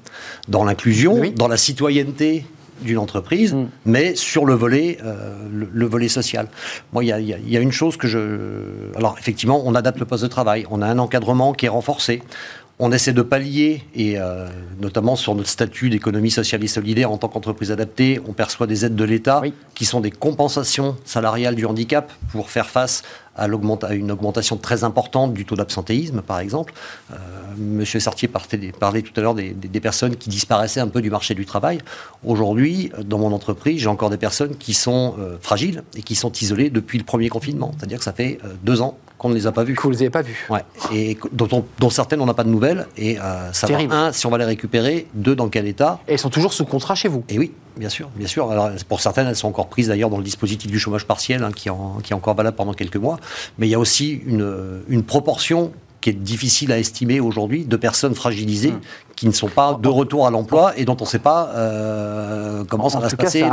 dans 0.46 0.62
l'inclusion, 0.62 1.20
dans 1.34 1.48
la 1.48 1.56
citoyenneté 1.56 2.44
d'une 2.80 2.98
entreprise, 2.98 3.54
mm. 3.54 3.68
mais 3.86 4.14
sur 4.14 4.44
le 4.44 4.54
volet, 4.54 4.98
euh, 5.04 5.36
le, 5.50 5.86
volet 5.86 6.08
social. 6.08 6.48
Moi, 6.92 7.04
il 7.04 7.08
y, 7.08 7.56
a, 7.56 7.60
une 7.60 7.72
chose 7.72 7.96
que 7.96 8.06
je... 8.06 8.96
Alors, 8.96 9.16
effectivement, 9.18 9.62
on 9.64 9.74
adapte 9.74 9.98
le 9.98 10.06
poste 10.06 10.22
de 10.22 10.28
travail, 10.28 10.66
on 10.70 10.82
a 10.82 10.86
un 10.86 10.98
encadrement 10.98 11.52
qui 11.52 11.66
est 11.66 11.70
renforcé, 11.70 12.22
on 12.80 12.92
essaie 12.92 13.12
de 13.12 13.22
pallier, 13.22 13.82
et 13.94 14.18
euh, 14.18 14.48
notamment 14.80 15.16
sur 15.16 15.34
notre 15.34 15.48
statut 15.48 15.90
d'économie 15.90 16.30
sociale 16.30 16.62
et 16.62 16.68
solidaire 16.68 17.10
en 17.10 17.18
tant 17.18 17.28
qu'entreprise 17.28 17.72
adaptée, 17.72 18.20
on 18.28 18.32
perçoit 18.32 18.68
des 18.68 18.84
aides 18.84 18.94
de 18.94 19.04
l'État 19.04 19.42
qui 19.74 19.84
sont 19.84 20.00
des 20.00 20.12
compensations 20.12 20.96
salariales 21.04 21.56
du 21.56 21.66
handicap 21.66 22.12
pour 22.30 22.50
faire 22.50 22.68
face 22.68 23.02
à, 23.34 23.46
une 23.92 24.12
augmentation 24.12 24.56
très 24.56 24.84
importante 24.84 25.34
du 25.34 25.44
taux 25.44 25.56
d'absentéisme, 25.56 26.22
par 26.22 26.38
exemple. 26.38 26.72
Euh, 27.12 27.16
Monsieur 27.56 27.98
Sartier 27.98 28.28
parlait, 28.28 29.02
tout 29.02 29.12
à 29.16 29.20
l'heure 29.20 29.34
des, 29.34 29.80
personnes 29.80 30.14
qui 30.16 30.28
disparaissaient 30.28 30.80
un 30.80 30.88
peu 30.88 31.02
du 31.02 31.10
marché 31.10 31.34
du 31.34 31.46
travail. 31.46 31.78
Aujourd'hui, 32.24 32.92
dans 33.04 33.18
mon 33.18 33.32
entreprise, 33.32 33.80
j'ai 33.80 33.88
encore 33.88 34.10
des 34.10 34.18
personnes 34.18 34.56
qui 34.56 34.74
sont 34.74 35.16
euh, 35.18 35.36
fragiles 35.40 35.82
et 35.96 36.02
qui 36.02 36.14
sont 36.14 36.32
isolées 36.32 36.70
depuis 36.70 36.98
le 36.98 37.04
premier 37.04 37.28
confinement. 37.28 37.72
C'est-à-dire 37.76 37.98
que 37.98 38.04
ça 38.04 38.12
fait 38.12 38.38
deux 38.62 38.82
ans 38.82 38.98
qu'on 39.18 39.28
ne 39.28 39.34
les 39.34 39.46
a 39.46 39.52
pas 39.52 39.64
vues. 39.64 39.74
Que 39.74 39.82
vous 39.82 39.88
ne 39.88 39.94
les 39.94 40.02
avez 40.02 40.10
pas 40.10 40.22
vues. 40.22 40.46
Ouais. 40.48 40.64
Et 40.92 41.18
dont, 41.32 41.64
dont 41.78 41.90
certaines, 41.90 42.20
on 42.20 42.26
n'a 42.26 42.34
pas 42.34 42.44
de 42.44 42.48
nouvelles. 42.48 42.86
Et 42.96 43.18
euh, 43.18 43.52
savoir, 43.52 43.80
un, 43.90 44.12
si 44.12 44.26
on 44.26 44.30
va 44.30 44.38
les 44.38 44.44
récupérer, 44.44 45.06
deux, 45.14 45.34
dans 45.34 45.48
quel 45.48 45.66
état? 45.66 46.00
Et 46.08 46.12
elles 46.12 46.18
sont 46.18 46.30
toujours 46.30 46.52
sous 46.52 46.64
contrat 46.64 46.94
chez 46.94 47.08
vous 47.08 47.24
Et 47.28 47.38
oui, 47.38 47.52
bien 47.76 47.88
sûr. 47.88 48.08
Bien 48.16 48.28
sûr. 48.28 48.50
Alors, 48.50 48.70
pour 48.88 49.00
certaines, 49.00 49.26
elles 49.26 49.36
sont 49.36 49.48
encore 49.48 49.68
prises 49.68 49.88
d'ailleurs 49.88 50.10
dans 50.10 50.18
le 50.18 50.24
dispositif 50.24 50.70
du 50.70 50.78
chômage 50.78 51.04
partiel, 51.04 51.42
hein, 51.42 51.50
qui, 51.54 51.68
en, 51.68 51.98
qui 52.02 52.12
est 52.12 52.16
encore 52.16 52.34
valable 52.34 52.56
pendant 52.56 52.74
quelques 52.74 52.96
mois. 52.96 53.18
Mais 53.58 53.66
il 53.66 53.70
y 53.70 53.74
a 53.74 53.78
aussi 53.78 54.22
une, 54.24 54.82
une 54.88 55.02
proportion 55.02 55.72
qui 56.00 56.10
est 56.10 56.14
difficile 56.14 56.70
à 56.70 56.78
estimer 56.78 57.18
aujourd'hui 57.18 57.64
de 57.64 57.76
personnes 57.76 58.14
fragilisées 58.14 58.70
mmh 58.70 58.80
qui 59.18 59.26
ne 59.26 59.32
sont 59.32 59.48
pas 59.48 59.74
de 59.74 59.88
retour 59.88 60.28
à 60.28 60.30
l'emploi 60.30 60.74
et 60.76 60.84
dont 60.84 60.96
on 61.00 61.02
ne 61.02 61.08
sait 61.08 61.18
pas 61.18 61.50
euh, 61.56 62.62
comment 62.68 62.88
ça 62.88 63.00
va 63.00 63.08
se 63.08 63.16
passer. 63.16 63.44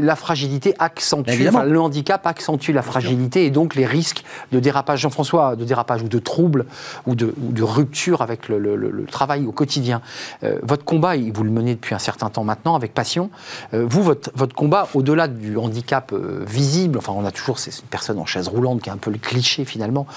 la 0.00 0.16
fragilité 0.16 0.74
accentue, 0.80 1.30
le 1.38 1.80
handicap 1.80 2.26
accentue 2.26 2.70
la 2.70 2.82
fragilité 2.82 3.46
et 3.46 3.50
donc 3.50 3.76
les 3.76 3.86
risques 3.86 4.24
de 4.50 4.58
dérapage, 4.58 5.02
Jean-François, 5.02 5.54
de 5.54 5.64
dérapage 5.64 6.02
ou 6.02 6.08
de 6.08 6.18
trouble 6.18 6.66
ou 7.06 7.14
de, 7.14 7.62
rupture 7.62 8.22
avec 8.22 8.48
le, 8.48 9.06
travail 9.08 9.46
au 9.46 9.52
quotidien. 9.52 10.02
Euh, 10.42 10.58
votre 10.64 10.84
combat, 10.84 11.12
vous 11.16 11.44
le 11.44 11.50
menez 11.50 11.76
depuis 11.76 11.94
un 11.94 12.00
certain 12.00 12.28
temps 12.28 12.42
maintenant 12.42 12.74
avec 12.74 12.92
passion. 12.92 13.30
Euh, 13.72 13.86
vous, 13.88 14.02
votre, 14.02 14.32
votre 14.34 14.56
combat, 14.56 14.88
au-delà 14.94 15.28
du 15.28 15.56
handicap 15.56 16.12
visible, 16.12 16.98
enfin 16.98 17.12
on 17.16 17.24
a 17.24 17.30
toujours 17.30 17.60
cette 17.60 17.84
personne 17.84 18.18
en 18.18 18.26
chaise 18.26 18.48
roulante 18.48 18.82
qui 18.82 18.88
est 18.88 18.92
un 18.92 18.96
peu 18.96 19.12
le 19.12 19.18
cliché 19.18 19.64
finalement, 19.64 20.08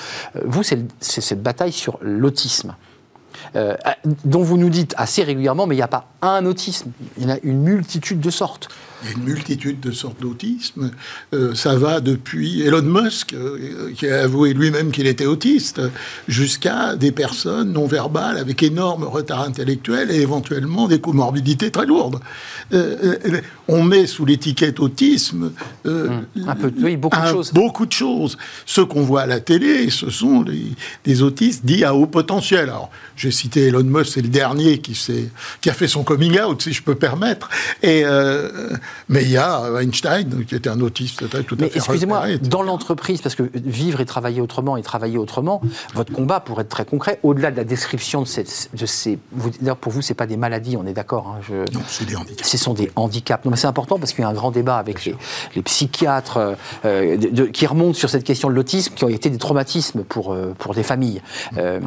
vous, 0.43 0.63
c'est 0.63 0.87
cette 0.99 1.43
bataille 1.43 1.71
sur 1.71 1.99
l'autisme. 2.01 2.73
Euh, 3.55 3.75
dont 4.25 4.43
vous 4.43 4.57
nous 4.57 4.69
dites 4.69 4.93
assez 4.97 5.23
régulièrement, 5.23 5.67
mais 5.67 5.75
il 5.75 5.79
n'y 5.79 5.83
a 5.83 5.87
pas 5.87 6.07
un 6.21 6.45
autisme, 6.45 6.91
il 7.17 7.23
y 7.23 7.25
en 7.25 7.35
a 7.35 7.37
une 7.43 7.61
multitude 7.61 8.19
de 8.19 8.29
sortes. 8.29 8.69
Il 9.03 9.09
y 9.09 9.13
a 9.13 9.17
une 9.17 9.23
multitude 9.25 9.79
de 9.79 9.91
sortes 9.91 10.19
d'autisme. 10.19 10.91
Euh, 11.33 11.53
ça 11.53 11.75
va 11.75 11.99
depuis 11.99 12.61
Elon 12.61 12.81
Musk, 12.81 13.33
euh, 13.33 13.91
qui 13.95 14.07
a 14.07 14.23
avoué 14.23 14.53
lui-même 14.53 14.91
qu'il 14.91 15.05
était 15.05 15.27
autiste, 15.27 15.81
jusqu'à 16.27 16.95
des 16.95 17.11
personnes 17.11 17.73
non 17.73 17.85
verbales 17.85 18.37
avec 18.37 18.63
énorme 18.63 19.03
retard 19.03 19.41
intellectuel 19.41 20.09
et 20.09 20.21
éventuellement 20.21 20.87
des 20.87 20.99
comorbidités 20.99 21.69
très 21.69 21.85
lourdes. 21.85 22.19
Euh, 22.73 23.41
on 23.67 23.83
met 23.83 24.07
sous 24.07 24.25
l'étiquette 24.25 24.79
autisme 24.79 25.51
hum, 25.85 26.25
un 26.47 26.55
peu, 26.55 26.71
beaucoup, 26.97 27.21
de 27.21 27.27
choses. 27.27 27.53
beaucoup 27.53 27.85
de 27.85 27.91
choses. 27.91 28.37
Ce 28.65 28.81
qu'on 28.81 29.03
voit 29.03 29.21
à 29.21 29.25
la 29.27 29.39
télé, 29.39 29.91
ce 29.91 30.09
sont 30.09 30.43
les, 31.05 31.21
autistes 31.21 31.65
dits 31.65 31.83
à 31.83 31.93
haut 31.93 32.07
potentiel. 32.07 32.69
Alors, 32.69 32.89
j'ai 33.15 33.31
cité 33.31 33.67
Elon 33.67 33.83
Musk, 33.83 34.13
c'est 34.13 34.21
le 34.21 34.29
dernier 34.29 34.79
qui, 34.79 34.93
qui 35.61 35.69
a 35.69 35.73
fait 35.73 35.87
son 35.87 36.03
coming 36.03 36.39
out, 36.39 36.63
si 36.63 36.73
je 36.73 36.81
peux 36.81 36.95
permettre. 36.95 37.49
Et 37.83 38.03
mais 39.09 39.23
il 39.23 39.31
y 39.31 39.37
a 39.37 39.81
Einstein, 39.81 40.45
qui 40.45 40.55
était 40.55 40.69
un 40.69 40.81
autiste 40.81 41.29
tout 41.29 41.57
à 41.59 41.65
fait. 41.65 41.77
Excusez-moi, 41.77 42.37
dans 42.41 42.63
l'entreprise, 42.63 43.21
parce 43.21 43.35
que 43.35 43.43
vivre 43.53 44.01
et 44.01 44.05
travailler 44.05 44.41
autrement 44.41 44.77
et 44.77 44.81
travailler 44.81 45.17
autrement, 45.17 45.61
votre 45.93 46.11
combat, 46.11 46.39
pour 46.39 46.59
être 46.61 46.69
très 46.69 46.85
concret, 46.85 47.19
au-delà 47.23 47.51
de 47.51 47.57
la 47.57 47.63
description 47.63 48.21
de, 48.21 48.27
ces. 48.27 49.19
D'ailleurs, 49.59 49.77
pour 49.77 49.91
vous, 49.91 50.01
ce 50.01 50.13
pas 50.13 50.27
des 50.27 50.37
maladies, 50.37 50.77
on 50.77 50.85
est 50.85 50.93
d'accord 50.93 51.35
hein, 51.37 51.65
Non, 51.73 51.81
c'est 51.87 52.05
des 52.05 52.15
handicaps. 52.15 52.49
Ce 52.49 52.57
sont 52.57 52.73
des 52.73 52.91
handicaps. 52.95 53.45
Non, 53.45 53.51
mais 53.51 53.57
c'est 53.57 53.67
important 53.67 53.99
parce 53.99 54.13
qu'il 54.13 54.23
y 54.23 54.25
a 54.25 54.29
un 54.29 54.33
grand 54.33 54.51
débat 54.51 54.77
avec 54.77 55.05
les, 55.05 55.61
psychiatres 55.61 56.55
euh, 56.85 57.17
qui 57.51 57.65
remontent 57.65 57.97
sur 57.97 58.09
cette 58.09 58.23
question 58.23 58.49
de 58.49 58.53
l'autisme, 58.53 58.93
qui 58.95 59.03
ont 59.03 59.09
été 59.09 59.29
des 59.29 59.37
traumatismes 59.37 60.03
pour, 60.03 60.33
euh, 60.33 60.53
pour 60.57 60.73
des 60.73 60.83
familles. 60.83 61.21
Euh, 61.57 61.79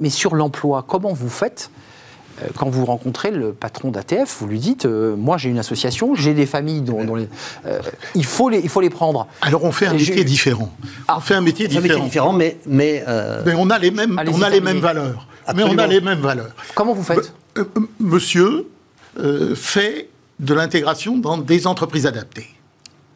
mais 0.00 0.10
sur 0.10 0.34
l'emploi, 0.34 0.84
comment 0.86 1.12
vous 1.12 1.28
faites 1.28 1.70
quand 2.56 2.68
vous 2.68 2.84
rencontrez 2.84 3.30
le 3.30 3.52
patron 3.52 3.90
d'ATF, 3.90 4.36
vous 4.40 4.46
lui 4.46 4.58
dites 4.58 4.86
euh, 4.86 5.16
Moi, 5.16 5.38
j'ai 5.38 5.48
une 5.48 5.58
association, 5.58 6.14
j'ai 6.14 6.34
des 6.34 6.46
familles 6.46 6.82
dont, 6.82 7.14
les, 7.14 7.28
euh, 7.66 7.80
il, 8.14 8.24
faut 8.24 8.48
les, 8.48 8.60
il 8.60 8.68
faut 8.68 8.80
les 8.80 8.90
prendre. 8.90 9.26
Alors, 9.42 9.64
on 9.64 9.72
fait 9.72 9.86
un 9.86 9.94
métier 9.94 10.24
différent. 10.24 10.72
Ah. 11.08 11.16
on 11.18 11.20
fait 11.20 11.34
un 11.34 11.40
métier 11.40 11.68
différent. 11.68 11.84
Un 11.84 11.88
métier 11.88 12.04
différent, 12.04 12.32
mais. 12.32 12.58
Mais, 12.66 13.04
mais 13.44 13.54
on 13.54 13.70
a 13.70 13.78
les 13.78 13.90
mêmes, 13.90 14.20
on 14.26 14.42
a 14.42 14.50
les 14.50 14.60
mêmes 14.60 14.80
valeurs. 14.80 15.26
Mais 15.54 15.64
on 15.64 15.78
a 15.78 15.86
les 15.86 16.00
mêmes 16.00 16.20
valeurs. 16.20 16.54
Comment 16.74 16.94
vous 16.94 17.02
faites 17.02 17.32
Monsieur 17.98 18.66
fait 19.54 20.08
de 20.38 20.54
l'intégration 20.54 21.18
dans 21.18 21.36
des 21.36 21.66
entreprises 21.66 22.06
adaptées. 22.06 22.48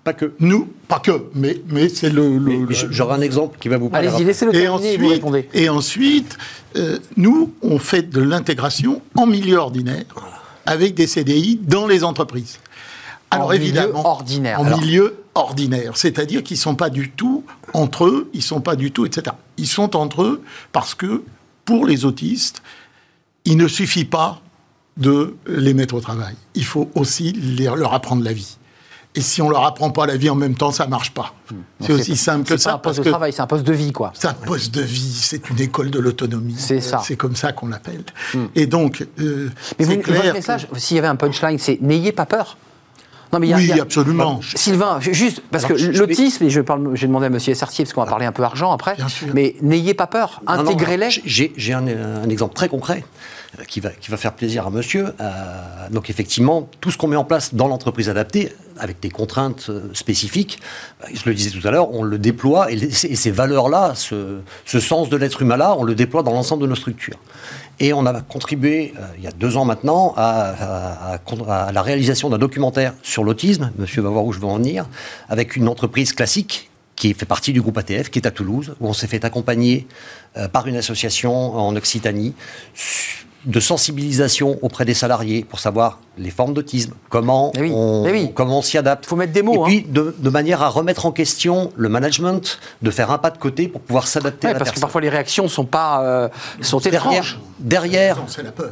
Pas 0.04 0.12
que. 0.12 0.34
Nous, 0.38 0.68
pas 0.86 1.00
que, 1.00 1.24
mais, 1.34 1.62
mais 1.68 1.88
c'est 1.88 2.10
le. 2.10 2.68
J'aurai 2.90 3.14
un 3.14 3.22
exemple 3.22 3.58
qui 3.58 3.68
va 3.68 3.78
vous 3.78 3.88
parler. 3.88 4.08
Allez-y, 4.08 4.24
laissez-le 4.24 4.52
terminer 4.52 4.92
et, 4.92 4.96
vous 4.98 5.08
répondez. 5.08 5.48
Et 5.54 5.70
ensuite, 5.70 6.36
euh, 6.76 6.98
nous, 7.16 7.54
on 7.62 7.78
fait 7.78 8.02
de 8.02 8.20
l'intégration 8.20 9.00
en 9.16 9.26
milieu 9.26 9.56
ordinaire, 9.56 10.04
avec 10.66 10.94
des 10.94 11.06
CDI 11.06 11.58
dans 11.62 11.86
les 11.86 12.04
entreprises. 12.04 12.58
Alors 13.30 13.48
en 13.48 13.52
évidemment, 13.52 13.88
milieu 13.88 14.06
ordinaire. 14.06 14.60
En 14.60 14.78
milieu 14.78 15.16
ordinaire, 15.34 15.96
c'est-à-dire 15.96 16.42
qu'ils 16.42 16.58
ne 16.58 16.62
sont 16.62 16.76
pas 16.76 16.90
du 16.90 17.10
tout 17.10 17.42
entre 17.72 18.04
eux, 18.04 18.30
ils 18.34 18.38
ne 18.38 18.42
sont 18.42 18.60
pas 18.60 18.76
du 18.76 18.92
tout, 18.92 19.06
etc. 19.06 19.34
Ils 19.56 19.66
sont 19.66 19.96
entre 19.96 20.22
eux 20.22 20.42
parce 20.72 20.94
que, 20.94 21.22
pour 21.64 21.86
les 21.86 22.04
autistes, 22.04 22.62
il 23.46 23.56
ne 23.56 23.68
suffit 23.68 24.04
pas 24.04 24.40
de 24.98 25.34
les 25.46 25.74
mettre 25.74 25.94
au 25.94 26.00
travail. 26.00 26.36
Il 26.54 26.64
faut 26.64 26.90
aussi 26.94 27.32
leur 27.32 27.94
apprendre 27.94 28.22
la 28.22 28.32
vie. 28.32 28.58
Et 29.16 29.20
si 29.20 29.40
on 29.40 29.48
leur 29.48 29.64
apprend 29.64 29.90
pas 29.90 30.06
la 30.06 30.16
vie 30.16 30.28
en 30.28 30.34
même 30.34 30.54
temps, 30.54 30.72
ça 30.72 30.88
marche 30.88 31.12
pas. 31.12 31.34
Hmm. 31.50 31.56
C'est 31.80 31.92
aussi 31.92 32.16
simple 32.16 32.48
que 32.48 32.56
ça. 32.56 32.70
C'est 32.70 32.74
un 32.74 32.78
poste 32.78 33.00
de 33.00 33.10
travail, 33.10 33.32
c'est 33.32 33.42
un 33.42 33.46
poste 33.46 33.64
de 33.64 33.72
vie, 33.72 33.92
quoi. 33.92 34.12
C'est 34.14 34.26
un 34.26 34.34
poste 34.34 34.74
de 34.74 34.80
vie, 34.80 35.12
c'est 35.22 35.48
une 35.50 35.60
école 35.60 35.90
de 35.90 36.00
l'autonomie. 36.00 36.56
C'est 36.58 36.80
ça. 36.80 37.00
C'est 37.04 37.16
comme 37.16 37.36
ça 37.36 37.52
qu'on 37.52 37.68
l'appelle. 37.68 38.04
Hmm. 38.34 38.46
Et 38.56 38.66
donc, 38.66 39.06
euh, 39.20 39.50
mais 39.78 39.84
vous, 39.84 39.98
clair 39.98 40.22
votre 40.22 40.34
message, 40.34 40.66
s'il 40.76 40.96
y 40.96 40.98
avait 40.98 41.08
un 41.08 41.16
punchline, 41.16 41.58
c'est 41.58 41.80
n'ayez 41.80 42.12
pas 42.12 42.26
peur. 42.26 42.56
Non, 43.34 43.40
mais 43.40 43.52
oui, 43.52 43.72
absolument. 43.80 44.40
Sylvain, 44.54 45.00
juste, 45.00 45.42
parce 45.50 45.64
que 45.66 45.72
l'autisme, 45.72 46.44
et 46.44 46.50
je 46.50 46.60
parle, 46.60 46.90
j'ai 46.94 47.08
demandé 47.08 47.26
à 47.26 47.28
M. 47.28 47.40
Sartier, 47.40 47.84
parce 47.84 47.92
qu'on 47.92 48.02
va 48.02 48.06
parler 48.06 48.26
un 48.26 48.32
peu 48.32 48.44
argent 48.44 48.70
après, 48.70 48.96
mais 49.32 49.56
n'ayez 49.60 49.94
pas 49.94 50.06
peur, 50.06 50.40
intégrez-les. 50.46 51.08
J'ai 51.24 51.72
un, 51.72 51.86
un, 51.86 52.28
exemple 52.28 52.54
très 52.54 52.68
concret 52.68 53.04
qui 53.68 53.80
va, 53.80 53.90
qui 53.90 54.10
va 54.10 54.16
faire 54.16 54.34
plaisir 54.34 54.66
à 54.66 54.70
monsieur. 54.70 55.14
Euh, 55.20 55.88
donc 55.90 56.10
effectivement, 56.10 56.68
tout 56.80 56.90
ce 56.90 56.98
qu'on 56.98 57.08
met 57.08 57.16
en 57.16 57.24
place 57.24 57.54
dans 57.54 57.66
l'entreprise 57.66 58.08
adaptée, 58.08 58.52
avec 58.78 59.00
des 59.00 59.10
contraintes 59.10 59.66
euh, 59.68 59.90
spécifiques, 59.94 60.60
euh, 61.02 61.06
je 61.12 61.22
le 61.26 61.34
disais 61.34 61.50
tout 61.50 61.66
à 61.66 61.70
l'heure, 61.70 61.92
on 61.92 62.02
le 62.02 62.18
déploie, 62.18 62.70
et, 62.70 62.90
ces 62.90 63.30
valeurs-là, 63.30 63.94
ce, 63.94 64.38
ce, 64.64 64.80
sens 64.80 65.08
de 65.08 65.16
l'être 65.16 65.42
humain-là, 65.42 65.74
on 65.78 65.84
le 65.84 65.94
déploie 65.94 66.22
dans 66.22 66.32
l'ensemble 66.32 66.62
de 66.62 66.68
nos 66.68 66.74
structures. 66.74 67.18
Et 67.80 67.92
on 67.92 68.06
a 68.06 68.20
contribué, 68.20 68.94
il 69.18 69.24
y 69.24 69.26
a 69.26 69.32
deux 69.32 69.56
ans 69.56 69.64
maintenant, 69.64 70.14
à, 70.16 71.18
la 71.72 71.82
réalisation 71.82 72.30
d'un 72.30 72.38
documentaire 72.38 72.94
sur 73.02 73.24
l'autisme, 73.24 73.72
monsieur 73.78 74.02
va 74.02 74.10
voir 74.10 74.24
où 74.24 74.32
je 74.32 74.38
veux 74.38 74.46
en 74.46 74.56
venir, 74.56 74.86
avec 75.28 75.56
une 75.56 75.68
entreprise 75.68 76.12
classique 76.12 76.70
qui 76.96 77.12
fait 77.14 77.26
partie 77.26 77.52
du 77.52 77.60
groupe 77.60 77.76
ATF, 77.76 78.10
qui 78.10 78.20
est 78.20 78.26
à 78.26 78.30
Toulouse, 78.30 78.76
où 78.80 78.88
on 78.88 78.92
s'est 78.92 79.08
fait 79.08 79.24
accompagner 79.24 79.88
par 80.52 80.68
une 80.68 80.76
association 80.76 81.56
en 81.56 81.74
Occitanie 81.74 82.34
de 83.46 83.60
sensibilisation 83.60 84.58
auprès 84.62 84.84
des 84.84 84.94
salariés 84.94 85.44
pour 85.44 85.58
savoir 85.58 85.98
les 86.16 86.30
formes 86.30 86.54
d'autisme, 86.54 86.94
comment, 87.08 87.52
on, 87.56 88.28
comment 88.34 88.58
on 88.58 88.62
s'y 88.62 88.78
adapte. 88.78 89.04
Il 89.04 89.08
faut 89.08 89.16
mettre 89.16 89.32
des 89.32 89.42
mots. 89.42 89.66
Et 89.66 89.82
puis, 89.82 89.86
hein. 89.88 90.12
de, 90.18 90.30
manière 90.30 90.62
à 90.62 90.68
remettre 90.68 91.06
en 91.06 91.12
question 91.12 91.72
le 91.76 91.88
management, 91.88 92.58
de 92.82 92.90
faire 92.90 93.10
un 93.10 93.18
pas 93.18 93.30
de 93.30 93.38
côté 93.38 93.68
pour 93.68 93.80
pouvoir 93.80 94.06
s'adapter 94.06 94.48
à 94.48 94.52
la 94.52 94.58
parce 94.58 94.70
que 94.70 94.80
parfois 94.80 95.00
les 95.00 95.08
réactions 95.08 95.48
sont 95.48 95.64
pas 95.64 96.02
euh, 96.04 96.28
sont 96.60 96.78
étranges. 96.80 97.40
Derrière, 97.58 98.18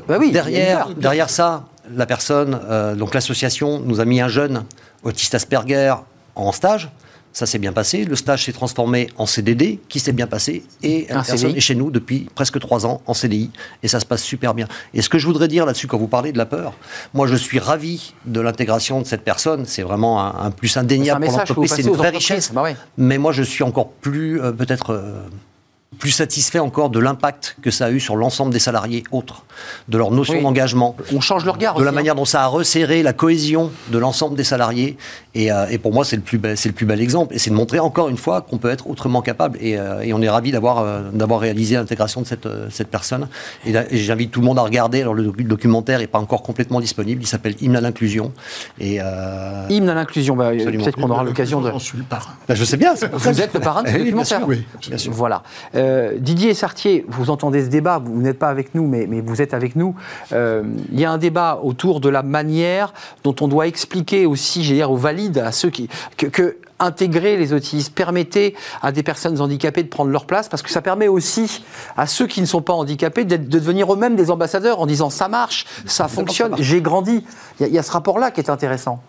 bah 0.09 0.17
oui, 0.19 0.31
derrière, 0.31 0.89
derrière 0.97 1.31
ça, 1.31 1.65
la 1.95 2.07
personne, 2.07 2.61
euh, 2.69 2.95
donc 2.95 3.15
l'association 3.15 3.81
nous 3.81 4.01
a 4.01 4.05
mis 4.05 4.21
un 4.21 4.29
jeune 4.29 4.65
autiste 5.03 5.35
Asperger 5.35 5.95
en 6.35 6.53
stage. 6.53 6.91
Ça 7.33 7.47
s'est 7.47 7.59
bien 7.59 7.73
passé. 7.73 8.05
Le 8.05 8.17
stage 8.17 8.45
s'est 8.45 8.53
transformé 8.53 9.09
en 9.17 9.27
CDD, 9.27 9.81
qui 9.89 10.01
s'est 10.01 10.13
bien 10.13 10.27
passé. 10.27 10.65
Et 10.83 11.07
la 11.09 11.23
personne 11.23 11.57
est 11.57 11.61
chez 11.61 11.75
nous 11.75 11.91
depuis 11.91 12.29
presque 12.35 12.59
trois 12.61 12.87
ans 12.87 13.01
en 13.07 13.15
CDI. 13.15 13.51
Et 13.83 13.89
ça 13.89 14.01
se 14.01 14.07
passe 14.07 14.23
super 14.23 14.55
bien. 14.55 14.69
Et 14.93 15.03
ce 15.03 15.09
que 15.09 15.19
je 15.19 15.27
voudrais 15.27 15.49
dire 15.49 15.65
là-dessus, 15.65 15.87
quand 15.87 15.99
vous 15.99 16.09
parlez 16.09 16.33
de 16.33 16.39
la 16.39 16.47
peur, 16.47 16.75
moi 17.15 17.27
je 17.27 17.37
suis 17.37 17.59
ravi 17.59 18.15
de 18.27 18.41
l'intégration 18.41 19.01
de 19.01 19.07
cette 19.07 19.23
personne. 19.23 19.65
C'est 19.67 19.83
vraiment 19.83 20.21
un, 20.23 20.51
plus 20.51 20.77
indéniable 20.77 21.25
pour 21.25 21.39
l'entreprise. 21.39 21.73
C'est 21.75 21.83
une 21.83 21.93
vraie 21.93 22.11
richesse. 22.11 22.53
Bah 22.53 22.65
Mais 22.99 23.19
moi 23.19 23.33
je 23.33 23.43
suis 23.43 23.65
encore 23.65 23.91
plus, 23.91 24.41
euh, 24.41 24.53
peut-être. 24.53 24.91
Euh, 24.91 25.23
plus 26.03 26.11
satisfait 26.11 26.59
encore 26.59 26.91
de 26.91 26.99
l'impact 26.99 27.55
que 27.63 27.71
ça 27.71 27.85
a 27.85 27.91
eu 27.93 28.01
sur 28.01 28.17
l'ensemble 28.17 28.53
des 28.53 28.59
salariés 28.59 29.05
autres, 29.13 29.45
de 29.89 29.97
leur 29.97 30.11
notion 30.11 30.43
d'engagement. 30.43 30.97
On 31.15 31.21
change 31.21 31.45
le 31.45 31.53
regard. 31.53 31.77
De 31.77 31.85
la 31.85 31.93
manière 31.93 32.15
hein. 32.15 32.17
dont 32.17 32.25
ça 32.25 32.43
a 32.43 32.49
resserré 32.49 33.05
la 33.05 33.13
cohésion 33.13 33.71
de 33.93 33.99
l'ensemble 33.99 34.35
des 34.35 34.43
salariés. 34.43 34.97
Et, 35.37 35.53
euh, 35.53 35.67
et, 35.71 35.79
pour 35.79 35.93
moi, 35.93 36.05
c'est 36.05 36.17
le, 36.17 36.23
plus 36.23 36.39
bel, 36.39 36.57
le 36.63 36.73
plus 36.73 36.87
bel 36.87 37.01
exemple. 37.01 37.37
Et 37.37 37.39
c'est 37.39 37.51
de 37.51 37.55
montrer 37.55 37.79
encore 37.79 38.09
une 38.09 38.17
fois 38.17 38.41
qu'on 38.41 38.59
peut 38.59 38.71
être 38.71 38.91
autrement 38.91 39.23
capable. 39.23 39.59
Et, 39.61 39.79
euh, 39.79 40.01
et 40.01 40.13
on 40.13 40.21
est 40.21 40.29
ravi 40.29 40.51
d'avoir 40.51 40.81
euh, 40.81 41.03
d'avoir 41.13 41.39
réalisé 41.39 41.77
l'intégration 41.77 42.21
de 42.21 42.27
cette, 42.27 42.49
cette 42.71 42.89
personne. 42.89 43.29
Et, 43.65 43.73
j'invite 43.93 44.33
tout 44.33 44.41
le 44.41 44.47
monde 44.47 44.59
à 44.59 44.63
regarder. 44.63 45.03
Alors, 45.03 45.15
le 45.15 45.31
documentaire 45.31 46.01
n'est 46.01 46.09
pas 46.09 46.19
encore 46.19 46.43
complètement 46.43 46.81
disponible. 46.81 47.23
Il 47.23 47.29
s'appelle 47.29 47.55
Hymne 47.61 47.77
à 47.77 47.81
l'inclusion. 47.81 48.33
Et, 48.81 48.97
Hymne 48.97 49.89
à 49.89 49.95
l'inclusion. 49.95 50.35
Bah, 50.35 50.51
Peut-être 50.51 50.97
qu'on 50.97 51.11
aura 51.11 51.23
l'occasion 51.23 51.61
de. 51.61 51.71
Je 51.75 51.79
suis 51.79 51.99
le 51.99 52.03
parrain. 52.03 52.33
Bah, 52.49 52.57
je 52.57 52.65
sais 52.65 52.77
bien. 52.77 52.95
Vous 53.13 53.41
êtes 53.41 53.55
le 53.55 53.61
parrain 53.61 53.85
de 53.85 53.89
ce 53.89 53.99
documentaire. 53.99 54.41
Oui, 54.49 54.67
bien 54.89 54.99
sûr. 54.99 55.13
Voilà. 55.13 55.45
Euh, 55.77 55.92
Didier 56.19 56.55
Sartier, 56.55 57.05
vous 57.09 57.31
entendez 57.31 57.65
ce 57.65 57.69
débat, 57.69 58.01
vous 58.05 58.21
n'êtes 58.21 58.39
pas 58.39 58.49
avec 58.49 58.75
nous, 58.75 58.87
mais, 58.87 59.07
mais 59.09 59.21
vous 59.21 59.43
êtes 59.43 59.55
avec 59.55 59.77
nous. 59.77 59.95
Euh, 60.33 60.63
il 60.93 61.01
y 61.01 61.05
a 61.05 61.11
un 61.11 61.19
débat 61.19 61.61
autour 61.63 62.01
de 62.01 62.09
la 62.09 62.23
manière 62.23 62.93
dont 63.25 63.35
on 63.41 63.49
doit 63.49 63.67
expliquer 63.67 64.27
aussi, 64.27 64.65
j'ai 64.65 64.75
dire, 64.75 64.91
aux 64.91 64.97
valides, 64.97 65.39
à 65.39 65.53
ceux 65.53 65.71
qui. 65.71 65.89
que, 66.17 66.57
intégrer 66.83 67.37
les 67.37 67.53
autistes, 67.53 67.95
permettez 67.95 68.55
à 68.83 68.93
des 68.93 69.03
personnes 69.03 69.41
handicapées 69.41 69.83
de 69.83 69.89
prendre 69.89 70.11
leur 70.11 70.27
place, 70.27 70.49
parce 70.49 70.63
que 70.63 70.71
ça 70.71 70.83
permet 70.83 71.09
aussi 71.09 71.65
à 71.97 72.07
ceux 72.07 72.27
qui 72.27 72.41
ne 72.41 72.47
sont 72.47 72.61
pas 72.61 72.73
handicapés 72.73 73.25
de 73.25 73.37
devenir 73.37 73.93
eux-mêmes 73.93 74.17
des 74.17 74.31
ambassadeurs 74.31 74.81
en 74.81 74.87
disant 74.87 75.11
ça 75.11 75.29
marche, 75.29 75.67
ça 75.87 76.09
fonctionne, 76.09 76.57
j'ai 76.59 76.81
grandi. 76.81 77.25
Il 77.61 77.69
y, 77.69 77.79
a 77.79 77.83
ce 77.83 77.93
rapport-là 77.93 78.31
qui 78.31 78.41
est 78.41 78.51
intéressant. 78.51 79.01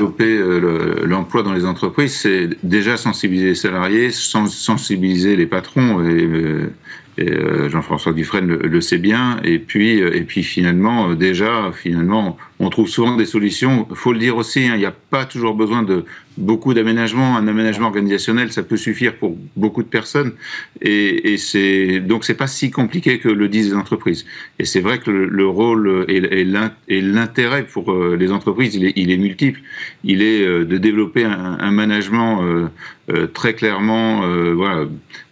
Développer 0.00 0.38
euh, 0.38 1.04
l'emploi 1.04 1.42
dans 1.42 1.52
les 1.52 1.66
entreprises, 1.66 2.16
c'est 2.16 2.48
déjà 2.62 2.96
sensibiliser 2.96 3.48
les 3.48 3.54
salariés, 3.54 4.10
sensibiliser 4.10 5.36
les 5.36 5.44
patrons 5.44 6.00
et, 6.02 6.24
euh, 6.24 6.72
Jean-François 7.18 8.12
Dufresne 8.12 8.46
le, 8.46 8.80
sait 8.80 8.98
bien. 8.98 9.40
Et 9.44 9.58
puis, 9.58 9.98
et 9.98 10.22
puis 10.22 10.42
finalement, 10.42 11.14
déjà, 11.14 11.70
finalement, 11.72 12.38
on 12.58 12.70
trouve 12.70 12.88
souvent 12.88 13.16
des 13.16 13.26
solutions. 13.26 13.86
Il 13.90 13.96
faut 13.96 14.12
le 14.12 14.18
dire 14.18 14.36
aussi, 14.36 14.60
hein, 14.60 14.72
il 14.74 14.78
n'y 14.78 14.86
a 14.86 14.94
pas 15.10 15.24
toujours 15.24 15.54
besoin 15.54 15.82
de 15.82 16.04
beaucoup 16.38 16.74
d'aménagements. 16.74 17.36
Un 17.36 17.46
aménagement 17.46 17.88
organisationnel, 17.88 18.52
ça 18.52 18.62
peut 18.62 18.76
suffire 18.76 19.16
pour 19.16 19.36
beaucoup 19.56 19.82
de 19.82 19.88
personnes. 19.88 20.32
Et, 20.80 21.32
et 21.32 21.36
c'est 21.36 22.00
donc 22.00 22.24
c'est 22.24 22.34
pas 22.34 22.46
si 22.46 22.70
compliqué 22.70 23.18
que 23.18 23.28
le 23.28 23.48
disent 23.48 23.70
les 23.70 23.76
entreprises. 23.76 24.26
Et 24.58 24.64
c'est 24.64 24.80
vrai 24.80 24.98
que 24.98 25.10
le, 25.10 25.46
rôle 25.46 26.04
et, 26.08 27.00
l'intérêt 27.00 27.64
pour 27.64 27.92
euh, 27.92 28.16
les 28.18 28.32
entreprises, 28.32 28.74
il 28.74 29.10
est, 29.10 29.16
multiple. 29.16 29.60
Il 30.04 30.22
est 30.22 30.42
euh, 30.42 30.64
de 30.64 30.78
développer 30.78 31.24
un, 31.24 31.70
management 31.70 32.42
euh, 32.42 33.26
très 33.26 33.54
clairement, 33.54 34.20
voilà, 34.54 34.86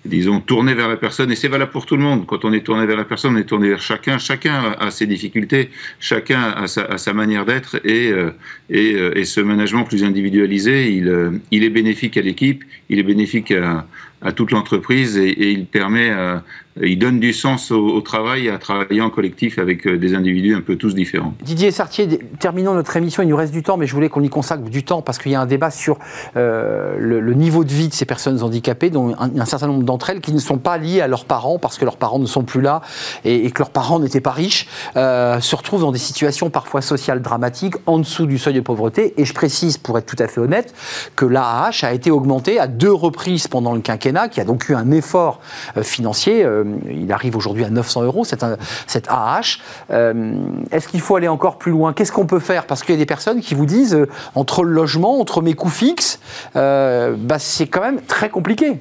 disons, 0.08 0.40
tourné 0.40 0.74
vers 0.74 0.88
la 0.88 0.96
personne. 0.96 1.30
Et 1.30 1.36
c'est 1.36 1.48
valable 1.48 1.70
pour 1.70 1.86
tout 1.86 1.96
le 1.96 2.02
monde. 2.02 2.26
Quand 2.26 2.44
on 2.44 2.52
est 2.52 2.62
tourné 2.62 2.86
vers 2.86 2.96
la 2.96 3.04
personne, 3.04 3.34
on 3.34 3.38
est 3.38 3.44
tourné 3.44 3.68
vers 3.68 3.80
chacun. 3.80 4.18
Chacun 4.18 4.74
a 4.78 4.90
ses 4.90 5.06
difficultés, 5.06 5.70
chacun 6.00 6.40
a 6.40 6.66
sa, 6.66 7.12
manière 7.12 7.44
d'être. 7.44 7.80
Et, 7.84 8.12
et, 8.70 8.90
et, 8.90 9.24
ce 9.24 9.40
management 9.40 9.84
plus 9.84 10.04
individualisé, 10.04 10.92
il, 10.92 11.08
euh, 11.08 11.30
il 11.50 11.64
est 11.64 11.70
bénéfique 11.70 12.16
à 12.16 12.22
l'équipe, 12.22 12.64
il 12.88 12.98
est 12.98 13.02
bénéfique 13.02 13.50
à, 13.52 13.86
à 14.22 14.32
toute 14.32 14.50
l'entreprise 14.50 15.16
et, 15.16 15.28
et, 15.28 15.50
il 15.52 15.66
permet, 15.66 16.10
à, 16.10 16.42
il 16.82 16.98
donne 16.98 17.18
du 17.20 17.32
sens 17.32 17.70
au, 17.70 18.00
travail, 18.00 18.48
à 18.48 18.58
travailler 18.58 19.00
en 19.00 19.10
collectif 19.10 19.58
avec 19.58 19.86
euh, 19.86 19.98
des 19.98 20.14
individus 20.14 20.54
un 20.54 20.60
peu 20.60 20.76
tous 20.76 20.94
différents. 20.94 21.34
Didier 21.42 21.70
Sartier, 21.70 22.08
terminons 22.38 22.74
notre 22.74 22.96
émission, 22.96 23.22
il 23.22 23.28
nous 23.28 23.36
reste 23.36 23.52
du 23.52 23.62
temps, 23.62 23.76
mais 23.76 23.86
je 23.86 23.94
voulais 23.94 24.08
qu'on 24.08 24.22
y 24.22 24.28
consacre 24.28 24.62
du 24.62 24.84
temps 24.84 25.02
parce 25.02 25.18
qu'il 25.18 25.32
y 25.32 25.34
a 25.34 25.40
un 25.40 25.46
débat 25.46 25.70
sur 25.70 25.98
euh, 26.36 26.96
le, 26.98 27.34
niveau 27.34 27.64
de 27.64 27.72
vie 27.72 27.88
de 27.88 27.94
ces 27.94 28.04
personnes 28.04 28.42
handicapées, 28.42 28.90
dont 28.90 29.14
un, 29.18 29.44
certain 29.44 29.66
nombre 29.66 29.84
d'entre 29.84 30.10
elles 30.10 30.20
qui 30.20 30.32
ne 30.32 30.38
sont 30.38 30.58
pas 30.58 30.78
liées 30.78 31.00
à 31.00 31.08
leurs 31.08 31.24
parents 31.24 31.58
parce 31.58 31.78
que 31.78 31.84
leurs 31.84 31.96
parents 31.96 32.18
ne 32.18 32.26
sont 32.26 32.42
plus 32.42 32.60
là 32.60 32.80
et, 33.24 33.50
que 33.50 33.58
leurs 33.60 33.70
parents 33.70 33.98
n'étaient 33.98 34.20
pas 34.20 34.30
riches, 34.30 34.66
euh, 34.96 35.40
se 35.40 35.56
retrouvent 35.56 35.82
dans 35.82 35.92
des 35.92 35.98
situations 35.98 36.50
parfois 36.50 36.80
sociales 36.80 37.22
dramatiques, 37.22 37.74
en 37.86 37.98
dessous 37.98 38.26
du 38.26 38.38
seuil 38.38 38.54
de 38.54 38.60
pauvreté. 38.60 39.14
Et 39.16 39.24
je 39.24 39.34
précise, 39.34 39.78
pour 39.78 39.98
être 39.98 40.06
tout 40.06 40.22
à 40.22 40.28
fait 40.28 40.40
honnête, 40.40 40.74
que 41.16 41.24
l'AAH 41.24 41.82
a 41.82 41.92
été 41.92 42.10
augmentée 42.10 42.58
à 42.58 42.66
deux 42.66 42.92
reprises 42.92 43.48
pendant 43.48 43.74
le 43.74 43.80
quinquennat, 43.80 44.07
qui 44.28 44.40
a 44.40 44.44
donc 44.44 44.68
eu 44.68 44.74
un 44.74 44.90
effort 44.90 45.40
financier 45.82 46.46
il 47.08 47.12
arrive 47.12 47.36
aujourd'hui 47.36 47.64
à 47.64 47.70
900 47.70 48.02
euros, 48.02 48.24
cette, 48.24 49.08
AH. 49.08 49.58
Euh, 49.90 50.34
est-ce 50.70 50.88
qu'il 50.88 51.00
faut 51.00 51.16
aller 51.16 51.28
encore 51.28 51.58
plus 51.58 51.72
loin? 51.72 51.92
Qu'est-ce 51.92 52.12
qu'on 52.12 52.26
peut 52.26 52.38
faire? 52.38 52.66
Parce 52.66 52.82
qu'il 52.82 52.94
y 52.94 52.98
a 52.98 52.98
des 52.98 53.06
personnes 53.06 53.40
qui 53.40 53.54
vous 53.54 53.66
disent, 53.66 53.94
euh, 53.94 54.08
entre 54.34 54.64
le 54.64 54.72
logement, 54.72 55.20
entre 55.20 55.42
mes 55.42 55.54
coûts 55.54 55.68
fixes, 55.68 56.20
euh, 56.56 57.14
bah, 57.18 57.38
c'est 57.38 57.66
quand 57.66 57.80
même 57.80 58.02
très 58.02 58.28
compliqué. 58.28 58.80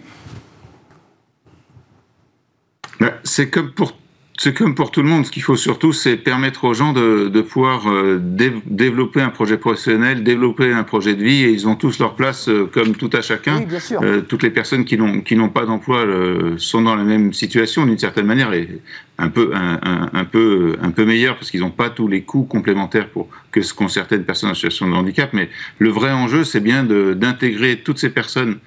C'est 3.23 3.49
comme 3.49 3.71
pour 3.73 3.93
c'est 4.39 4.53
comme 4.53 4.75
pour 4.75 4.91
tout 4.91 5.01
le 5.01 5.09
monde. 5.09 5.25
Ce 5.25 5.31
qu'il 5.31 5.41
faut 5.41 5.55
surtout, 5.55 5.93
c'est 5.93 6.15
permettre 6.15 6.63
aux 6.65 6.73
gens 6.73 6.93
de, 6.93 7.27
de 7.27 7.41
pouvoir 7.41 7.89
euh, 7.89 8.19
développer 8.21 9.21
un 9.21 9.29
projet 9.29 9.57
professionnel, 9.57 10.23
développer 10.23 10.71
un 10.71 10.83
projet 10.83 11.15
de 11.15 11.23
vie, 11.23 11.43
et 11.43 11.49
ils 11.49 11.67
ont 11.67 11.75
tous 11.75 11.97
leur 11.99 12.13
place, 12.15 12.47
euh, 12.47 12.69
comme 12.71 12.95
tout 12.95 13.09
à 13.13 13.21
chacun. 13.21 13.65
Euh, 14.03 14.21
toutes 14.21 14.43
les 14.43 14.51
personnes 14.51 14.85
qui 14.85 14.97
n'ont 14.97 15.21
qui 15.21 15.35
n'ont 15.35 15.49
pas 15.49 15.65
d'emploi 15.65 16.05
sont 16.57 16.83
dans 16.83 16.95
la 16.95 17.03
même 17.03 17.33
situation 17.33 17.85
d'une 17.85 17.97
certaine 17.97 18.27
manière, 18.27 18.51
un 19.17 19.29
peu 19.29 19.51
un, 19.53 20.09
un, 20.13 20.25
peu 20.25 20.75
un 20.81 20.91
peu 20.91 21.05
meilleur 21.05 21.35
parce 21.35 21.51
qu'ils 21.51 21.61
n'ont 21.61 21.71
pas 21.71 21.89
tous 21.89 22.07
les 22.07 22.21
coûts 22.21 22.43
complémentaires 22.43 23.09
pour 23.09 23.29
que 23.51 23.61
ce 23.61 23.73
qu'ont 23.73 23.87
certaines 23.87 24.23
personnes 24.23 24.51
en 24.51 24.53
situation 24.53 24.87
de 24.89 24.93
handicap. 24.93 25.31
Mais 25.33 25.49
le 25.79 25.89
vrai 25.89 26.11
enjeu, 26.11 26.43
c'est 26.43 26.59
bien 26.59 26.83
d'intégrer 26.83 27.77
toutes 27.77 27.97
ces 27.97 28.09
personnes 28.09 28.57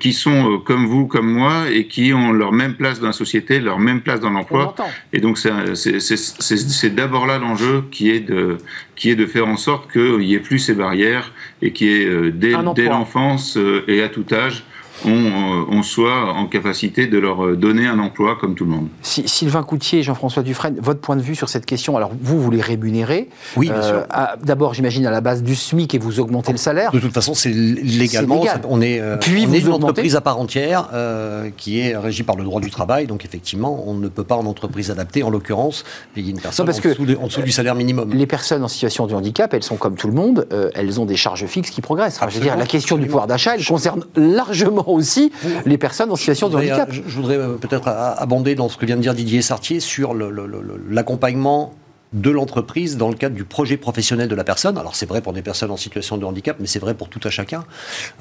qui 0.00 0.12
sont 0.12 0.58
comme 0.58 0.86
vous, 0.86 1.06
comme 1.06 1.30
moi, 1.30 1.70
et 1.70 1.86
qui 1.86 2.12
ont 2.12 2.32
leur 2.32 2.52
même 2.52 2.74
place 2.74 3.00
dans 3.00 3.08
la 3.08 3.12
société, 3.12 3.60
leur 3.60 3.78
même 3.78 4.00
place 4.00 4.20
dans 4.20 4.30
l'emploi 4.30 4.74
et 5.12 5.20
donc 5.20 5.38
c'est 5.38 6.94
d'abord 6.94 7.26
là 7.26 7.38
l'enjeu 7.38 7.84
qui 7.90 8.10
est 8.10 8.20
de 8.20 8.58
qui 8.96 9.10
est 9.10 9.16
de 9.16 9.26
faire 9.26 9.46
en 9.46 9.56
sorte 9.56 9.90
qu'il 9.90 10.18
n'y 10.18 10.34
ait 10.34 10.40
plus 10.40 10.58
ces 10.58 10.74
barrières 10.74 11.32
et 11.62 11.72
qui 11.72 11.88
est 11.88 12.06
euh, 12.06 12.30
dès, 12.32 12.54
dès 12.74 12.84
l'enfance 12.84 13.56
euh, 13.56 13.84
et 13.88 14.02
à 14.02 14.08
tout 14.08 14.26
âge 14.32 14.64
on, 15.04 15.66
on, 15.70 15.82
soit 15.82 16.32
en 16.32 16.46
capacité 16.46 17.06
de 17.06 17.18
leur 17.18 17.56
donner 17.56 17.86
un 17.86 17.98
emploi 17.98 18.36
comme 18.40 18.54
tout 18.54 18.64
le 18.64 18.70
monde. 18.70 18.88
Sylvain 19.02 19.62
Coutier, 19.62 20.02
Jean-François 20.02 20.42
Dufresne, 20.42 20.76
votre 20.80 21.00
point 21.00 21.16
de 21.16 21.22
vue 21.22 21.34
sur 21.34 21.48
cette 21.48 21.66
question, 21.66 21.96
alors 21.96 22.10
vous, 22.20 22.40
vous 22.40 22.50
les 22.50 22.60
rémunérez 22.60 23.28
Oui, 23.56 23.70
bien 23.70 23.82
sûr. 23.82 23.94
Euh, 23.94 24.24
d'abord, 24.42 24.74
j'imagine 24.74 25.06
à 25.06 25.10
la 25.10 25.20
base 25.20 25.42
du 25.42 25.54
SMIC 25.54 25.94
et 25.94 25.98
vous 25.98 26.20
augmentez 26.20 26.52
le 26.52 26.58
salaire. 26.58 26.90
De 26.92 26.98
toute 26.98 27.12
façon, 27.12 27.34
c'est 27.34 27.50
légalement, 27.50 28.42
on 28.68 28.80
est, 28.80 29.00
euh, 29.00 29.16
Puis 29.18 29.46
vous 29.46 29.54
est 29.54 29.60
une 29.60 29.72
entreprise 29.72 30.16
à 30.16 30.20
part 30.20 30.38
entière 30.38 30.88
euh, 30.92 31.50
qui 31.56 31.80
est 31.80 31.96
régie 31.96 32.22
par 32.22 32.36
le 32.36 32.44
droit 32.44 32.60
du 32.60 32.70
travail, 32.70 33.06
donc 33.06 33.24
effectivement, 33.24 33.84
on 33.86 33.94
ne 33.94 34.08
peut 34.08 34.24
pas 34.24 34.36
en 34.36 34.46
entreprise 34.46 34.90
adaptée, 34.90 35.22
en 35.22 35.30
l'occurrence, 35.30 35.84
payer 36.14 36.30
une 36.30 36.40
personne 36.40 36.66
parce 36.66 36.78
en, 36.78 36.88
dessous 36.88 37.06
en, 37.20 37.26
dessous 37.26 37.42
du 37.42 37.52
salaire 37.52 37.74
minimum. 37.74 38.12
Les 38.12 38.26
personnes 38.26 38.62
en 38.62 38.68
situation 38.68 39.06
de 39.06 39.14
handicap, 39.14 39.52
elles 39.54 39.62
sont 39.62 39.76
comme 39.76 39.96
tout 39.96 40.08
le 40.08 40.14
monde, 40.14 40.46
elles 40.74 41.00
ont 41.00 41.06
des 41.06 41.16
charges 41.16 41.46
fixes 41.46 41.70
qui 41.70 41.80
progressent. 41.80 42.20
je 42.28 42.34
veux 42.34 42.40
dire, 42.40 42.56
la 42.56 42.66
question 42.66 42.96
du 42.96 43.06
pouvoir 43.06 43.26
d'achat, 43.26 43.54
elle 43.56 43.64
concerne 43.64 44.04
largement 44.16 44.83
aussi 44.88 45.32
les 45.66 45.78
personnes 45.78 46.10
en 46.10 46.16
situation 46.16 46.48
de 46.48 46.56
handicap. 46.56 46.90
Je, 46.90 47.16
voudrais 47.16 47.36
euh, 47.36 47.54
peut-être 47.54 47.88
abonder 47.88 48.54
dans 48.54 48.68
ce 48.68 48.76
que 48.76 48.86
vient 48.86 48.96
de 48.96 49.02
dire 49.02 49.14
Didier 49.14 49.42
Sartier 49.42 49.80
sur 49.80 50.14
l'accompagnement 50.90 51.74
de 52.14 52.30
l'entreprise 52.30 52.96
dans 52.96 53.08
le 53.08 53.16
cadre 53.16 53.34
du 53.34 53.44
projet 53.44 53.76
professionnel 53.76 54.28
de 54.28 54.34
la 54.34 54.44
personne. 54.44 54.78
Alors 54.78 54.94
c'est 54.94 55.06
vrai 55.06 55.20
pour 55.20 55.32
des 55.32 55.42
personnes 55.42 55.72
en 55.72 55.76
situation 55.76 56.16
de 56.16 56.24
handicap, 56.24 56.56
mais 56.60 56.66
c'est 56.66 56.78
vrai 56.78 56.94
pour 56.94 57.08
tout 57.08 57.20
à 57.24 57.30
chacun. 57.30 57.64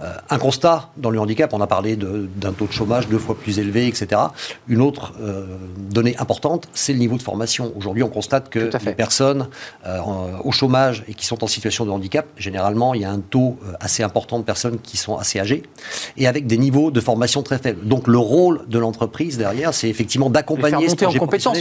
Euh, 0.02 0.12
un 0.30 0.40
constat 0.40 0.90
dans 0.98 1.12
le 1.12 1.20
handicap, 1.20 1.54
on 1.54 1.62
a 1.62 1.68
parlé 1.68 1.96
d'un 1.96 2.54
taux 2.54 2.66
de 2.66 2.72
chômage 2.72 3.08
deux 3.08 3.20
fois 3.20 3.36
plus 3.36 3.60
élevé, 3.60 3.88
etc. 3.88 4.20
Une 4.68 4.82
autre 4.82 5.14
euh, 5.22 5.46
donnée 5.78 6.18
importante, 6.18 6.68
c'est 6.74 6.94
le 6.94 7.00
niveau 7.00 7.18
de 7.18 7.22
formation. 7.22 7.72
Aujourd'hui, 7.76 8.02
on 8.02 8.10
constate 8.10 8.50
que 8.50 8.72
les 8.84 8.94
personnes 8.94 9.48
euh, 9.86 10.00
au 10.44 10.52
chômage 10.52 11.04
et 11.08 11.14
qui 11.14 11.28
sont 11.28 11.44
en 11.44 11.48
situation 11.48 11.86
de 11.86 11.92
handicap, 11.92 12.26
généralement, 12.36 12.96
il 12.96 13.02
y 13.02 13.06
a 13.06 13.12
un 13.12 13.20
taux 13.20 13.60
assez 13.80 14.02
important 14.02 14.40
de 14.40 14.44
personnes 14.44 14.80
qui 14.80 14.98
sont 14.98 15.18
assez 15.18 15.40
âgées 15.40 15.64
et 16.18 16.28
avec 16.28 16.48
des 16.48 16.58
niveaux 16.58 16.90
de 16.90 17.00
formation 17.00 17.44
très 17.44 17.60
faibles. 17.60 17.88
Donc 17.88 18.08
le 18.08 18.18
rôle 18.18 18.66
de 18.68 18.80
l'entreprise 18.80 19.38
derrière, 19.38 19.74
c'est 19.74 19.90
effectivement 19.90 20.32
d'accompagner 20.32 20.90
ce 20.90 20.96
projet 20.96 21.18
en 21.18 21.20
compétences. 21.20 21.60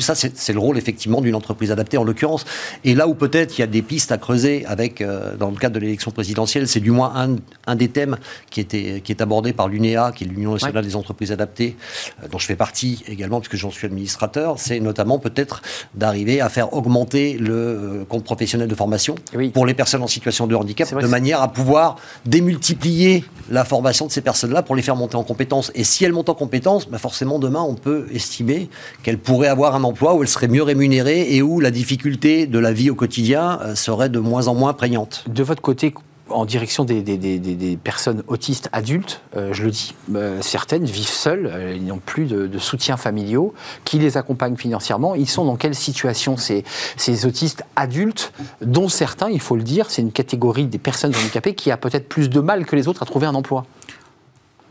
Ça, 0.00 0.14
c'est 0.14 0.52
le 0.52 0.58
rôle 0.58 0.78
effectivement 0.78 1.20
d'une 1.20 1.34
entreprise 1.34 1.65
adaptés 1.72 1.98
en 1.98 2.04
l'occurrence. 2.04 2.44
Et 2.84 2.94
là 2.94 3.08
où 3.08 3.14
peut-être 3.14 3.58
il 3.58 3.60
y 3.60 3.64
a 3.64 3.66
des 3.66 3.82
pistes 3.82 4.12
à 4.12 4.18
creuser 4.18 4.64
avec, 4.66 5.00
euh, 5.00 5.36
dans 5.36 5.50
le 5.50 5.56
cadre 5.56 5.74
de 5.74 5.80
l'élection 5.80 6.10
présidentielle, 6.10 6.68
c'est 6.68 6.80
du 6.80 6.90
moins 6.90 7.12
un, 7.14 7.36
un, 7.66 7.76
des 7.76 7.88
thèmes 7.88 8.16
qui, 8.50 8.60
était, 8.60 9.00
qui 9.04 9.12
est 9.12 9.22
abordé 9.22 9.52
par 9.52 9.68
l'UNEA, 9.68 10.12
qui 10.14 10.24
est 10.24 10.26
l'Union 10.26 10.52
nationale 10.52 10.84
des 10.84 10.96
entreprises 10.96 11.32
adaptées, 11.32 11.76
euh, 12.22 12.28
dont 12.28 12.38
je 12.38 12.46
fais 12.46 12.56
partie 12.56 13.04
également 13.08 13.40
puisque 13.40 13.56
j'en 13.56 13.70
suis 13.70 13.86
administrateur, 13.86 14.58
c'est 14.58 14.80
notamment 14.80 15.18
peut-être 15.18 15.62
d'arriver 15.94 16.40
à 16.40 16.48
faire 16.48 16.72
augmenter 16.72 17.38
le 17.38 17.54
euh, 17.54 18.04
compte 18.04 18.24
professionnel 18.24 18.68
de 18.68 18.74
formation 18.74 19.14
pour 19.52 19.66
les 19.66 19.74
personnes 19.74 20.02
en 20.02 20.06
situation 20.06 20.46
de 20.46 20.54
handicap, 20.54 20.92
de 21.00 21.06
manière 21.06 21.42
à 21.42 21.48
pouvoir 21.52 21.96
démultiplier 22.24 23.24
la 23.50 23.64
formation 23.64 24.06
de 24.06 24.12
ces 24.12 24.20
personnes-là 24.20 24.62
pour 24.62 24.74
les 24.74 24.82
faire 24.82 24.96
monter 24.96 25.16
en 25.16 25.24
compétences. 25.24 25.70
Et 25.74 25.84
si 25.84 26.04
elles 26.04 26.12
montent 26.12 26.28
en 26.28 26.34
compétences, 26.34 26.88
bah 26.88 26.98
forcément 26.98 27.38
demain 27.38 27.60
on 27.60 27.74
peut 27.74 28.06
estimer 28.12 28.68
qu'elles 29.02 29.18
pourraient 29.18 29.48
avoir 29.48 29.74
un 29.74 29.84
emploi 29.84 30.14
où 30.14 30.22
elles 30.22 30.28
seraient 30.28 30.48
mieux 30.48 30.62
rémunérées 30.62 31.34
et 31.34 31.42
où 31.42 31.55
la 31.60 31.70
difficulté 31.70 32.46
de 32.46 32.58
la 32.58 32.72
vie 32.72 32.90
au 32.90 32.94
quotidien 32.94 33.58
euh, 33.62 33.74
serait 33.74 34.08
de 34.08 34.18
moins 34.18 34.48
en 34.48 34.54
moins 34.54 34.72
prégnante. 34.72 35.24
De 35.28 35.42
votre 35.42 35.62
côté, 35.62 35.94
en 36.28 36.44
direction 36.44 36.84
des, 36.84 37.78
personnes 37.82 38.22
autistes 38.26 38.68
adultes, 38.72 39.20
euh, 39.36 39.52
je 39.52 39.64
le 39.64 39.70
dis, 39.70 39.94
euh, 40.14 40.38
certaines 40.42 40.84
vivent 40.84 41.06
seules, 41.06 41.74
ils 41.76 41.86
n'ont 41.86 42.00
plus 42.04 42.24
de, 42.24 42.58
soutien 42.58 42.96
familiaux, 42.96 43.54
qui 43.84 43.98
les 43.98 44.16
accompagnent 44.16 44.56
financièrement? 44.56 45.14
Ils 45.14 45.28
sont 45.28 45.44
dans 45.44 45.56
quelle 45.56 45.74
situation 45.74 46.36
ces, 46.36 46.64
ces 46.96 47.26
autistes 47.26 47.64
adultes, 47.76 48.32
dont 48.60 48.88
certains, 48.88 49.30
il 49.30 49.40
faut 49.40 49.56
le 49.56 49.62
dire, 49.62 49.90
c'est 49.90 50.02
une 50.02 50.12
catégorie 50.12 50.66
des 50.66 50.78
personnes 50.78 51.14
handicapées 51.14 51.54
qui 51.54 51.70
a 51.70 51.76
peut-être 51.76 52.08
plus 52.08 52.28
de 52.28 52.40
mal 52.40 52.66
que 52.66 52.74
les 52.74 52.88
autres 52.88 53.02
à 53.02 53.06
trouver 53.06 53.26
un 53.26 53.34
emploi? 53.34 53.64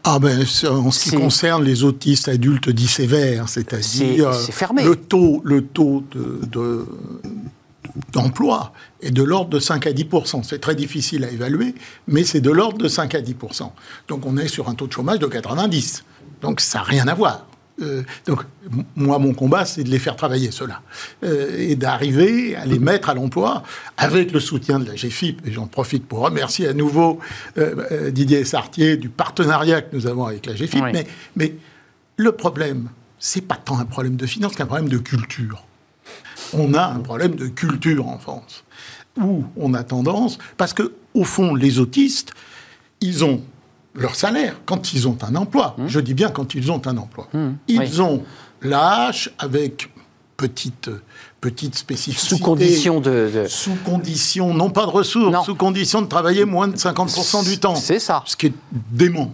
Ah 0.08 0.20
ben, 0.20 0.40
en 0.70 0.92
ce 0.92 1.10
qui 1.10 1.16
concerne 1.16 1.64
les 1.64 1.84
autistes 1.84 2.28
adultes 2.28 2.70
dits 2.70 2.88
sévères, 2.88 3.50
c'est-à-dire 3.50 4.32
le 4.84 4.96
taux, 4.96 5.42
le 5.44 5.64
taux 5.64 6.04
de, 6.12 6.86
d'emploi 8.14 8.72
est 9.02 9.10
de 9.10 9.24
l'ordre 9.24 9.50
de 9.50 9.60
5 9.60 9.88
à 9.88 9.92
10% 9.92 10.44
C'est 10.44 10.60
très 10.60 10.76
difficile 10.76 11.24
à 11.24 11.32
évaluer, 11.32 11.74
mais 12.08 12.24
c'est 12.24 12.40
de 12.40 12.52
l'ordre 12.52 12.78
de 12.78 12.88
5 12.88 13.16
à 13.16 13.22
10% 13.22 13.72
Donc 14.08 14.28
on 14.28 14.38
est 14.38 14.48
sur 14.48 14.70
un 14.70 14.76
taux 14.76 14.86
de 14.86 14.94
chômage 14.94 15.18
de 15.18 15.26
90. 15.26 16.04
Donc 16.42 16.62
ça 16.62 16.80
n'a 16.80 16.84
rien 16.84 17.08
à 17.08 17.16
voir. 17.16 17.48
Euh, 17.82 18.04
donc, 18.26 18.42
moi, 18.96 19.20
mon 19.20 19.34
combat, 19.34 19.66
c'est 19.66 19.84
de 19.84 19.90
les 19.90 20.00
faire 20.00 20.16
travailler, 20.16 20.52
ceux-là, 20.52 20.82
euh, 21.24 21.58
et 21.58 21.76
d'arriver 21.76 22.56
à 22.56 22.66
les 22.66 22.80
mettre 22.80 23.10
à 23.10 23.14
l'emploi 23.14 23.64
avec 23.98 24.32
le 24.32 24.40
soutien 24.40 24.80
de 24.80 24.86
la 24.86 24.96
GFIP. 24.96 25.46
Et 25.46 25.52
j'en 25.52 25.68
profite 25.68 26.06
pour 26.06 26.20
remercier 26.20 26.68
à 26.68 26.74
nouveau 26.74 27.20
euh, 27.58 28.12
Didier 28.12 28.46
Sartier 28.46 28.98
du 28.98 29.10
partenariat 29.10 29.82
que 29.82 29.96
nous 29.96 30.08
avons 30.08 30.26
avec 30.26 30.46
la 30.46 30.54
GFIP. 30.54 30.84
Mais, 30.94 31.06
mais 31.36 31.56
le 32.18 32.32
problème, 32.32 32.90
c'est 33.20 33.42
pas 33.42 33.56
tant 33.58 33.78
un 33.80 33.86
problème 33.86 34.16
de 34.16 34.26
finance 34.26 34.56
qu'un 34.56 34.66
problème 34.66 34.90
de 34.90 34.98
culture. 34.98 35.66
On 36.54 36.74
a 36.74 36.86
un 36.86 37.00
problème 37.00 37.36
de 37.36 37.48
culture 37.48 38.08
en 38.08 38.20
France, 38.20 38.64
où 39.18 39.44
on 39.58 39.74
a 39.74 39.84
tendance, 39.84 40.38
parce 40.58 40.74
que 40.74 40.94
au 41.14 41.24
fond, 41.24 41.56
les 41.56 41.80
autistes, 41.80 42.34
ils 43.02 43.26
ont 43.26 43.42
leur 43.96 44.16
salaire 44.16 44.60
quand 44.66 44.94
ils 44.94 45.08
ont 45.08 45.18
un 45.22 45.36
emploi. 45.36 45.76
Mmh. 45.78 45.88
Je 45.88 46.00
dis 46.00 46.14
bien 46.14 46.30
quand 46.30 46.56
ils 46.56 46.72
ont 46.72 46.82
un 46.86 46.98
emploi. 46.98 47.28
Mmh. 47.34 47.50
Ils 47.68 48.02
ont 48.02 48.24
l'âge 48.62 49.32
avec 49.40 49.90
petite 50.38 50.90
petite 51.42 51.76
spécificité. 51.76 52.36
Sous 52.36 52.44
condition 52.44 53.00
de, 53.00 53.46
Sous 53.48 53.76
condition, 53.86 54.54
non 54.54 54.72
pas 54.72 54.86
de 54.86 54.92
ressources, 54.92 55.46
sous 55.46 55.54
condition 55.54 56.02
de 56.02 56.08
travailler 56.08 56.44
moins 56.44 56.68
de 56.68 56.76
50% 56.76 57.48
du 57.48 57.60
temps. 57.60 57.76
C'est 57.76 58.00
ça. 58.00 58.24
Ce 58.26 58.36
qui 58.36 58.48
est 58.48 58.54
dément. 58.92 59.32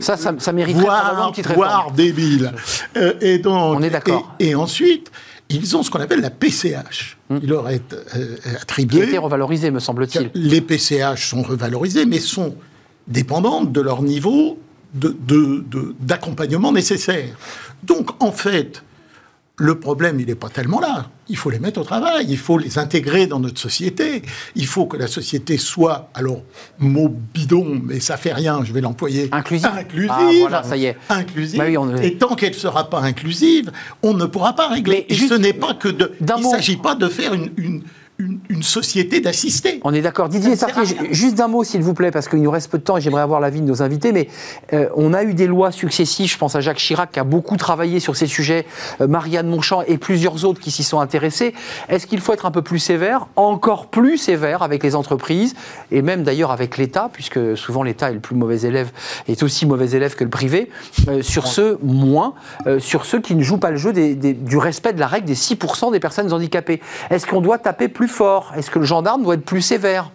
Ça, 0.00 0.16
ça, 0.16 0.34
ça 0.38 0.52
mériterait 0.52 0.82
voire, 0.84 1.32
voire 1.54 1.92
débile. 1.92 2.52
Euh, 2.96 3.14
et 3.20 3.38
donc, 3.38 3.78
On 3.78 3.82
est 3.82 3.90
d'accord. 3.90 4.34
Et, 4.38 4.54
ensuite, 4.54 5.10
ils 5.48 5.76
ont 5.76 5.82
ce 5.82 5.90
qu'on 5.90 6.00
appelle 6.00 6.20
la 6.20 6.30
PCH. 6.30 7.16
Mmh. 7.30 7.36
Il 7.42 7.48
leur 7.48 7.68
est 7.68 7.92
euh, 7.92 8.36
attribué. 8.60 8.98
Qui 8.98 9.02
a 9.02 9.08
été 9.08 9.18
revalorisé, 9.18 9.70
me 9.70 9.80
semble-t-il. 9.80 10.30
Les 10.34 10.60
PCH 10.60 11.30
sont 11.30 11.42
revalorisés, 11.42 12.06
mais 12.06 12.20
sont 12.20 12.54
dépendantes 13.08 13.72
de 13.72 13.80
leur 13.80 14.02
niveau 14.02 14.58
d'accompagnement 14.94 16.68
de, 16.68 16.74
de, 16.74 16.78
nécessaire. 16.78 17.36
Donc, 17.82 18.22
en 18.22 18.30
fait, 18.32 18.82
le 19.56 19.78
problème, 19.78 20.18
il 20.18 20.26
n'est 20.26 20.34
pas 20.34 20.48
tellement 20.48 20.80
là. 20.80 21.06
Il 21.28 21.36
faut 21.36 21.50
les 21.50 21.58
mettre 21.58 21.80
au 21.80 21.84
travail, 21.84 22.26
il 22.28 22.38
faut 22.38 22.58
les 22.58 22.78
intégrer 22.78 23.26
dans 23.26 23.38
notre 23.38 23.60
société. 23.60 24.22
Il 24.56 24.66
faut 24.66 24.86
que 24.86 24.96
la 24.96 25.06
société 25.06 25.58
soit, 25.58 26.10
alors, 26.14 26.42
mot 26.78 27.08
bidon, 27.08 27.80
mais 27.82 28.00
ça 28.00 28.16
fait 28.16 28.32
rien, 28.32 28.64
je 28.64 28.72
vais 28.72 28.80
l'employer. 28.80 29.28
Inclusive. 29.32 29.70
Inclusive. 29.72 30.10
Ah, 30.10 30.30
voilà, 30.40 30.62
ça 30.64 30.76
y 30.76 30.86
est. 30.86 30.96
Inclusive. 31.08 31.58
Bah 31.58 31.68
Et 32.02 32.16
tant 32.16 32.34
qu'elle 32.34 32.52
ne 32.52 32.58
sera 32.58 32.90
pas 32.90 33.00
inclusive, 33.00 33.70
on 34.02 34.14
ne 34.14 34.26
pourra 34.26 34.54
pas 34.54 34.68
régler. 34.68 35.06
Et 35.08 35.14
ce 35.14 35.34
n'est 35.34 35.52
pas 35.52 35.74
que 35.74 35.88
de. 35.88 36.12
Il 36.20 36.26
ne 36.26 36.50
s'agit 36.50 36.76
pas 36.76 36.94
de 36.94 37.08
faire 37.08 37.32
une 37.32 37.82
une, 38.18 38.43
société 38.62 39.20
d'assistés. 39.20 39.80
On 39.84 39.94
est 39.94 40.00
d'accord. 40.00 40.28
Didier 40.28 40.56
Sartier, 40.56 40.96
juste 41.10 41.36
d'un 41.36 41.48
mot, 41.48 41.64
s'il 41.64 41.82
vous 41.82 41.94
plaît, 41.94 42.10
parce 42.10 42.28
qu'il 42.28 42.42
nous 42.42 42.50
reste 42.50 42.70
peu 42.70 42.78
de 42.78 42.82
temps 42.82 42.96
et 42.96 43.00
j'aimerais 43.00 43.22
avoir 43.22 43.40
l'avis 43.40 43.60
de 43.60 43.66
nos 43.66 43.82
invités, 43.82 44.12
mais 44.12 44.28
euh, 44.72 44.88
on 44.96 45.12
a 45.14 45.24
eu 45.24 45.34
des 45.34 45.46
lois 45.46 45.72
successives. 45.72 46.30
Je 46.30 46.38
pense 46.38 46.54
à 46.54 46.60
Jacques 46.60 46.78
Chirac 46.78 47.12
qui 47.12 47.20
a 47.20 47.24
beaucoup 47.24 47.56
travaillé 47.56 48.00
sur 48.00 48.16
ces 48.16 48.26
sujets, 48.26 48.66
euh, 49.00 49.06
Marianne 49.06 49.48
Monchamp 49.48 49.82
et 49.86 49.98
plusieurs 49.98 50.44
autres 50.44 50.60
qui 50.60 50.70
s'y 50.70 50.84
sont 50.84 51.00
intéressés. 51.00 51.54
Est-ce 51.88 52.06
qu'il 52.06 52.20
faut 52.20 52.32
être 52.32 52.46
un 52.46 52.50
peu 52.50 52.62
plus 52.62 52.78
sévère, 52.78 53.26
encore 53.36 53.86
plus 53.86 54.18
sévère 54.18 54.62
avec 54.62 54.82
les 54.82 54.94
entreprises 54.94 55.54
et 55.90 56.02
même 56.02 56.22
d'ailleurs 56.22 56.50
avec 56.50 56.76
l'État, 56.76 57.10
puisque 57.12 57.56
souvent 57.56 57.82
l'État 57.82 58.10
est 58.10 58.14
le 58.14 58.20
plus 58.20 58.36
mauvais 58.36 58.62
élève, 58.62 58.90
est 59.28 59.42
aussi 59.42 59.66
mauvais 59.66 59.90
élève 59.90 60.14
que 60.14 60.24
le 60.24 60.30
privé, 60.30 60.70
euh, 61.08 61.22
sur 61.22 61.46
ceux 61.46 61.78
moins, 61.82 62.34
sur 62.78 63.04
ceux 63.04 63.20
qui 63.20 63.34
ne 63.34 63.42
jouent 63.42 63.58
pas 63.58 63.70
le 63.70 63.76
jeu 63.76 63.92
du 63.92 64.56
respect 64.56 64.92
de 64.92 65.00
la 65.00 65.06
règle 65.06 65.26
des 65.26 65.34
6% 65.34 65.92
des 65.92 66.00
personnes 66.00 66.32
handicapées. 66.32 66.80
Est-ce 67.10 67.26
qu'on 67.26 67.40
doit 67.40 67.58
taper 67.58 67.88
plus 67.88 68.08
fort? 68.08 68.33
Est-ce 68.56 68.70
que 68.70 68.78
le 68.78 68.84
gendarme 68.84 69.22
doit 69.22 69.34
être 69.34 69.44
plus 69.44 69.62
sévère? 69.62 70.10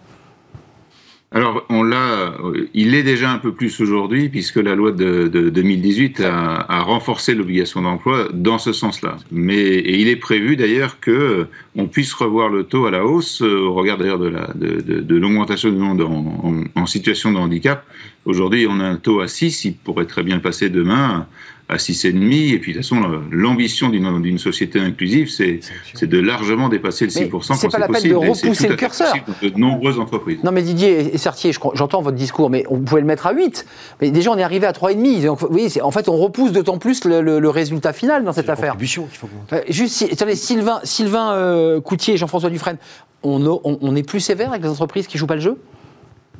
Alors, 1.32 1.64
on 1.68 1.84
l'a, 1.84 2.34
il 2.74 2.92
est 2.96 3.04
déjà 3.04 3.30
un 3.30 3.38
peu 3.38 3.52
plus 3.52 3.80
aujourd'hui, 3.80 4.28
puisque 4.28 4.56
la 4.56 4.74
loi 4.74 4.90
de, 4.90 5.28
2018 5.28 6.22
a, 6.22 6.80
renforcé 6.82 7.36
l'obligation 7.36 7.82
d'emploi 7.82 8.26
dans 8.32 8.58
ce 8.58 8.72
sens-là. 8.72 9.16
Mais 9.30 9.54
et 9.54 10.00
il 10.00 10.08
est 10.08 10.16
prévu 10.16 10.56
d'ailleurs 10.56 10.98
que 10.98 11.46
on 11.76 11.86
puisse 11.86 12.12
revoir 12.14 12.48
le 12.48 12.64
taux 12.64 12.86
à 12.86 12.90
la 12.90 13.04
hausse 13.04 13.42
euh, 13.42 13.60
au 13.60 13.74
regard 13.74 13.96
d'ailleurs 13.96 14.18
de, 14.18 14.26
la, 14.26 14.48
de, 14.56 15.14
l'augmentation 15.14 15.70
du 15.70 15.76
monde 15.76 16.00
en, 16.00 16.64
en, 16.74 16.86
situation 16.86 17.30
de 17.30 17.38
handicap. 17.38 17.86
Aujourd'hui, 18.24 18.66
on 18.68 18.80
a 18.80 18.84
un 18.84 18.96
taux 18.96 19.20
à 19.20 19.28
6, 19.28 19.66
il 19.66 19.74
pourrait 19.74 20.06
très 20.06 20.24
bien 20.24 20.40
passer 20.40 20.68
demain 20.68 21.28
à 21.70 21.76
6,5. 21.76 22.54
Et 22.54 22.58
puis, 22.58 22.72
de 22.72 22.78
toute 22.78 22.86
façon, 22.86 23.00
l'ambition 23.30 23.88
d'une 23.88 24.38
société 24.38 24.80
inclusive, 24.80 25.30
c'est 25.30 25.60
de 26.02 26.18
largement 26.18 26.68
dépasser 26.68 27.06
le 27.06 27.10
6%. 27.10 27.54
C'est 27.56 27.70
pas 27.70 27.78
la 27.78 27.88
peine 27.88 28.08
de 28.08 28.14
repousser 28.14 28.68
le 28.68 28.76
curseur. 28.76 29.14
De 29.42 29.50
nombreuses 29.56 29.98
entreprises. 29.98 30.38
Non, 30.44 30.52
mais 30.52 30.62
Didier 30.62 31.14
et 31.14 31.18
Certier, 31.18 31.52
j'entends 31.74 32.02
votre 32.02 32.16
discours, 32.16 32.50
mais 32.50 32.64
on 32.68 32.80
pouvait 32.80 33.00
le 33.00 33.06
mettre 33.06 33.26
à 33.26 33.32
8. 33.32 33.66
Mais 34.00 34.10
déjà, 34.10 34.30
on 34.30 34.38
est 34.38 34.42
arrivé 34.42 34.66
à 34.66 34.72
3,5. 34.72 35.24
Donc, 35.24 35.40
vous 35.40 35.48
voyez, 35.50 35.82
en 35.82 35.90
fait, 35.90 36.08
on 36.08 36.16
repousse 36.16 36.52
d'autant 36.52 36.78
plus 36.78 37.04
le, 37.04 37.48
résultat 37.50 37.92
final 37.92 38.24
dans 38.24 38.32
cette 38.32 38.48
affaire. 38.48 38.76
qu'il 38.76 38.88
faut 38.88 39.08
euh, 39.52 39.60
Juste, 39.68 40.06
attendez, 40.12 40.36
Sylvain, 40.36 40.80
Sylvain 40.84 41.32
euh, 41.32 41.80
Coutier 41.80 42.14
et 42.14 42.16
Jean-François 42.16 42.50
Dufresne, 42.50 42.76
on, 43.22 43.60
on 43.64 43.96
est 43.96 44.02
plus 44.02 44.20
sévère 44.20 44.50
avec 44.50 44.62
les 44.62 44.68
entreprises 44.68 45.06
qui 45.06 45.18
jouent 45.18 45.26
pas 45.26 45.34
le 45.34 45.40
jeu? 45.40 45.58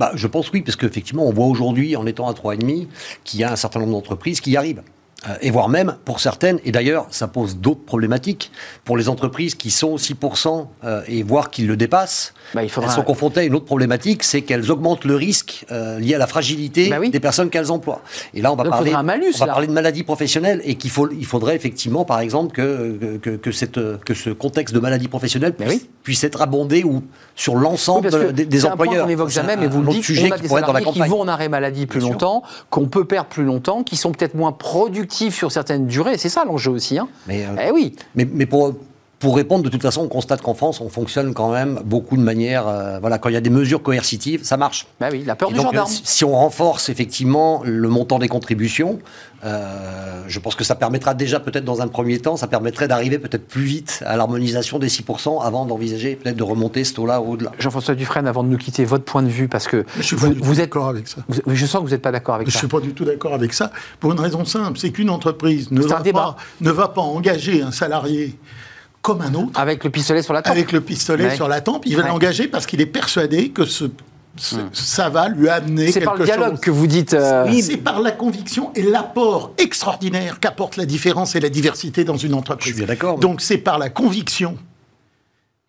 Bah, 0.01 0.13
je 0.15 0.27
pense 0.27 0.51
oui, 0.51 0.63
parce 0.63 0.77
qu'effectivement, 0.77 1.27
on 1.27 1.33
voit 1.33 1.45
aujourd'hui, 1.45 1.95
en 1.95 2.07
étant 2.07 2.27
à 2.27 2.33
3,5, 2.33 2.87
qu'il 3.23 3.41
y 3.41 3.45
a 3.45 3.53
un 3.53 3.57
certain 3.57 3.81
nombre 3.81 3.93
d'entreprises 3.93 4.41
qui 4.41 4.53
y 4.53 4.57
arrivent. 4.57 4.83
Euh, 5.29 5.35
et 5.43 5.51
voire 5.51 5.69
même 5.69 5.97
pour 6.07 6.19
certaines, 6.19 6.61
et 6.65 6.73
d'ailleurs 6.73 7.07
ça 7.11 7.29
pose 7.29 7.59
d'autres 7.59 7.85
problématiques, 7.85 8.51
pour 8.85 8.97
les 8.97 9.11
entreprises 9.11 9.55
qui 9.55 9.71
sont 9.71 9.97
6% 9.97 10.67
euh, 10.83 11.03
et 11.09 11.23
voire 11.23 11.51
qui 11.51 11.65
le 11.65 11.77
dépassent, 11.77 12.33
bah, 12.55 12.65
il 12.65 12.71
elles 12.75 12.91
sont 12.91 13.03
confrontées 13.03 13.41
à 13.41 13.43
une 13.43 13.55
autre 13.55 13.67
problématique, 13.67 14.25
c'est 14.25 14.41
qu'elles 14.41 14.71
augmentent 14.71 15.05
le 15.05 15.17
risque 15.17 15.67
euh, 15.71 15.99
lié 15.99 16.15
à 16.15 16.19
la 16.19 16.27
fragilité 16.27 16.89
bah 16.89 16.97
des 17.07 17.21
personnes 17.21 17.51
qu'elles 17.51 17.71
emploient. 17.71 18.01
Et 18.33 18.41
là 18.41 18.51
on 18.51 18.57
va, 18.57 18.65
parler, 18.65 18.93
malus, 19.05 19.35
on 19.35 19.45
va 19.45 19.47
parler 19.49 19.67
de 19.67 19.73
maladies 19.73 20.05
professionnelles 20.05 20.63
et 20.65 20.77
qu'il 20.77 20.91
faut, 20.91 21.11
il 21.11 21.27
faudrait 21.27 21.55
effectivement 21.55 22.07
par 22.07 22.21
exemple 22.21 22.53
que, 22.53 23.19
que, 23.21 23.31
que, 23.37 23.53
cette, 23.53 23.79
que 23.99 24.15
ce 24.15 24.31
contexte 24.31 24.75
de 24.75 24.81
maladie 24.81 25.09
professionnelle 25.09 25.53
puisse, 25.53 25.87
puisse 26.03 26.25
être 26.25 26.41
abondé 26.41 26.83
ou 26.83 27.03
sur 27.37 27.57
l'ensemble 27.57 28.33
des, 28.33 28.47
des 28.47 28.65
employeurs. 28.65 29.05
On 29.05 29.09
n'évoque 29.09 29.29
jamais, 29.29 29.57
mais 29.59 29.67
vous 29.67 29.83
le 29.83 29.91
dites, 29.91 30.07
on 30.19 30.33
a 30.33 30.39
des 30.39 30.49
salariés 30.49 30.93
qui 30.93 31.01
vont 31.01 31.21
en 31.21 31.29
arrêt 31.29 31.51
maladie 31.51 31.85
plus 31.85 32.01
longtemps, 32.01 32.43
qu'on 32.71 32.87
peut 32.87 33.05
perdre 33.05 33.29
plus 33.29 33.45
longtemps, 33.45 33.83
qui 33.83 33.97
sont 33.97 34.13
peut-être 34.13 34.35
moins 34.35 34.53
productifs 34.53 35.10
sur 35.13 35.53
certaines 35.53 35.87
durées. 35.87 36.19
C'est 36.19 36.29
ça 36.29 36.45
l'enjeu 36.45 36.71
aussi. 36.71 36.99
Hein. 36.99 37.09
Mais, 37.27 37.45
euh, 37.45 37.67
eh 37.69 37.71
oui. 37.71 37.95
Mais, 38.15 38.27
mais 38.31 38.47
pour, 38.47 38.75
pour 39.21 39.37
répondre, 39.37 39.63
de 39.63 39.69
toute 39.69 39.83
façon, 39.83 40.01
on 40.01 40.09
constate 40.09 40.41
qu'en 40.41 40.55
France, 40.55 40.81
on 40.81 40.89
fonctionne 40.89 41.35
quand 41.35 41.53
même 41.53 41.81
beaucoup 41.85 42.17
de 42.17 42.23
manière. 42.23 42.67
Euh, 42.67 42.99
voilà, 43.01 43.19
quand 43.19 43.29
il 43.29 43.35
y 43.35 43.37
a 43.37 43.43
des 43.43 43.51
mesures 43.51 43.83
coercitives, 43.83 44.45
ça 44.45 44.57
marche. 44.57 44.87
Bah 44.99 45.09
oui, 45.13 45.25
la 45.27 45.37
peur 45.37 45.51
du 45.51 45.57
gendarme. 45.57 45.91
Euh, 45.91 46.01
si 46.05 46.25
on 46.25 46.33
renforce 46.33 46.89
effectivement 46.89 47.61
le 47.63 47.89
montant 47.91 48.19
des 48.19 48.29
contributions, 48.29 48.99
euh, 49.45 50.23
je 50.27 50.39
pense 50.39 50.55
que 50.55 50.65
ça 50.65 50.75
permettra 50.75 51.13
déjà, 51.13 51.39
peut-être 51.39 51.67
dans 51.67 51.83
un 51.83 51.89
premier 51.89 52.19
temps, 52.19 52.39
ça 52.39 52.47
permettrait 52.47 52.89
d'arriver 52.89 53.19
peut-être 53.19 53.47
plus 53.47 53.63
vite 53.63 54.03
à 54.07 54.17
l'harmonisation 54.17 54.79
des 54.79 54.89
6% 54.89 55.45
avant 55.45 55.67
d'envisager 55.67 56.17
peut-être 56.17 56.37
de 56.37 56.43
remonter 56.43 56.85
ce 56.85 56.95
taux-là 56.95 57.21
au-delà. 57.21 57.53
Jean-François 57.59 57.95
Dufresne, 57.95 58.27
avant 58.27 58.43
de 58.43 58.49
nous 58.49 58.59
quitter, 58.59 58.87
votre 58.87 59.05
point 59.05 59.23
de 59.23 59.29
vue, 59.29 59.49
parce 59.49 59.69
que 59.69 59.85
je 59.99 60.03
suis 60.03 60.17
vous, 60.17 60.33
vous 60.41 60.61
êtes 60.61 60.71
d'accord 60.71 60.89
avec 60.89 61.09
ça. 61.09 61.19
je 61.47 61.67
sens 61.67 61.83
que 61.83 61.87
vous 61.87 61.93
n'êtes 61.93 62.01
pas 62.01 62.13
d'accord 62.13 62.37
avec 62.37 62.49
ça. 62.49 62.53
Je 62.53 62.57
ne 62.57 62.61
suis 62.61 62.69
pas 62.69 62.81
du 62.81 62.95
tout 62.95 63.05
d'accord 63.05 63.35
avec 63.35 63.53
ça, 63.53 63.71
pour 63.99 64.13
une 64.13 64.21
raison 64.21 64.47
simple, 64.47 64.79
c'est 64.79 64.93
qu'une 64.93 65.11
entreprise 65.11 65.71
ne 65.71 65.83
va, 65.83 66.01
pas, 66.01 66.37
ne 66.63 66.71
va 66.71 66.89
pas 66.89 67.03
engager 67.03 67.61
un 67.61 67.71
salarié 67.71 68.39
comme 69.03 69.23
un 69.23 69.35
autre. 69.35 69.59
Avec 69.59 69.85
le 69.85 69.91
pistolet 69.91 70.23
sur 70.23 70.33
la 70.33 70.43
tempe. 70.43 70.53
Avec 70.53 70.73
le 70.73 70.81
pistolet 70.81 71.35
sur 71.35 71.49
la 71.49 71.61
tempe. 71.61 71.85
Il 71.87 71.97
va 71.97 72.07
l'engager 72.07 72.49
parce 72.49 72.67
qu'il 72.67 72.81
est 72.81 72.87
persuadé 72.87 73.51
que 73.51 73.65
ce, 73.65 73.85
hmm. 73.85 74.69
ça 74.73 75.09
va 75.09 75.29
lui 75.29 75.49
amener 75.49 75.93
quelque 75.93 75.95
chose. 75.95 75.95
C'est 75.95 76.05
par 76.05 76.17
le 76.17 76.25
dialogue 76.25 76.61
que 76.61 76.71
vous 76.71 76.87
dites. 76.87 77.15
Euh, 77.15 77.51
c'est 77.61 77.77
par 77.79 78.01
la 78.01 78.13
conviction 78.13 78.73
et 78.75 78.83
l'apport 78.83 79.53
extraordinaire 79.59 80.41
qu'apporte 80.41 80.77
la 80.77 80.87
différence 80.87 81.35
et 81.35 81.41
la 81.41 81.49
diversité 81.49 82.05
dans 82.05 82.17
une 82.17 82.35
entreprise. 82.35 82.73
Je 82.73 82.79
suis 82.79 82.87
d'accord. 82.87 83.19
Donc 83.19 83.41
c'est 83.41 83.59
par 83.59 83.79
la 83.79 83.89
conviction 83.89 84.57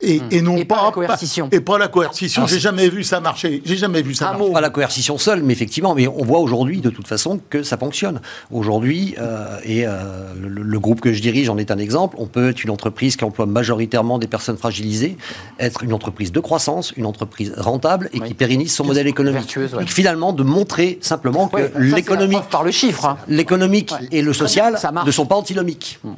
et, 0.02 0.20
hmm. 0.20 0.28
et, 0.32 0.42
non 0.42 0.66
pas, 0.66 0.86
la 0.86 0.92
coercition. 0.92 1.50
et 1.52 1.60
pas 1.60 1.78
la 1.78 1.88
coercition. 1.88 2.48
J'ai 2.48 2.60
jamais 2.60 2.90
vu 2.90 3.04
ça 3.04 3.20
marcher. 3.20 3.62
J'ai 3.66 3.78
jamais 3.78 4.02
vu 4.02 4.14
ça. 4.14 4.34
marcher. 4.34 4.52
Pas 4.52 4.62
la 4.62 4.70
coercition 4.70 5.18
seule, 5.18 5.44
mais 5.44 5.54
effectivement, 5.54 5.94
mais 5.96 6.08
on 6.08 6.24
voit 6.24 6.40
aujourd'hui 6.40 6.82
de 6.82 6.90
toute 6.90 7.08
façon 7.08 7.40
que 7.50 7.64
ça 7.64 7.78
fonctionne. 7.78 8.22
Aujourd'hui, 8.52 9.16
euh, 9.20 9.58
et 9.64 9.86
euh, 9.86 10.34
le, 10.38 10.80
groupe 10.80 11.02
que 11.02 11.14
je 11.14 11.22
dirige 11.22 11.50
en 11.50 11.58
est 11.58 11.70
un 11.70 11.78
exemple. 11.78 12.16
On 12.20 12.26
peut 12.26 12.50
être 12.50 12.64
une 12.64 12.72
entreprise 12.72 13.16
qui 13.16 13.24
emploie 13.24 13.46
majoritairement 13.46 14.18
des 14.18 14.28
personnes 14.28 14.58
fragilisées, 14.58 15.18
être 15.60 15.84
une 15.84 15.94
entreprise 15.94 16.32
de 16.32 16.40
croissance, 16.40 16.92
une 16.98 17.06
entreprise 17.06 17.54
rentable 17.58 18.10
et 18.14 18.20
qui 18.20 18.34
pérennise 18.34 18.74
son 18.74 18.86
modèle 18.86 19.08
économique. 19.08 19.56
et 19.58 19.86
finalement, 19.86 20.34
de 20.34 20.44
montrer 20.44 20.98
simplement 21.02 21.48
que 21.48 21.72
l'économique 21.78 22.44
par 22.50 22.64
le 22.64 22.72
chiffre, 22.72 23.06
hein. 23.06 23.18
l'économique 23.28 23.94
et 24.12 24.22
le 24.22 24.34
social 24.34 24.78
ne 25.06 25.12
sont 25.12 25.26
pas 25.26 25.36
antinomiques. 25.36 26.00
Hmm. 26.04 26.14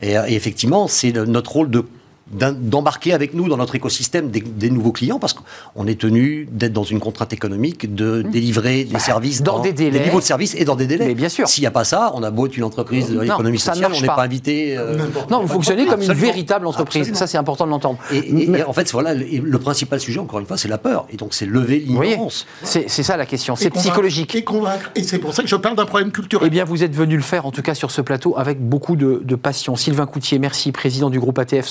Et, 0.00 0.12
et 0.12 0.34
effectivement, 0.34 0.88
c'est 0.88 1.12
notre 1.12 1.52
rôle 1.52 1.70
de 1.70 1.84
d'embarquer 2.32 3.12
avec 3.12 3.34
nous 3.34 3.48
dans 3.48 3.56
notre 3.56 3.76
écosystème 3.76 4.30
des, 4.30 4.70
nouveaux 4.70 4.90
clients 4.90 5.20
parce 5.20 5.32
qu'on 5.32 5.86
est 5.86 6.00
tenu 6.00 6.48
d'être 6.50 6.72
dans 6.72 6.82
une 6.82 6.98
contrainte 6.98 7.32
économique, 7.32 7.94
de 7.94 8.22
mmh. 8.22 8.30
délivrer 8.30 8.84
des 8.84 8.94
bah, 8.94 8.98
services 8.98 9.42
dans, 9.42 9.60
des 9.60 9.72
délais. 9.72 10.00
Des 10.00 10.04
niveaux 10.06 10.18
de 10.18 10.24
service 10.24 10.56
et 10.56 10.64
dans 10.64 10.74
des 10.74 10.88
délais. 10.88 11.06
Mais 11.06 11.14
bien 11.14 11.28
sûr. 11.28 11.46
S'il 11.46 11.62
n'y 11.62 11.68
a 11.68 11.70
pas 11.70 11.84
ça, 11.84 12.10
on 12.14 12.24
a 12.24 12.30
beau 12.32 12.46
être 12.46 12.56
une 12.56 12.64
entreprise 12.64 13.10
de 13.10 13.20
l'économie 13.20 13.60
sociale, 13.60 13.92
on 13.94 14.00
n'est 14.00 14.06
pas. 14.06 14.26
invité. 14.26 14.76
Euh, 14.76 14.96
non, 15.30 15.42
vous 15.42 15.46
fonctionnez 15.46 15.86
comme 15.86 16.02
une 16.02 16.12
véritable 16.12 16.66
entreprise. 16.66 17.12
Ça, 17.14 17.28
c'est 17.28 17.38
important 17.38 17.64
de 17.64 17.70
l'entendre. 17.70 17.98
Et, 18.12 18.64
en 18.66 18.72
fait, 18.72 18.90
voilà, 18.90 19.14
le, 19.14 19.58
principal 19.58 20.00
sujet, 20.00 20.18
encore 20.18 20.40
une 20.40 20.46
fois, 20.46 20.56
c'est 20.56 20.68
la 20.68 20.78
peur. 20.78 21.06
Et 21.12 21.16
donc, 21.16 21.32
c'est 21.32 21.46
lever 21.46 21.78
l'ignorance. 21.78 22.46
C'est 22.62 22.88
ça 22.88 23.16
la 23.16 23.26
question. 23.26 23.54
C'est 23.54 23.70
psychologique. 23.70 24.34
Et 24.34 24.44
convaincre. 24.44 24.90
Et 24.96 25.02
c'est 25.02 25.18
pour 25.18 25.32
ça 25.32 25.42
que 25.42 25.48
je 25.48 25.56
parle 25.56 25.76
d'un 25.76 25.86
problème 25.86 26.10
culturel. 26.10 26.46
Eh 26.46 26.50
bien, 26.50 26.64
vous 26.64 26.82
êtes 26.82 26.94
venu 26.94 27.16
le 27.16 27.22
faire, 27.22 27.46
en 27.46 27.52
tout 27.52 27.62
cas 27.62 27.74
sur 27.74 27.90
ce 27.90 28.00
plateau, 28.00 28.34
avec 28.36 28.60
beaucoup 28.60 28.96
de, 28.96 29.22
de 29.24 29.36
passion. 29.36 29.76
Sylvain 29.76 30.06
Coutier, 30.06 30.38
merci, 30.38 30.72
président 30.72 31.08
du 31.08 31.20
groupe 31.20 31.38
ATF 31.38 31.66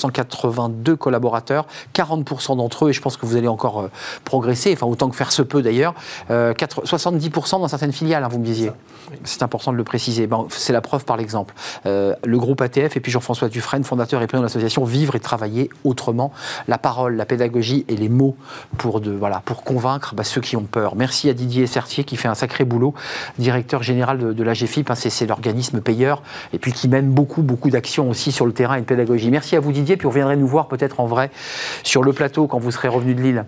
182 0.50 0.96
collaborateurs, 0.96 1.66
40% 1.94 2.56
d'entre 2.56 2.86
eux, 2.86 2.90
et 2.90 2.92
je 2.92 3.00
pense 3.00 3.16
que 3.16 3.26
vous 3.26 3.36
allez 3.36 3.48
encore 3.48 3.80
euh, 3.80 3.90
progresser, 4.24 4.72
enfin 4.72 4.86
autant 4.86 5.08
que 5.08 5.16
faire 5.16 5.32
se 5.32 5.42
peut 5.42 5.62
d'ailleurs, 5.62 5.94
70% 6.28 6.30
euh, 6.30 7.58
dans 7.58 7.68
certaines 7.68 7.92
filiales, 7.92 8.24
hein, 8.24 8.28
vous 8.28 8.38
me 8.38 8.44
disiez. 8.44 8.72
C'est 9.24 9.42
important 9.42 9.72
de 9.72 9.76
le 9.76 9.84
préciser. 9.84 10.28
c'est 10.48 10.72
la 10.72 10.80
preuve 10.80 11.04
par 11.04 11.16
l'exemple. 11.16 11.54
Euh, 11.86 12.14
le 12.24 12.38
groupe 12.38 12.60
ATF 12.60 12.96
et 12.96 13.00
puis 13.00 13.12
Jean-François 13.12 13.48
Dufresne, 13.48 13.84
fondateur 13.84 14.20
et 14.22 14.26
président 14.26 14.42
de 14.42 14.46
l'association 14.46 14.84
Vivre 14.84 15.14
et 15.14 15.20
Travailler 15.20 15.70
autrement. 15.84 16.32
La 16.66 16.78
parole, 16.78 17.16
la 17.16 17.24
pédagogie 17.24 17.84
et 17.88 17.96
les 17.96 18.08
mots 18.08 18.36
pour, 18.78 19.00
de, 19.00 19.12
voilà, 19.12 19.42
pour 19.44 19.62
convaincre 19.62 20.14
bah, 20.14 20.24
ceux 20.24 20.40
qui 20.40 20.56
ont 20.56 20.64
peur. 20.64 20.96
Merci 20.96 21.28
à 21.28 21.34
Didier 21.34 21.66
Sertier 21.66 22.04
qui 22.04 22.16
fait 22.16 22.28
un 22.28 22.34
sacré 22.34 22.64
boulot, 22.64 22.94
directeur 23.38 23.82
général 23.82 24.18
de, 24.18 24.32
de 24.32 24.42
la 24.42 24.54
GFIP. 24.54 24.90
Hein, 24.90 24.94
c'est 24.96 25.26
l'organisme 25.26 25.80
payeur 25.80 26.22
et 26.52 26.58
puis 26.58 26.72
qui 26.72 26.88
mène 26.88 27.10
beaucoup, 27.10 27.42
beaucoup 27.42 27.70
d'actions 27.70 28.10
aussi 28.10 28.32
sur 28.32 28.46
le 28.46 28.52
terrain 28.52 28.76
et 28.76 28.80
de 28.80 28.86
pédagogie. 28.86 29.30
Merci 29.30 29.56
à 29.56 29.60
vous 29.60 29.72
Didier, 29.72 29.96
puis 29.96 30.06
vous 30.06 30.12
nous 30.36 30.46
voir 30.46 30.68
peut-être 30.68 31.00
en 31.00 31.06
vrai 31.06 31.30
sur 31.82 32.02
le 32.02 32.12
plateau 32.12 32.46
quand 32.46 32.58
vous 32.58 32.70
serez 32.70 32.88
revenu 32.88 33.14
de 33.14 33.22
Lille. 33.22 33.44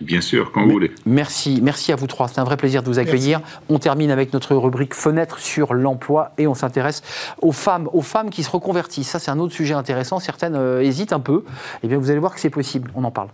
Bien 0.00 0.20
sûr, 0.20 0.52
quand 0.52 0.64
vous 0.64 0.70
voulez. 0.70 0.92
Merci, 1.06 1.60
merci 1.62 1.92
à 1.92 1.96
vous 1.96 2.06
trois. 2.06 2.28
C'est 2.28 2.38
un 2.38 2.44
vrai 2.44 2.56
plaisir 2.56 2.82
de 2.82 2.88
vous 2.88 2.98
accueillir. 2.98 3.40
On 3.68 3.78
termine 3.78 4.10
avec 4.10 4.32
notre 4.32 4.54
rubrique 4.54 4.94
fenêtre 4.94 5.38
sur 5.40 5.74
l'emploi 5.74 6.32
et 6.38 6.46
on 6.46 6.54
s'intéresse 6.54 7.02
aux 7.42 7.52
femmes, 7.52 7.88
aux 7.92 8.02
femmes 8.02 8.30
qui 8.30 8.44
se 8.44 8.50
reconvertissent. 8.50 9.08
Ça, 9.08 9.18
c'est 9.18 9.30
un 9.30 9.38
autre 9.38 9.54
sujet 9.54 9.74
intéressant. 9.74 10.20
Certaines 10.20 10.54
euh, 10.54 10.82
hésitent 10.82 11.12
un 11.12 11.20
peu. 11.20 11.44
Eh 11.82 11.88
bien, 11.88 11.98
vous 11.98 12.10
allez 12.10 12.20
voir 12.20 12.32
que 12.32 12.40
c'est 12.40 12.50
possible. 12.50 12.92
On 12.94 13.02
en 13.02 13.10
parle. 13.10 13.28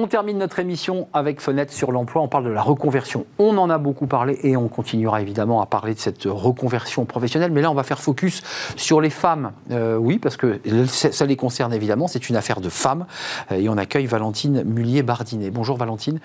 On 0.00 0.06
termine 0.06 0.38
notre 0.38 0.60
émission 0.60 1.08
avec 1.12 1.40
Fenêtre 1.40 1.72
sur 1.72 1.90
l'emploi. 1.90 2.22
On 2.22 2.28
parle 2.28 2.44
de 2.44 2.50
la 2.50 2.62
reconversion. 2.62 3.26
On 3.40 3.58
en 3.58 3.68
a 3.68 3.78
beaucoup 3.78 4.06
parlé 4.06 4.38
et 4.44 4.56
on 4.56 4.68
continuera 4.68 5.20
évidemment 5.20 5.60
à 5.60 5.66
parler 5.66 5.92
de 5.92 5.98
cette 5.98 6.22
reconversion 6.22 7.04
professionnelle. 7.04 7.50
Mais 7.50 7.62
là, 7.62 7.68
on 7.72 7.74
va 7.74 7.82
faire 7.82 7.98
focus 7.98 8.44
sur 8.76 9.00
les 9.00 9.10
femmes. 9.10 9.50
Euh, 9.72 9.96
oui, 9.96 10.20
parce 10.20 10.36
que 10.36 10.60
ça 10.86 11.26
les 11.26 11.34
concerne 11.34 11.74
évidemment. 11.74 12.06
C'est 12.06 12.28
une 12.28 12.36
affaire 12.36 12.60
de 12.60 12.68
femmes. 12.68 13.06
Euh, 13.50 13.56
et 13.56 13.68
on 13.68 13.76
accueille 13.76 14.06
Valentine 14.06 14.62
Mullier-Bardinet. 14.62 15.50
Bonjour 15.50 15.76
Valentine, 15.76 16.20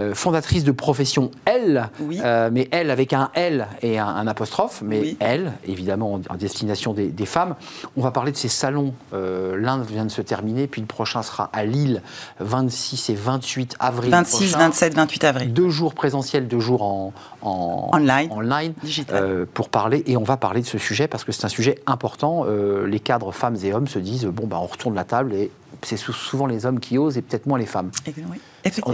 euh, 0.00 0.16
fondatrice 0.16 0.64
de 0.64 0.72
Profession 0.72 1.30
L. 1.46 1.90
Oui. 2.00 2.20
mais 2.50 2.66
elle 2.72 2.90
avec 2.90 3.12
un 3.12 3.30
L 3.34 3.68
et 3.82 4.00
un, 4.00 4.26
apostrophe. 4.26 4.82
Mais 4.84 5.14
elle, 5.20 5.52
évidemment, 5.64 6.14
en, 6.28 6.34
destination 6.34 6.92
des, 6.92 7.06
des, 7.06 7.26
femmes. 7.26 7.54
On 7.96 8.00
va 8.02 8.10
parler 8.10 8.32
de 8.32 8.36
ces 8.36 8.48
salons. 8.48 8.94
L'un 9.12 9.80
vient 9.82 10.06
de 10.06 10.10
se 10.10 10.22
terminer, 10.22 10.66
puis 10.66 10.80
le 10.80 10.88
prochain 10.88 11.22
sera 11.22 11.50
à 11.52 11.64
Lille, 11.64 12.02
26 12.40 13.10
et 13.10 13.11
28 13.14 13.76
avril. 13.78 14.10
26, 14.10 14.56
27, 14.56 14.94
28 14.94 15.24
avril. 15.24 15.52
Deux 15.52 15.70
jours 15.70 15.94
présentiels, 15.94 16.48
deux 16.48 16.60
jours 16.60 16.82
en, 16.82 17.12
online, 17.42 18.30
online 18.30 18.74
euh, 19.10 19.46
pour 19.52 19.68
parler. 19.68 20.02
Et 20.06 20.16
on 20.16 20.22
va 20.22 20.36
parler 20.36 20.60
de 20.60 20.66
ce 20.66 20.78
sujet 20.78 21.08
parce 21.08 21.24
que 21.24 21.32
c'est 21.32 21.44
un 21.44 21.50
sujet 21.50 21.78
important. 21.86 22.44
Euh, 22.46 22.86
les 22.86 23.00
cadres 23.00 23.32
femmes 23.32 23.56
et 23.62 23.72
hommes 23.72 23.88
se 23.88 23.98
disent 23.98 24.24
bon, 24.26 24.46
bah, 24.46 24.58
on 24.60 24.66
retourne 24.66 24.94
la 24.94 25.04
table 25.04 25.34
et 25.34 25.50
c'est 25.82 25.96
souvent 25.96 26.46
les 26.46 26.66
hommes 26.66 26.80
qui 26.80 26.98
osent 26.98 27.16
et 27.18 27.22
peut-être 27.22 27.46
moins 27.46 27.58
les 27.58 27.66
femmes. 27.66 27.90
Oui. 28.06 28.40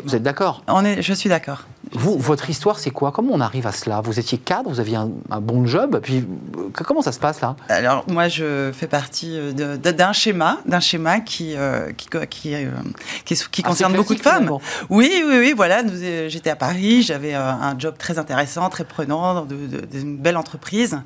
Vous 0.05 0.14
êtes 0.14 0.22
d'accord 0.22 0.62
Je 1.01 1.12
suis 1.12 1.29
d'accord. 1.29 1.66
Vous, 1.93 2.18
votre 2.18 2.51
histoire, 2.51 2.79
c'est 2.79 2.91
quoi? 2.91 3.12
Comment 3.12 3.33
on 3.33 3.41
arrive 3.41 3.66
à 3.66 3.72
cela? 3.72 4.01
Vous 4.01 4.18
étiez 4.18 4.37
cadre, 4.37 4.68
vous 4.68 4.81
aviez 4.81 4.97
un, 4.97 5.41
bon 5.41 5.66
job, 5.66 6.01
puis 6.03 6.26
euh, 6.57 6.70
comment 6.72 7.01
ça 7.01 7.12
se 7.12 7.20
passe 7.20 7.41
là? 7.41 7.57
Alors 7.68 8.05
moi, 8.09 8.29
je 8.29 8.72
fais 8.72 8.87
partie 8.87 9.33
euh, 9.39 9.76
d'un 9.76 10.12
schéma, 10.12 10.59
d'un 10.66 10.81
schéma 10.81 11.20
qui 11.20 11.55
euh, 11.57 11.93
qui, 11.93 12.09
qui, 12.29 12.55
qui, 13.24 13.62
ah, 13.64 13.68
concerne 13.68 13.95
beaucoup 13.95 14.14
de 14.14 14.20
femmes. 14.20 14.51
Oui, 14.91 15.22
oui, 15.26 15.39
oui. 15.39 15.55
Voilà, 15.57 15.83
j'étais 16.29 16.51
à 16.51 16.57
Paris, 16.57 17.03
j'avais 17.03 17.35
un 17.35 17.79
job 17.79 17.95
très 17.99 18.18
intéressant, 18.18 18.68
très 18.68 18.85
prenant, 18.85 19.47
d'une 19.47 20.18
belle 20.18 20.37
entreprise, 20.37 21.01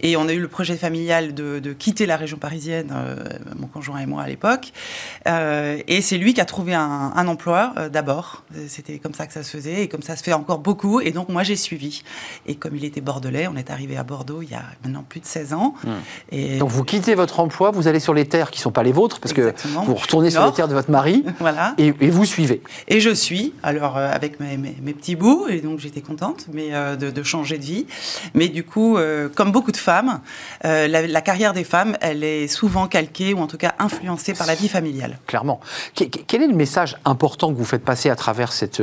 et 0.00 0.16
on 0.16 0.28
a 0.28 0.32
eu 0.32 0.40
le 0.40 0.48
projet 0.48 0.76
familial 0.76 1.34
de, 1.34 1.58
de 1.58 1.72
quitter 1.72 2.06
la 2.06 2.16
région 2.16 2.36
parisienne, 2.36 2.92
mon 3.56 3.66
conjoint 3.66 3.98
et 3.98 4.06
moi 4.06 4.22
à 4.22 4.28
l'époque, 4.28 4.72
et 5.26 6.02
c'est 6.02 6.18
lui 6.18 6.34
qui 6.34 6.40
a 6.40 6.44
trouvé 6.44 6.74
un, 6.74 7.12
un 7.14 7.28
emploi 7.28 7.72
d'abord. 7.92 8.44
C'était 8.68 8.98
comme 8.98 9.14
ça 9.14 9.26
que 9.26 9.32
ça 9.32 9.42
se 9.42 9.50
faisait 9.56 9.82
et 9.82 9.88
comme 9.88 10.02
ça 10.02 10.16
se 10.16 10.22
fait 10.22 10.32
encore 10.32 10.58
beaucoup. 10.58 11.00
Et 11.00 11.10
donc 11.10 11.28
moi 11.28 11.42
j'ai 11.42 11.56
suivi. 11.56 12.02
Et 12.46 12.54
comme 12.54 12.76
il 12.76 12.84
était 12.84 13.00
bordelais, 13.00 13.48
on 13.48 13.56
est 13.56 13.70
arrivé 13.70 13.96
à 13.96 14.04
Bordeaux 14.04 14.42
il 14.42 14.50
y 14.50 14.54
a 14.54 14.62
maintenant 14.84 15.04
plus 15.08 15.20
de 15.20 15.26
16 15.26 15.52
ans. 15.52 15.74
Et 16.30 16.58
donc 16.58 16.70
vous 16.70 16.84
quittez 16.84 17.14
votre 17.14 17.40
emploi, 17.40 17.70
vous 17.70 17.88
allez 17.88 18.00
sur 18.00 18.14
les 18.14 18.26
terres 18.26 18.50
qui 18.50 18.58
ne 18.60 18.62
sont 18.62 18.72
pas 18.72 18.82
les 18.82 18.92
vôtres 18.92 19.20
parce 19.20 19.32
que 19.32 19.54
vous 19.84 19.94
retournez 19.94 20.30
sur 20.30 20.44
les 20.44 20.52
terres 20.52 20.68
de 20.68 20.74
votre 20.74 20.90
mari. 20.90 21.24
voilà. 21.40 21.74
Et, 21.78 21.90
vous 22.10 22.24
suivez. 22.24 22.62
Et 22.88 23.00
je 23.00 23.10
suis, 23.10 23.52
alors 23.62 23.96
euh, 23.96 24.10
avec 24.10 24.40
mes, 24.40 24.56
mes, 24.56 24.92
petits 24.92 25.14
bouts, 25.14 25.46
et 25.48 25.60
donc 25.60 25.78
j'étais 25.78 26.00
contente 26.00 26.46
mais, 26.52 26.68
euh, 26.72 26.96
de, 26.96 27.22
changer 27.22 27.58
de 27.58 27.64
vie. 27.64 27.86
Mais 28.34 28.48
du 28.48 28.64
coup, 28.64 28.96
euh, 28.96 29.28
comme 29.28 29.52
beaucoup 29.52 29.72
de 29.72 29.76
femmes, 29.76 30.20
la, 30.64 30.88
la, 30.88 31.20
carrière 31.20 31.52
des 31.52 31.64
femmes, 31.64 31.96
elle 32.00 32.24
est 32.24 32.48
souvent 32.48 32.86
calquée 32.86 33.34
ou 33.34 33.40
en 33.40 33.46
tout 33.46 33.58
cas 33.58 33.74
influencée 33.78 34.32
par 34.32 34.46
la 34.46 34.54
vie 34.54 34.68
familiale. 34.68 34.97
Clairement. 35.26 35.60
Quel 35.94 36.42
est 36.42 36.46
le 36.46 36.54
message 36.54 36.96
important 37.04 37.52
que 37.52 37.58
vous 37.58 37.64
faites 37.64 37.84
passer 37.84 38.10
à 38.10 38.16
travers 38.16 38.52
cette, 38.52 38.82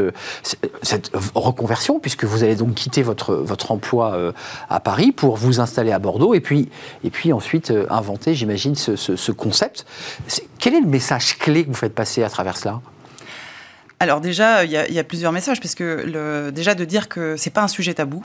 cette 0.82 1.12
reconversion, 1.34 2.00
puisque 2.00 2.26
vous 2.26 2.44
allez 2.44 2.56
donc 2.56 2.74
quitter 2.76 3.04
votre, 3.04 3.36
votre 3.36 3.72
emploi 3.72 4.14
euh, 4.14 4.32
à 4.70 4.80
Paris 4.80 5.12
pour 5.12 5.38
vous 5.38 5.60
installer 5.60 5.92
à 5.92 6.00
Bordeaux 6.00 6.34
et 6.34 6.42
puis, 6.42 6.70
et 7.04 7.10
puis 7.10 7.34
ensuite 7.34 7.72
euh, 7.72 7.86
inventer, 7.90 8.36
j'imagine, 8.36 8.76
ce, 8.76 8.96
ce, 8.96 9.32
concept. 9.32 9.86
quel 10.60 10.74
est 10.76 10.82
le 10.82 10.88
message 10.88 11.38
clé 11.38 11.64
que 11.64 11.70
vous 11.70 11.76
faites 11.76 11.96
passer 11.96 12.24
à 12.24 12.30
travers 12.30 12.58
cela? 12.58 12.82
Alors 14.00 14.22
déjà, 14.22 14.66
il 14.66 14.72
y, 14.72 14.94
y, 14.94 15.00
a 15.00 15.04
plusieurs 15.04 15.32
messages, 15.32 15.60
parce 15.60 15.76
que 15.76 16.04
le, 16.06 16.52
déjà 16.52 16.76
de 16.76 16.86
dire 16.86 17.08
que 17.10 17.38
c'est 17.38 17.50
pas 17.50 17.64
un 17.64 17.68
sujet 17.68 17.94
tabou, 17.94 18.24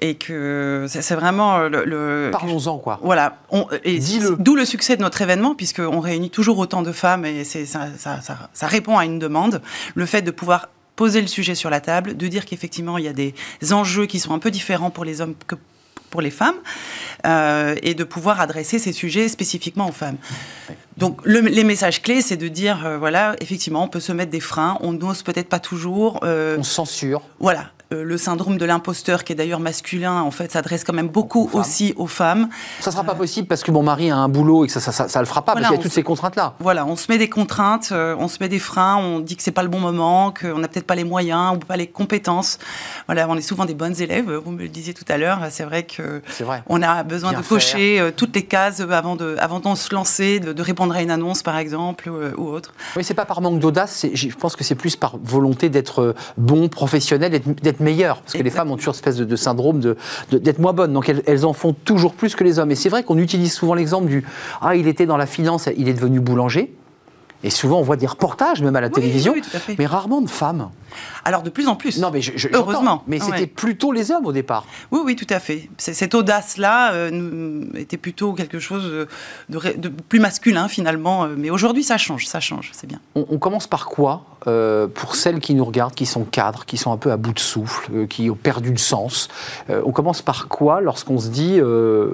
et 0.00 0.14
que 0.14 0.86
c'est 0.88 1.14
vraiment 1.14 1.58
le. 1.60 2.30
Parlons-en, 2.32 2.78
quoi. 2.78 2.98
Voilà. 3.02 3.38
D'où 4.38 4.54
le 4.54 4.64
succès 4.64 4.96
de 4.96 5.02
notre 5.02 5.22
événement, 5.22 5.54
puisqu'on 5.54 6.00
réunit 6.00 6.30
toujours 6.30 6.58
autant 6.58 6.82
de 6.82 6.92
femmes 6.92 7.24
et 7.24 7.44
ça, 7.44 7.60
ça, 7.66 8.20
ça, 8.20 8.48
ça, 8.52 8.66
répond 8.66 8.98
à 8.98 9.04
une 9.04 9.18
demande. 9.18 9.62
Le 9.94 10.06
fait 10.06 10.22
de 10.22 10.30
pouvoir 10.30 10.68
poser 10.96 11.20
le 11.20 11.28
sujet 11.28 11.54
sur 11.54 11.70
la 11.70 11.80
table, 11.80 12.16
de 12.16 12.26
dire 12.26 12.44
qu'effectivement, 12.44 12.98
il 12.98 13.04
y 13.04 13.08
a 13.08 13.12
des 13.12 13.34
enjeux 13.70 14.06
qui 14.06 14.18
sont 14.18 14.34
un 14.34 14.38
peu 14.38 14.50
différents 14.50 14.90
pour 14.90 15.04
les 15.04 15.20
hommes 15.20 15.34
que 15.46 15.54
pour 16.10 16.20
les 16.20 16.30
femmes, 16.30 16.56
euh, 17.26 17.74
et 17.82 17.94
de 17.94 18.04
pouvoir 18.04 18.40
adresser 18.40 18.78
ces 18.78 18.92
sujets 18.92 19.28
spécifiquement 19.28 19.88
aux 19.88 19.92
femmes. 19.92 20.16
Donc 20.96 21.20
les 21.24 21.64
messages 21.64 22.02
clés, 22.02 22.22
c'est 22.22 22.36
de 22.36 22.48
dire, 22.48 22.84
euh, 22.84 22.98
voilà, 22.98 23.36
effectivement, 23.40 23.84
on 23.84 23.88
peut 23.88 24.00
se 24.00 24.12
mettre 24.12 24.30
des 24.30 24.40
freins, 24.40 24.78
on 24.80 24.92
n'ose 24.92 25.22
peut-être 25.22 25.48
pas 25.48 25.60
toujours. 25.60 26.20
Euh, 26.24 26.56
on 26.58 26.62
censure. 26.62 27.22
Voilà, 27.38 27.70
euh, 27.94 28.04
le 28.04 28.18
syndrome 28.18 28.58
de 28.58 28.66
l'imposteur, 28.66 29.24
qui 29.24 29.32
est 29.32 29.36
d'ailleurs 29.36 29.60
masculin, 29.60 30.20
en 30.20 30.30
fait, 30.30 30.52
s'adresse 30.52 30.84
quand 30.84 30.92
même 30.92 31.08
beaucoup 31.08 31.48
aussi 31.54 31.94
aux 31.96 32.06
femmes. 32.06 32.50
Ça 32.80 32.90
ne 32.90 32.92
sera 32.92 33.02
pas 33.02 33.14
possible 33.14 33.48
parce 33.48 33.62
que 33.62 33.70
mon 33.70 33.82
mari 33.82 34.10
a 34.10 34.16
un 34.16 34.28
boulot 34.28 34.66
et 34.66 34.68
que 34.68 34.78
ça 34.78 34.80
ne 34.90 35.20
le 35.20 35.24
fera 35.24 35.42
pas, 35.42 35.54
parce 35.54 35.66
qu'il 35.66 35.76
y 35.76 35.78
a 35.78 35.82
toutes 35.82 35.92
ces 35.92 36.02
contraintes-là. 36.02 36.52
Voilà, 36.58 36.84
on 36.84 36.96
se 36.96 37.10
met 37.10 37.16
des 37.16 37.30
contraintes, 37.30 37.88
euh, 37.92 38.14
on 38.18 38.28
se 38.28 38.38
met 38.40 38.50
des 38.50 38.58
freins, 38.58 38.96
on 38.98 39.20
dit 39.20 39.36
que 39.36 39.42
c'est 39.42 39.52
pas 39.52 39.62
le 39.62 39.70
bon 39.70 39.80
moment, 39.80 40.34
qu'on 40.38 40.58
n'a 40.58 40.68
peut-être 40.68 40.86
pas 40.86 40.96
les 40.96 41.04
moyens 41.04 41.56
ou 41.56 41.60
pas 41.60 41.78
les 41.78 41.86
compétences. 41.86 42.58
Voilà, 43.06 43.26
on 43.30 43.36
est 43.36 43.40
souvent 43.40 43.64
des 43.64 43.72
bonnes 43.72 43.98
élèves, 44.02 44.30
vous 44.30 44.50
me 44.50 44.58
le 44.58 44.68
disiez 44.68 44.92
tout 44.92 45.06
à 45.08 45.16
l'heure, 45.16 45.40
c'est 45.48 45.64
vrai 45.64 45.84
que 45.84 46.20
vrai. 46.40 46.62
on 46.68 46.82
a 46.82 47.04
besoin 47.04 47.32
de 47.32 47.40
cocher 47.40 48.00
euh, 48.00 48.10
toutes 48.14 48.34
les 48.34 48.44
cases 48.44 48.80
avant 48.80 49.16
de, 49.16 49.36
avant 49.38 49.60
de 49.60 49.74
se 49.74 49.94
lancer, 49.94 50.40
de, 50.40 50.62
répondre 50.62 50.94
à 50.94 51.00
une 51.00 51.10
annonce, 51.10 51.42
par 51.42 51.56
exemple, 51.56 52.10
ou, 52.36 52.48
autre. 52.48 52.74
Oui, 52.96 53.04
c'est 53.04 53.14
pas 53.14 53.24
par 53.24 53.40
manque 53.40 53.60
d'audace, 53.60 54.04
je 54.12 54.28
pense 54.34 54.56
que 54.56 54.64
c'est 54.64 54.74
plus 54.74 54.96
par 54.96 55.16
volonté 55.22 55.70
d'être 55.70 56.14
bon, 56.36 56.68
professionnel, 56.68 57.30
d'être 57.30 57.77
meilleures. 57.80 58.20
Parce 58.22 58.34
que 58.34 58.42
les 58.42 58.50
femmes 58.50 58.70
ont 58.70 58.76
toujours 58.76 58.94
cette 58.94 59.06
espèce 59.06 59.26
de, 59.26 59.36
syndrome 59.36 59.80
d'être 59.80 60.56
de, 60.56 60.60
moins 60.60 60.72
bonnes. 60.72 60.92
Donc 60.92 61.08
elles, 61.08 61.46
en 61.46 61.52
font 61.52 61.72
toujours 61.72 62.12
plus 62.12 62.34
que 62.34 62.44
les 62.44 62.58
hommes. 62.58 62.70
Et 62.70 62.74
c'est 62.74 62.88
vrai 62.88 63.02
qu'on 63.02 63.18
utilise 63.18 63.52
souvent 63.52 63.74
l'exemple 63.74 64.06
du 64.08 64.24
Ah, 64.60 64.76
il 64.76 64.88
était 64.88 65.06
dans 65.06 65.16
la 65.16 65.26
finance, 65.26 65.68
il 65.76 65.88
est 65.88 65.94
devenu 65.94 66.20
boulanger. 66.20 66.74
Et 67.44 67.50
souvent, 67.50 67.78
on 67.78 67.82
voit 67.82 67.96
des 67.96 68.06
reportages, 68.06 68.62
même 68.62 68.74
à 68.74 68.80
la 68.80 68.90
télévision, 68.90 69.34
mais 69.78 69.86
rarement 69.86 70.20
de 70.20 70.28
femmes. 70.28 70.70
Alors 71.24 71.42
de 71.42 71.50
plus 71.50 71.68
en 71.68 71.76
plus. 71.76 71.98
Non, 71.98 72.10
mais 72.10 72.22
je, 72.22 72.48
heureusement. 72.52 73.02
Mais 73.06 73.20
c'était 73.20 73.46
plutôt 73.46 73.92
les 73.92 74.10
hommes 74.10 74.26
au 74.26 74.32
départ. 74.32 74.64
Oui, 74.90 75.00
oui, 75.04 75.16
tout 75.16 75.26
à 75.30 75.40
fait. 75.40 75.68
Cette 75.78 76.14
audace-là 76.14 76.92
euh, 76.92 77.64
était 77.74 77.96
plutôt 77.96 78.32
quelque 78.32 78.58
chose 78.58 79.06
de, 79.48 79.88
plus 80.08 80.20
masculin 80.20 80.68
finalement. 80.68 81.24
Euh, 81.24 81.34
mais 81.36 81.50
aujourd'hui, 81.50 81.82
ça 81.82 81.98
change, 81.98 82.26
ça 82.26 82.40
change, 82.40 82.70
c'est 82.72 82.86
bien. 82.86 83.00
On, 83.14 83.38
commence 83.38 83.66
par 83.66 83.86
quoi 83.86 84.24
euh, 84.46 84.88
pour 84.88 85.14
celles 85.14 85.40
qui 85.40 85.54
nous 85.54 85.64
regardent, 85.64 85.94
qui 85.94 86.06
sont 86.06 86.24
cadres, 86.24 86.64
qui 86.64 86.76
sont 86.76 86.92
un 86.92 86.96
peu 86.96 87.12
à 87.12 87.16
bout 87.16 87.32
de 87.32 87.38
souffle, 87.38 88.06
qui 88.08 88.30
ont 88.30 88.34
perdu 88.34 88.70
le 88.70 88.78
sens 88.78 89.28
On 89.68 89.92
commence 89.92 90.22
par 90.22 90.48
quoi 90.48 90.80
lorsqu'on 90.80 91.18
se 91.18 91.28
dit 91.28 91.60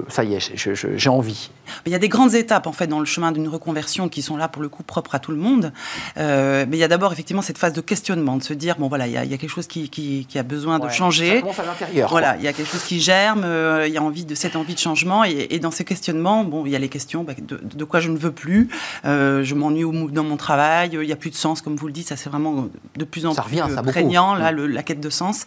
ça 0.09 0.25
y 0.25 0.35
est, 0.35 0.57
j'ai 0.57 1.09
envie? 1.09 1.51
Il 1.87 1.93
y 1.93 1.95
a 1.95 1.99
des 1.99 2.11
grandes 2.11 2.35
étapes 2.35 2.67
en 2.67 2.73
fait 2.73 2.87
dans 2.87 2.99
le 2.99 3.07
chemin 3.07 3.33
d'une 3.33 3.49
reconversion 3.49 4.09
qui 4.09 4.21
sont 4.21 4.37
là 4.37 4.49
pour 4.49 4.61
le 4.61 4.69
coup 4.69 4.83
propres 4.83 5.15
à 5.15 5.19
tout 5.19 5.31
le 5.31 5.39
monde. 5.39 5.73
mais 6.17 6.67
il 6.71 6.79
y 6.79 6.85
a 6.85 6.89
d'abord 6.89 7.13
effectivement 7.13 7.43
cette 7.43 7.59
phase 7.59 7.73
de 7.73 7.81
questionnement, 7.81 8.37
de 8.37 8.43
se 8.43 8.55
dire 8.55 8.64
bon 8.79 8.89
voilà, 8.89 9.07
il 9.07 9.13
y, 9.13 9.17
a 9.17 9.39
quelque 9.39 9.49
chose 9.49 9.67
qui, 9.67 9.89
qui, 9.89 10.39
a 10.39 10.43
besoin 10.43 10.79
de 10.79 10.89
changer. 10.89 11.37
Ça 11.37 11.41
commence 11.41 11.59
à 11.59 11.65
l'intérieur. 11.65 12.11
Voilà, 12.11 12.37
il 12.37 12.43
y 12.43 12.49
a 12.49 12.53
quelque 12.53 12.71
chose 12.71 12.83
qui 12.83 13.01
germe, 13.01 13.43
euh, 13.45 13.87
il 13.87 13.93
y 13.93 13.99
a 13.99 14.03
envie 14.03 14.25
de 14.25 14.35
cette 14.35 14.57
envie 14.57 14.75
de 14.75 14.79
changement, 14.79 15.25
et, 15.25 15.59
dans 15.59 15.71
ces 15.71 15.85
questionnements, 15.85 16.45
bon, 16.45 16.67
il 16.67 16.73
y 16.73 16.77
a 16.77 16.79
les 16.79 16.89
questions 16.89 17.25
bah, 17.25 17.35
de, 17.39 17.85
quoi 17.85 18.01
je 18.01 18.11
ne 18.11 18.17
veux 18.17 18.33
plus, 18.33 18.69
euh, 19.05 19.45
je 19.45 19.55
m'ennuie 19.55 19.85
dans 20.11 20.25
mon 20.25 20.37
travail, 20.37 20.91
il 20.93 21.01
n'y 21.01 21.13
a 21.13 21.17
plus 21.17 21.31
de 21.31 21.37
sens, 21.37 21.61
comme 21.61 21.77
vous 21.77 21.87
le 21.87 21.93
dites, 21.93 22.09
ça 22.09 22.17
c'est 22.17 22.31
vraiment 22.31 22.69
de 22.97 23.05
plus 23.05 23.27
en 23.27 23.35
plus 23.35 23.61
prégnant, 23.87 24.35
là, 24.35 24.53
mm. 24.53 24.67
la 24.67 24.83
quête 24.83 25.01
de 25.01 25.11
sens. 25.11 25.47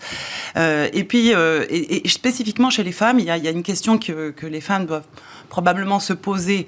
Euh, 0.55 0.88
et 0.93 1.03
puis, 1.03 1.30
et, 1.30 2.07
spécifiquement 2.07 2.70
chez 2.70 2.84
les 2.84 2.91
femmes, 2.91 3.20
il 3.20 3.26
y 3.26 3.32
a, 3.32 3.51
une 3.51 3.63
question 3.63 3.97
que, 3.97 4.32
que 4.32 4.45
les 4.45 4.61
femmes 4.61 4.86
doivent 4.86 5.07
probablement 5.49 5.99
se 5.99 6.13
poser 6.13 6.67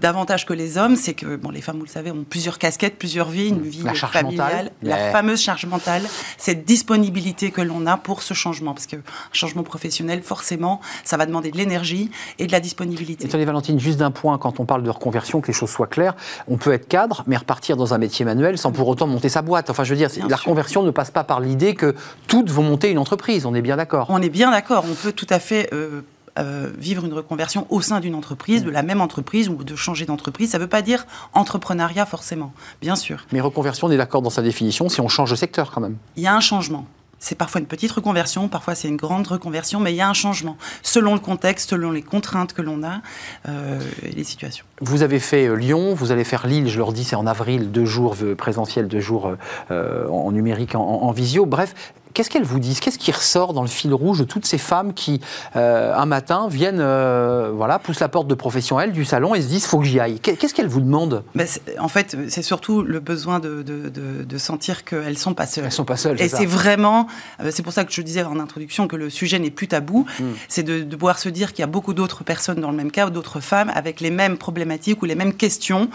davantage 0.00 0.46
que 0.46 0.52
les 0.52 0.78
hommes, 0.78 0.96
c'est 0.96 1.14
que 1.14 1.36
bon, 1.36 1.50
les 1.50 1.60
femmes, 1.60 1.78
vous 1.78 1.84
le 1.84 1.90
savez, 1.90 2.10
ont 2.10 2.24
plusieurs 2.28 2.58
casquettes, 2.58 2.98
plusieurs 2.98 3.28
vies, 3.28 3.48
une 3.48 3.62
vie 3.62 3.84
familiale, 3.94 4.70
la 4.82 5.10
fameuse 5.10 5.40
charge 5.40 5.66
mentale, 5.66 6.02
cette 6.38 6.64
disponibilité 6.64 7.50
que 7.50 7.60
l'on 7.60 7.86
a 7.86 7.96
pour 7.96 8.22
ce 8.22 8.34
changement. 8.34 8.74
Parce 8.74 8.86
qu'un 8.86 9.02
changement 9.32 9.62
professionnel, 9.62 10.22
forcément, 10.22 10.80
ça 11.04 11.16
va 11.16 11.26
demander 11.26 11.50
de 11.50 11.56
l'énergie 11.56 12.10
et 12.38 12.46
de 12.46 12.52
la 12.52 12.60
disponibilité. 12.60 13.26
Attendez, 13.26 13.44
Valentine, 13.44 13.78
juste 13.78 13.98
d'un 13.98 14.10
point, 14.10 14.38
quand 14.38 14.60
on 14.60 14.64
parle 14.64 14.82
de 14.82 14.90
reconversion, 14.90 15.40
que 15.40 15.48
les 15.48 15.52
choses 15.52 15.70
soient 15.70 15.86
claires, 15.86 16.14
on 16.48 16.56
peut 16.56 16.72
être 16.72 16.88
cadre, 16.88 17.24
mais 17.26 17.36
repartir 17.36 17.76
dans 17.76 17.94
un 17.94 17.98
métier 17.98 18.24
manuel 18.24 18.58
sans 18.58 18.72
pour 18.72 18.88
autant 18.88 19.06
monter 19.06 19.28
sa 19.28 19.42
boîte. 19.42 19.70
Enfin, 19.70 19.84
je 19.84 19.90
veux 19.90 19.96
dire, 19.96 20.10
la 20.28 20.36
reconversion 20.36 20.82
ne 20.82 20.90
passe 20.90 21.10
pas 21.10 21.24
par 21.24 21.40
l'idée 21.40 21.74
que 21.74 21.94
toutes 22.26 22.50
vont 22.50 22.62
monter 22.62 22.90
une 22.90 22.98
entreprise. 22.98 23.46
On 23.46 23.54
est 23.54 23.62
bien 23.62 23.76
d'accord. 23.76 24.06
On 24.10 24.22
est 24.22 24.28
bien 24.28 24.50
d'accord. 24.50 24.84
On 24.88 24.94
peut 24.94 25.12
tout 25.12 25.26
à 25.30 25.38
fait. 25.38 25.68
Euh, 25.72 26.02
euh, 26.38 26.70
vivre 26.78 27.04
une 27.04 27.14
reconversion 27.14 27.66
au 27.70 27.80
sein 27.80 28.00
d'une 28.00 28.14
entreprise, 28.14 28.64
de 28.64 28.70
la 28.70 28.82
même 28.82 29.00
entreprise 29.00 29.48
ou 29.48 29.64
de 29.64 29.76
changer 29.76 30.04
d'entreprise. 30.04 30.50
Ça 30.50 30.58
ne 30.58 30.64
veut 30.64 30.68
pas 30.68 30.82
dire 30.82 31.06
entrepreneuriat 31.32 32.06
forcément, 32.06 32.52
bien 32.80 32.96
sûr. 32.96 33.26
Mais 33.32 33.40
reconversion, 33.40 33.86
on 33.86 33.90
est 33.90 33.96
d'accord 33.96 34.22
dans 34.22 34.30
sa 34.30 34.42
définition 34.42 34.88
si 34.88 35.00
on 35.00 35.08
change 35.08 35.30
de 35.30 35.36
secteur 35.36 35.70
quand 35.70 35.80
même. 35.80 35.96
Il 36.16 36.22
y 36.22 36.26
a 36.26 36.34
un 36.34 36.40
changement. 36.40 36.86
C'est 37.18 37.34
parfois 37.34 37.62
une 37.62 37.66
petite 37.66 37.90
reconversion, 37.90 38.48
parfois 38.48 38.74
c'est 38.74 38.88
une 38.88 38.98
grande 38.98 39.26
reconversion, 39.26 39.80
mais 39.80 39.94
il 39.94 39.96
y 39.96 40.02
a 40.02 40.08
un 40.08 40.12
changement 40.12 40.58
selon 40.82 41.14
le 41.14 41.20
contexte, 41.20 41.70
selon 41.70 41.90
les 41.90 42.02
contraintes 42.02 42.52
que 42.52 42.60
l'on 42.60 42.84
a 42.84 43.00
euh, 43.48 43.80
et 44.02 44.12
les 44.12 44.22
situations. 44.22 44.66
Vous 44.82 45.02
avez 45.02 45.18
fait 45.18 45.46
euh, 45.46 45.54
Lyon, 45.54 45.94
vous 45.94 46.12
allez 46.12 46.24
faire 46.24 46.46
Lille, 46.46 46.68
je 46.68 46.76
leur 46.76 46.92
dis 46.92 47.04
c'est 47.04 47.16
en 47.16 47.26
avril, 47.26 47.72
deux 47.72 47.86
jours 47.86 48.14
présentiels, 48.36 48.86
deux 48.86 49.00
jours 49.00 49.32
en 49.70 50.32
numérique, 50.32 50.74
en 50.74 51.10
visio. 51.12 51.46
Bref, 51.46 51.74
Qu'est-ce 52.16 52.30
qu'elles 52.30 52.44
vous 52.44 52.60
disent? 52.60 52.80
Qu'est-ce 52.80 52.96
qui 52.98 53.12
ressort 53.12 53.52
dans 53.52 53.60
le 53.60 53.68
fil 53.68 53.92
rouge 53.92 54.20
de 54.20 54.24
toutes 54.24 54.46
ces 54.46 54.56
femmes 54.56 54.94
qui, 54.94 55.20
euh, 55.54 55.94
un 55.94 56.06
matin, 56.06 56.48
viennent, 56.48 56.80
euh, 56.80 57.52
voilà, 57.54 57.78
poussent 57.78 58.00
la 58.00 58.08
porte 58.08 58.26
de 58.26 58.34
profession, 58.34 58.80
elles, 58.80 58.92
du 58.92 59.04
salon 59.04 59.34
et 59.34 59.42
se 59.42 59.48
disent 59.48 59.66
faut 59.66 59.78
que 59.80 59.84
j'y 59.84 60.00
aille? 60.00 60.18
Qu'est-ce 60.20 60.54
qu'elles 60.54 60.66
vous 60.66 60.80
demandent? 60.80 61.24
Ben, 61.34 61.46
En 61.78 61.88
fait, 61.88 62.16
c'est 62.30 62.40
surtout 62.40 62.80
le 62.80 63.00
besoin 63.00 63.38
de, 63.38 63.62
de, 63.62 63.90
de, 63.90 64.38
sentir 64.38 64.86
qu'elles 64.86 65.10
ne 65.10 65.14
sont 65.14 65.34
pas 65.34 65.44
seules. 65.44 65.66
Elles 65.66 65.72
sont 65.72 65.84
pas 65.84 65.98
seules. 65.98 66.18
Et 66.18 66.30
c'est 66.30 66.46
vraiment, 66.46 67.06
euh, 67.42 67.50
c'est 67.52 67.62
pour 67.62 67.74
ça 67.74 67.84
que 67.84 67.92
je 67.92 68.00
disais 68.00 68.22
en 68.22 68.40
introduction 68.40 68.88
que 68.88 68.96
le 68.96 69.10
sujet 69.10 69.38
n'est 69.38 69.50
plus 69.50 69.68
tabou. 69.68 70.06
Hmm. 70.18 70.32
C'est 70.48 70.62
de, 70.62 70.84
pouvoir 70.96 71.18
se 71.18 71.28
dire 71.28 71.50
qu'il 71.50 71.60
y 71.60 71.64
a 71.64 71.66
beaucoup 71.66 71.92
d'autres 71.92 72.24
personnes 72.24 72.62
dans 72.62 72.70
le 72.70 72.78
même 72.78 72.92
cas, 72.92 73.10
d'autres 73.10 73.40
femmes 73.40 73.70
avec 73.74 74.00
les 74.00 74.10
mêmes 74.10 74.38
problématiques 74.38 75.02
ou 75.02 75.04
les 75.04 75.16
mêmes 75.16 75.34
questions, 75.34 75.90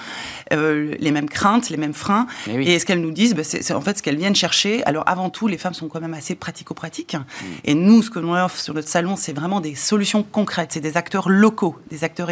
les 0.52 1.12
mêmes 1.12 1.30
craintes, 1.30 1.72
les 1.72 1.78
mêmes 1.78 1.96
freins. 1.96 2.28
Et, 2.48 2.78
ce 2.78 2.86
qu'elles 2.86 3.02
nous 3.02 3.10
disent, 3.10 3.34
ben, 3.34 3.44
c'est 3.44 3.74
en 3.74 3.82
fait 3.82 3.98
ce 3.98 4.04
qu'elles 4.04 4.18
viennent 4.18 4.36
chercher. 4.36 4.84
Alors 4.86 5.04
avant 5.08 5.32
tout, 5.32 5.48
les 5.48 5.58
femmes 5.58 5.74
sont 5.74 5.88
quand 5.88 6.00
même 6.00 6.11
assez 6.14 6.36
pratico-pratique. 6.36 7.18
Et 7.64 7.74
nous, 7.74 8.02
ce 8.02 8.10
que 8.10 8.20
nous 8.20 8.34
offre 8.34 8.58
sur 8.58 8.74
notre 8.74 8.88
salon, 8.88 9.16
c'est 9.16 9.34
vraiment 9.34 9.62
des 9.62 9.76
solutions 9.76 10.24
concrètes. 10.24 10.72
C'est 10.74 10.80
des 10.80 10.98
acteurs 10.98 11.30
locaux, 11.30 11.78
des 11.90 12.04
acteurs 12.04 12.30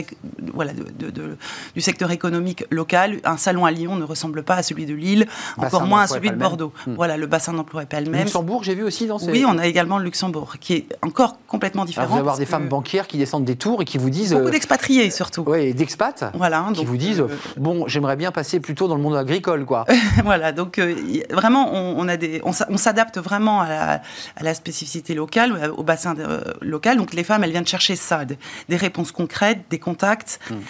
voilà, 0.54 0.74
de, 0.74 1.38
du 1.76 1.82
secteur 1.82 2.12
économique 2.12 2.66
local. 2.70 3.20
Un 3.24 3.38
salon 3.38 3.66
à 3.66 3.72
Lyon 3.72 3.96
ne 3.96 4.04
ressemble 4.04 4.44
pas 4.44 4.56
à 4.56 4.64
celui 4.64 4.86
de 4.86 4.94
Lille, 4.94 5.28
encore 5.58 5.86
moins 5.86 6.02
à 6.02 6.08
celui 6.08 6.30
de 6.30 6.36
Bordeaux. 6.36 6.74
Mm. 6.88 6.94
Voilà, 6.96 7.18
le 7.18 7.28
bassin 7.28 7.54
d'emploi 7.54 7.82
n'est 7.82 7.88
pas 7.88 8.02
le 8.02 8.10
même. 8.10 8.24
Luxembourg, 8.24 8.64
j'ai 8.64 8.76
vu 8.76 8.84
aussi 8.84 9.08
dans 9.08 9.20
ces... 9.20 9.32
Oui, 9.32 9.46
on 9.48 9.58
a 9.58 9.68
également 9.68 9.98
le 9.98 10.06
Luxembourg, 10.06 10.56
qui 10.60 10.74
est 10.74 10.88
encore 11.02 11.38
complètement 11.48 11.86
différent. 11.86 12.08
vous 12.08 12.14
allez 12.14 12.22
avoir 12.22 12.38
des 12.38 12.46
femmes 12.46 12.68
banquières 12.68 13.08
qui 13.08 13.18
descendent 13.18 13.46
des 13.46 13.56
tours 13.56 13.82
et 13.82 13.86
qui 13.86 13.98
vous 13.98 14.10
disent... 14.10 14.34
Beaucoup 14.34 14.48
euh, 14.48 14.52
d'expatriés, 14.52 15.12
surtout. 15.12 15.44
Oui, 15.48 15.74
d'expats. 15.74 16.32
Voilà. 16.34 16.66
Qui 16.74 16.86
vous 16.86 16.98
disent, 16.98 17.22
euh, 17.22 17.28
bon, 17.58 17.88
j'aimerais 17.88 18.16
bien 18.16 18.32
passer 18.32 18.60
plutôt 18.60 18.88
dans 18.88 18.96
le 18.96 19.02
monde 19.02 19.16
agricole, 19.16 19.66
quoi. 19.66 19.86
voilà, 20.24 20.52
donc 20.52 20.80
euh, 20.80 20.96
vraiment, 21.32 21.72
on, 21.74 22.08
a 22.08 22.18
des, 22.18 22.42
on 22.44 22.78
s'adapte 22.78 23.18
vraiment 23.18 23.62
à 23.62 23.69
la, 23.70 24.54
spécificité 24.54 25.14
locale, 25.14 25.72
au 25.76 25.84
bassin 25.84 26.16
local. 26.62 26.98
Donc 26.98 27.14
les 27.14 27.24
femmes, 27.24 27.44
elles 27.44 27.52
viennent 27.52 27.68
chercher 27.68 27.96
ça, 27.96 28.26
des, 28.26 28.38
réponses 28.76 29.12
concrètes, 29.12 29.62
des 29.70 29.80
contacts. 29.80 30.40
Hum, 30.52 30.62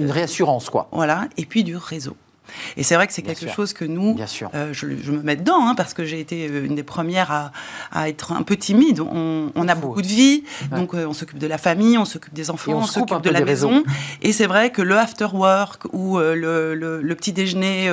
une 0.00 0.10
réassurance, 0.10 0.70
quoi. 0.70 0.88
Voilà, 0.92 1.28
et 1.36 1.46
puis 1.46 1.64
du 1.64 1.76
réseau. 1.76 2.16
Et 2.76 2.82
c'est 2.82 2.94
vrai 2.94 3.06
que 3.06 3.12
c'est 3.12 3.22
quelque 3.22 3.48
chose 3.48 3.72
que 3.72 3.84
nous, 3.84 4.16
euh, 4.54 4.72
je, 4.72 4.86
me 4.86 5.22
mets 5.22 5.36
dedans, 5.36 5.66
hein, 5.66 5.74
parce 5.74 5.94
que 5.94 6.04
j'ai 6.04 6.20
été 6.20 6.48
euh, 6.48 6.66
une 6.66 6.74
des 6.74 6.82
premières 6.82 7.52
à, 7.92 8.08
être 8.08 8.32
un 8.32 8.42
peu 8.42 8.56
timide. 8.56 9.00
On, 9.00 9.68
a 9.68 9.74
beaucoup 9.74 10.02
de 10.02 10.06
vie, 10.06 10.44
donc 10.70 10.94
euh, 10.94 11.06
on 11.06 11.12
s'occupe 11.12 11.38
de 11.38 11.46
la 11.46 11.58
famille, 11.58 11.96
on 11.96 12.04
s'occupe 12.04 12.34
des 12.34 12.50
enfants, 12.50 12.72
on, 12.72 12.82
s'occupe 12.82 13.22
de 13.22 13.30
la 13.30 13.42
maison. 13.42 13.84
Et 14.22 14.32
c'est 14.32 14.46
vrai 14.46 14.70
que 14.70 14.82
le 14.82 14.98
after 14.98 15.28
work 15.32 15.84
ou 15.92 16.18
le, 16.18 17.14
petit 17.14 17.32
déjeuner, 17.32 17.86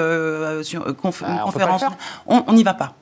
sur, 0.64 0.88
une 0.88 0.96
conférence, 0.96 1.84
on 2.26 2.54
n'y 2.54 2.64
va 2.64 2.74
pas. 2.74 2.96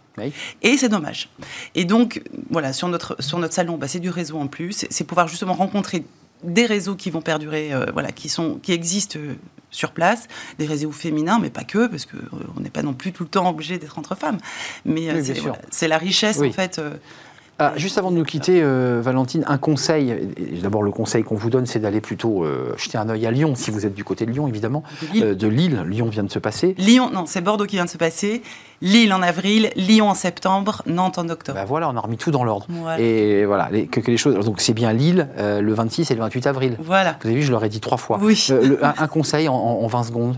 Et 0.61 0.77
c'est 0.77 0.89
dommage. 0.89 1.29
Et 1.75 1.85
donc, 1.85 2.21
voilà, 2.49 2.73
sur 2.73 2.87
notre, 2.87 3.21
sur 3.21 3.37
notre 3.39 3.53
salon, 3.53 3.77
bah, 3.77 3.87
c'est 3.87 3.99
du 3.99 4.09
réseau 4.09 4.37
en 4.37 4.47
plus. 4.47 4.85
C'est 4.89 5.03
pouvoir 5.03 5.27
justement 5.27 5.53
rencontrer 5.53 6.05
des 6.43 6.65
réseaux 6.65 6.95
qui 6.95 7.09
vont 7.09 7.21
perdurer, 7.21 7.71
voilà, 7.93 8.11
qui, 8.11 8.29
sont, 8.29 8.59
qui 8.61 8.71
existent 8.71 9.19
sur 9.69 9.91
place, 9.91 10.27
des 10.59 10.65
réseaux 10.65 10.91
féminins, 10.91 11.39
mais 11.39 11.49
pas 11.49 11.63
que, 11.63 11.87
parce 11.87 12.05
qu'on 12.05 12.17
euh, 12.17 12.61
n'est 12.61 12.69
pas 12.69 12.83
non 12.83 12.93
plus 12.93 13.11
tout 13.11 13.23
le 13.23 13.29
temps 13.29 13.49
obligé 13.49 13.77
d'être 13.77 13.99
entre 13.99 14.15
femmes. 14.15 14.37
Mais 14.85 15.09
euh, 15.09 15.21
c'est 15.69 15.87
la 15.87 15.97
richesse, 15.97 16.39
en 16.41 16.51
fait. 16.51 16.81
Euh, 17.59 17.69
ah, 17.69 17.73
juste 17.75 17.97
avant 17.97 18.11
de 18.11 18.17
nous 18.17 18.23
quitter, 18.23 18.61
Valentine, 19.01 19.43
un 19.47 19.57
conseil. 19.57 20.15
D'abord, 20.61 20.83
le 20.83 20.91
conseil 20.91 21.23
qu'on 21.23 21.35
vous 21.35 21.49
donne, 21.49 21.65
c'est 21.65 21.79
d'aller 21.79 22.01
plutôt 22.01 22.45
jeter 22.77 22.97
un 22.97 23.09
œil 23.09 23.25
à 23.25 23.31
Lyon, 23.31 23.55
si 23.55 23.71
vous 23.71 23.85
êtes 23.85 23.93
du 23.93 24.03
côté 24.03 24.25
de 24.25 24.31
Lyon, 24.31 24.47
évidemment. 24.47 24.83
de 25.13 25.47
Lille, 25.47 25.83
Lyon 25.87 26.07
vient 26.07 26.23
de 26.23 26.31
se 26.31 26.39
passer. 26.39 26.75
Lyon, 26.77 27.09
non, 27.11 27.25
c'est 27.25 27.41
Bordeaux 27.41 27.65
qui 27.65 27.75
vient 27.75 27.85
de 27.85 27.89
se 27.89 27.97
passer. 27.97 28.41
Lille 28.81 29.11
en 29.11 29.23
avril, 29.23 29.71
Lyon 29.75 30.09
en 30.09 30.13
septembre, 30.13 30.83
Nantes 30.85 31.17
en 31.17 31.29
octobre. 31.29 31.57
Ben 31.57 31.65
voilà, 31.65 31.89
on 31.89 31.95
a 31.95 31.99
remis 31.99 32.17
tout 32.17 32.29
dans 32.29 32.43
l'ordre. 32.43 32.67
Et 32.99 33.45
voilà, 33.45 33.69
que, 33.91 33.99
les 34.11 34.17
choses. 34.17 34.45
Donc 34.45 34.61
c'est 34.61 34.73
bien 34.73 34.93
Lille, 34.93 35.27
euh, 35.37 35.61
le 35.61 35.73
26 35.73 36.11
et 36.11 36.13
le 36.13 36.21
28 36.21 36.47
avril. 36.47 36.77
Voilà. 36.79 37.17
Vous 37.21 37.27
avez 37.27 37.37
vu, 37.37 37.41
je 37.41 37.51
leur 37.51 37.63
ai 37.63 37.69
dit 37.69 37.79
trois 37.79 37.97
fois. 37.97 38.19
Oui. 38.21 38.47
Euh, 38.51 38.77
un, 38.81 39.07
conseil 39.07 39.47
en, 39.49 39.87
20 39.87 40.03
secondes, 40.03 40.37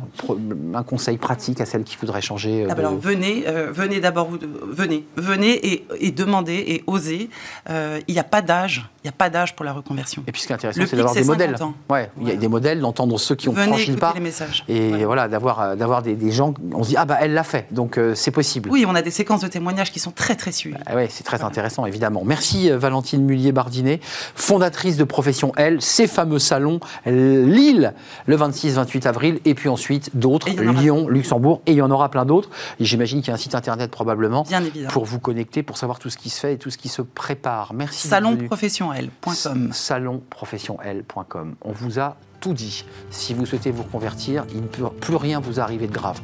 un 0.74 0.84
conseil 0.84 1.18
pratique 1.18 1.60
à 1.60 1.66
celles 1.66 1.84
qui 1.84 1.98
voudraient 1.98 2.22
changer. 2.22 2.64
Euh, 2.64 2.68
ah 2.70 2.76
ben 2.76 2.86
alors 2.86 2.98
venez, 2.98 3.44
venez 3.72 4.00
d'abord, 4.00 4.30
venez, 4.70 5.06
venez 5.18 5.52
et, 5.74 5.86
et, 6.00 6.12
demandez 6.12 6.64
et 6.68 6.84
osez. 6.88 7.09
Il 7.10 8.14
n'y 8.14 8.20
a 8.20 8.24
pas 8.24 8.42
d'âge, 8.42 8.86
il 9.04 9.08
n'y 9.08 9.10
a 9.10 9.14
pas 9.14 9.30
d'âge 9.30 9.56
pour 9.56 9.66
la 9.66 9.74
reconversion. 9.74 10.24
Et 10.28 10.32
puis 10.32 10.42
ce 10.42 10.48
qui 10.48 10.54
est 10.54 10.56
intéressant, 10.56 10.82
c'est 10.88 10.96
d'avoir 10.96 11.14
des 11.14 11.24
modèles. 11.24 11.56
Ouais, 11.90 12.12
il 12.22 12.28
y 12.28 12.32
a 12.32 12.36
des 12.36 12.48
modèles, 12.48 12.80
d'entendre 12.80 13.20
ceux 13.20 13.36
qui 13.36 13.50
ont 13.50 13.56
franchi 13.56 13.92
le 13.92 13.98
pas. 13.98 14.14
les 14.14 14.20
messages. 14.20 14.64
Et 14.68 15.06
voilà, 15.06 15.28
d'avoir 15.28 15.76
d'avoir 15.76 16.02
des, 16.02 16.16
des, 16.16 16.32
gens, 16.32 16.54
on 16.74 16.84
se 16.84 16.90
dit 16.90 16.98
ah 16.98 17.06
bah 17.06 17.18
elle 17.20 17.34
l'a 17.34 17.44
fait, 17.44 17.68
donc 17.72 18.00
c'est 18.16 18.32
possible. 18.32 18.70
Oui, 18.72 18.86
on 18.88 18.96
a 18.96 19.02
des 19.02 19.12
séquences 19.12 19.42
de 19.42 19.48
témoignages 19.48 19.92
qui 19.92 20.00
sont 20.00 20.12
très 20.12 20.36
très 20.36 20.52
suivies. 20.52 20.78
Ah 20.86 20.94
oui, 20.96 21.06
c'est 21.10 21.24
très 21.24 21.44
intéressant 21.44 21.86
évidemment. 21.86 22.24
Merci 22.26 22.72
euh, 22.72 22.78
Valentine 22.78 23.24
Mullier-Bardinet, 23.24 24.00
fondatrice 24.36 24.98
de 24.98 25.04
Profession 25.04 25.52
L, 25.58 25.82
ces 25.82 26.08
fameux 26.08 26.40
salons 26.40 26.80
Lille 27.06 27.94
le 28.26 28.38
26-28 28.38 29.08
avril 29.08 29.40
et 29.46 29.54
puis 29.54 29.70
ensuite 29.70 30.16
d'autres, 30.16 30.50
Lyon, 30.50 31.08
Luxembourg 31.08 31.62
et 31.66 31.72
il 31.72 31.78
y 31.78 31.82
en 31.82 31.92
aura 31.92 32.10
plein 32.10 32.26
d'autres. 32.26 32.50
J'imagine 32.80 33.20
qu'il 33.20 33.30
y 33.30 33.32
a 33.32 33.36
un 33.36 33.38
site 33.38 33.56
internet 33.56 33.92
probablement 33.92 34.46
pour 34.90 35.06
vous 35.06 35.20
connecter, 35.20 35.64
pour 35.64 35.78
savoir 35.78 36.00
tout 36.00 36.10
ce 36.10 36.18
qui 36.18 36.30
se 36.30 36.40
fait 36.40 36.54
et 36.54 36.58
tout 36.58 36.70
ce 36.70 36.78
qui 36.78 36.90
se 36.90 37.02
prépare. 37.02 37.74
Merci. 37.74 38.08
Salonprofessionnel.com. 39.72 41.56
On 41.62 41.72
vous 41.72 42.00
a 42.00 42.18
tout 42.40 42.54
dit. 42.54 42.86
Si 43.10 43.34
vous 43.34 43.46
souhaitez 43.46 43.72
vous 43.72 43.84
reconvertir, 43.84 44.46
il 44.54 44.62
ne 44.62 44.68
peut 44.68 44.88
plus 45.02 45.16
rien 45.16 45.40
vous 45.40 45.60
arriver 45.60 45.88
de 45.88 45.94
grave. 45.94 46.22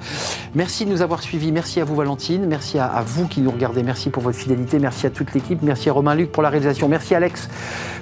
Merci 0.53 0.85
de 0.85 0.91
nous 0.91 1.01
avoir 1.01 1.21
suivis. 1.21 1.51
Merci 1.51 1.81
à 1.81 1.83
vous, 1.83 1.95
Valentine. 1.95 2.45
Merci 2.45 2.79
à, 2.79 3.03
vous 3.05 3.27
qui 3.27 3.41
nous 3.41 3.51
regardez. 3.51 3.83
Merci 3.83 4.09
pour 4.09 4.23
votre 4.23 4.37
fidélité. 4.37 4.79
Merci 4.79 5.07
à 5.07 5.09
toute 5.09 5.33
l'équipe. 5.33 5.61
Merci 5.61 5.89
à 5.89 5.93
Romain 5.93 6.15
Luc 6.15 6.31
pour 6.31 6.43
la 6.43 6.49
réalisation. 6.49 6.87
Merci 6.87 7.13
à 7.13 7.17
Alex 7.17 7.49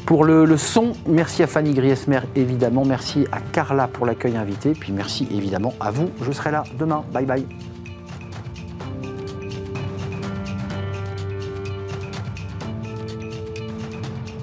pour 0.05 0.25
le, 0.25 0.57
son. 0.57 0.93
Merci 1.07 1.43
à 1.43 1.47
Fanny 1.47 1.73
Griesmer, 1.73 2.19
évidemment. 2.35 2.85
Merci 2.85 3.25
à 3.31 3.39
Carla 3.39 3.87
pour 3.87 4.05
l'accueil 4.05 4.37
invité. 4.37 4.73
Puis 4.73 4.91
merci 4.91 5.27
évidemment 5.31 5.73
à 5.79 5.91
vous. 5.91 6.09
Je 6.21 6.31
serai 6.31 6.51
là 6.51 6.63
demain. 6.77 7.03
Bye 7.11 7.25
bye. 7.25 7.72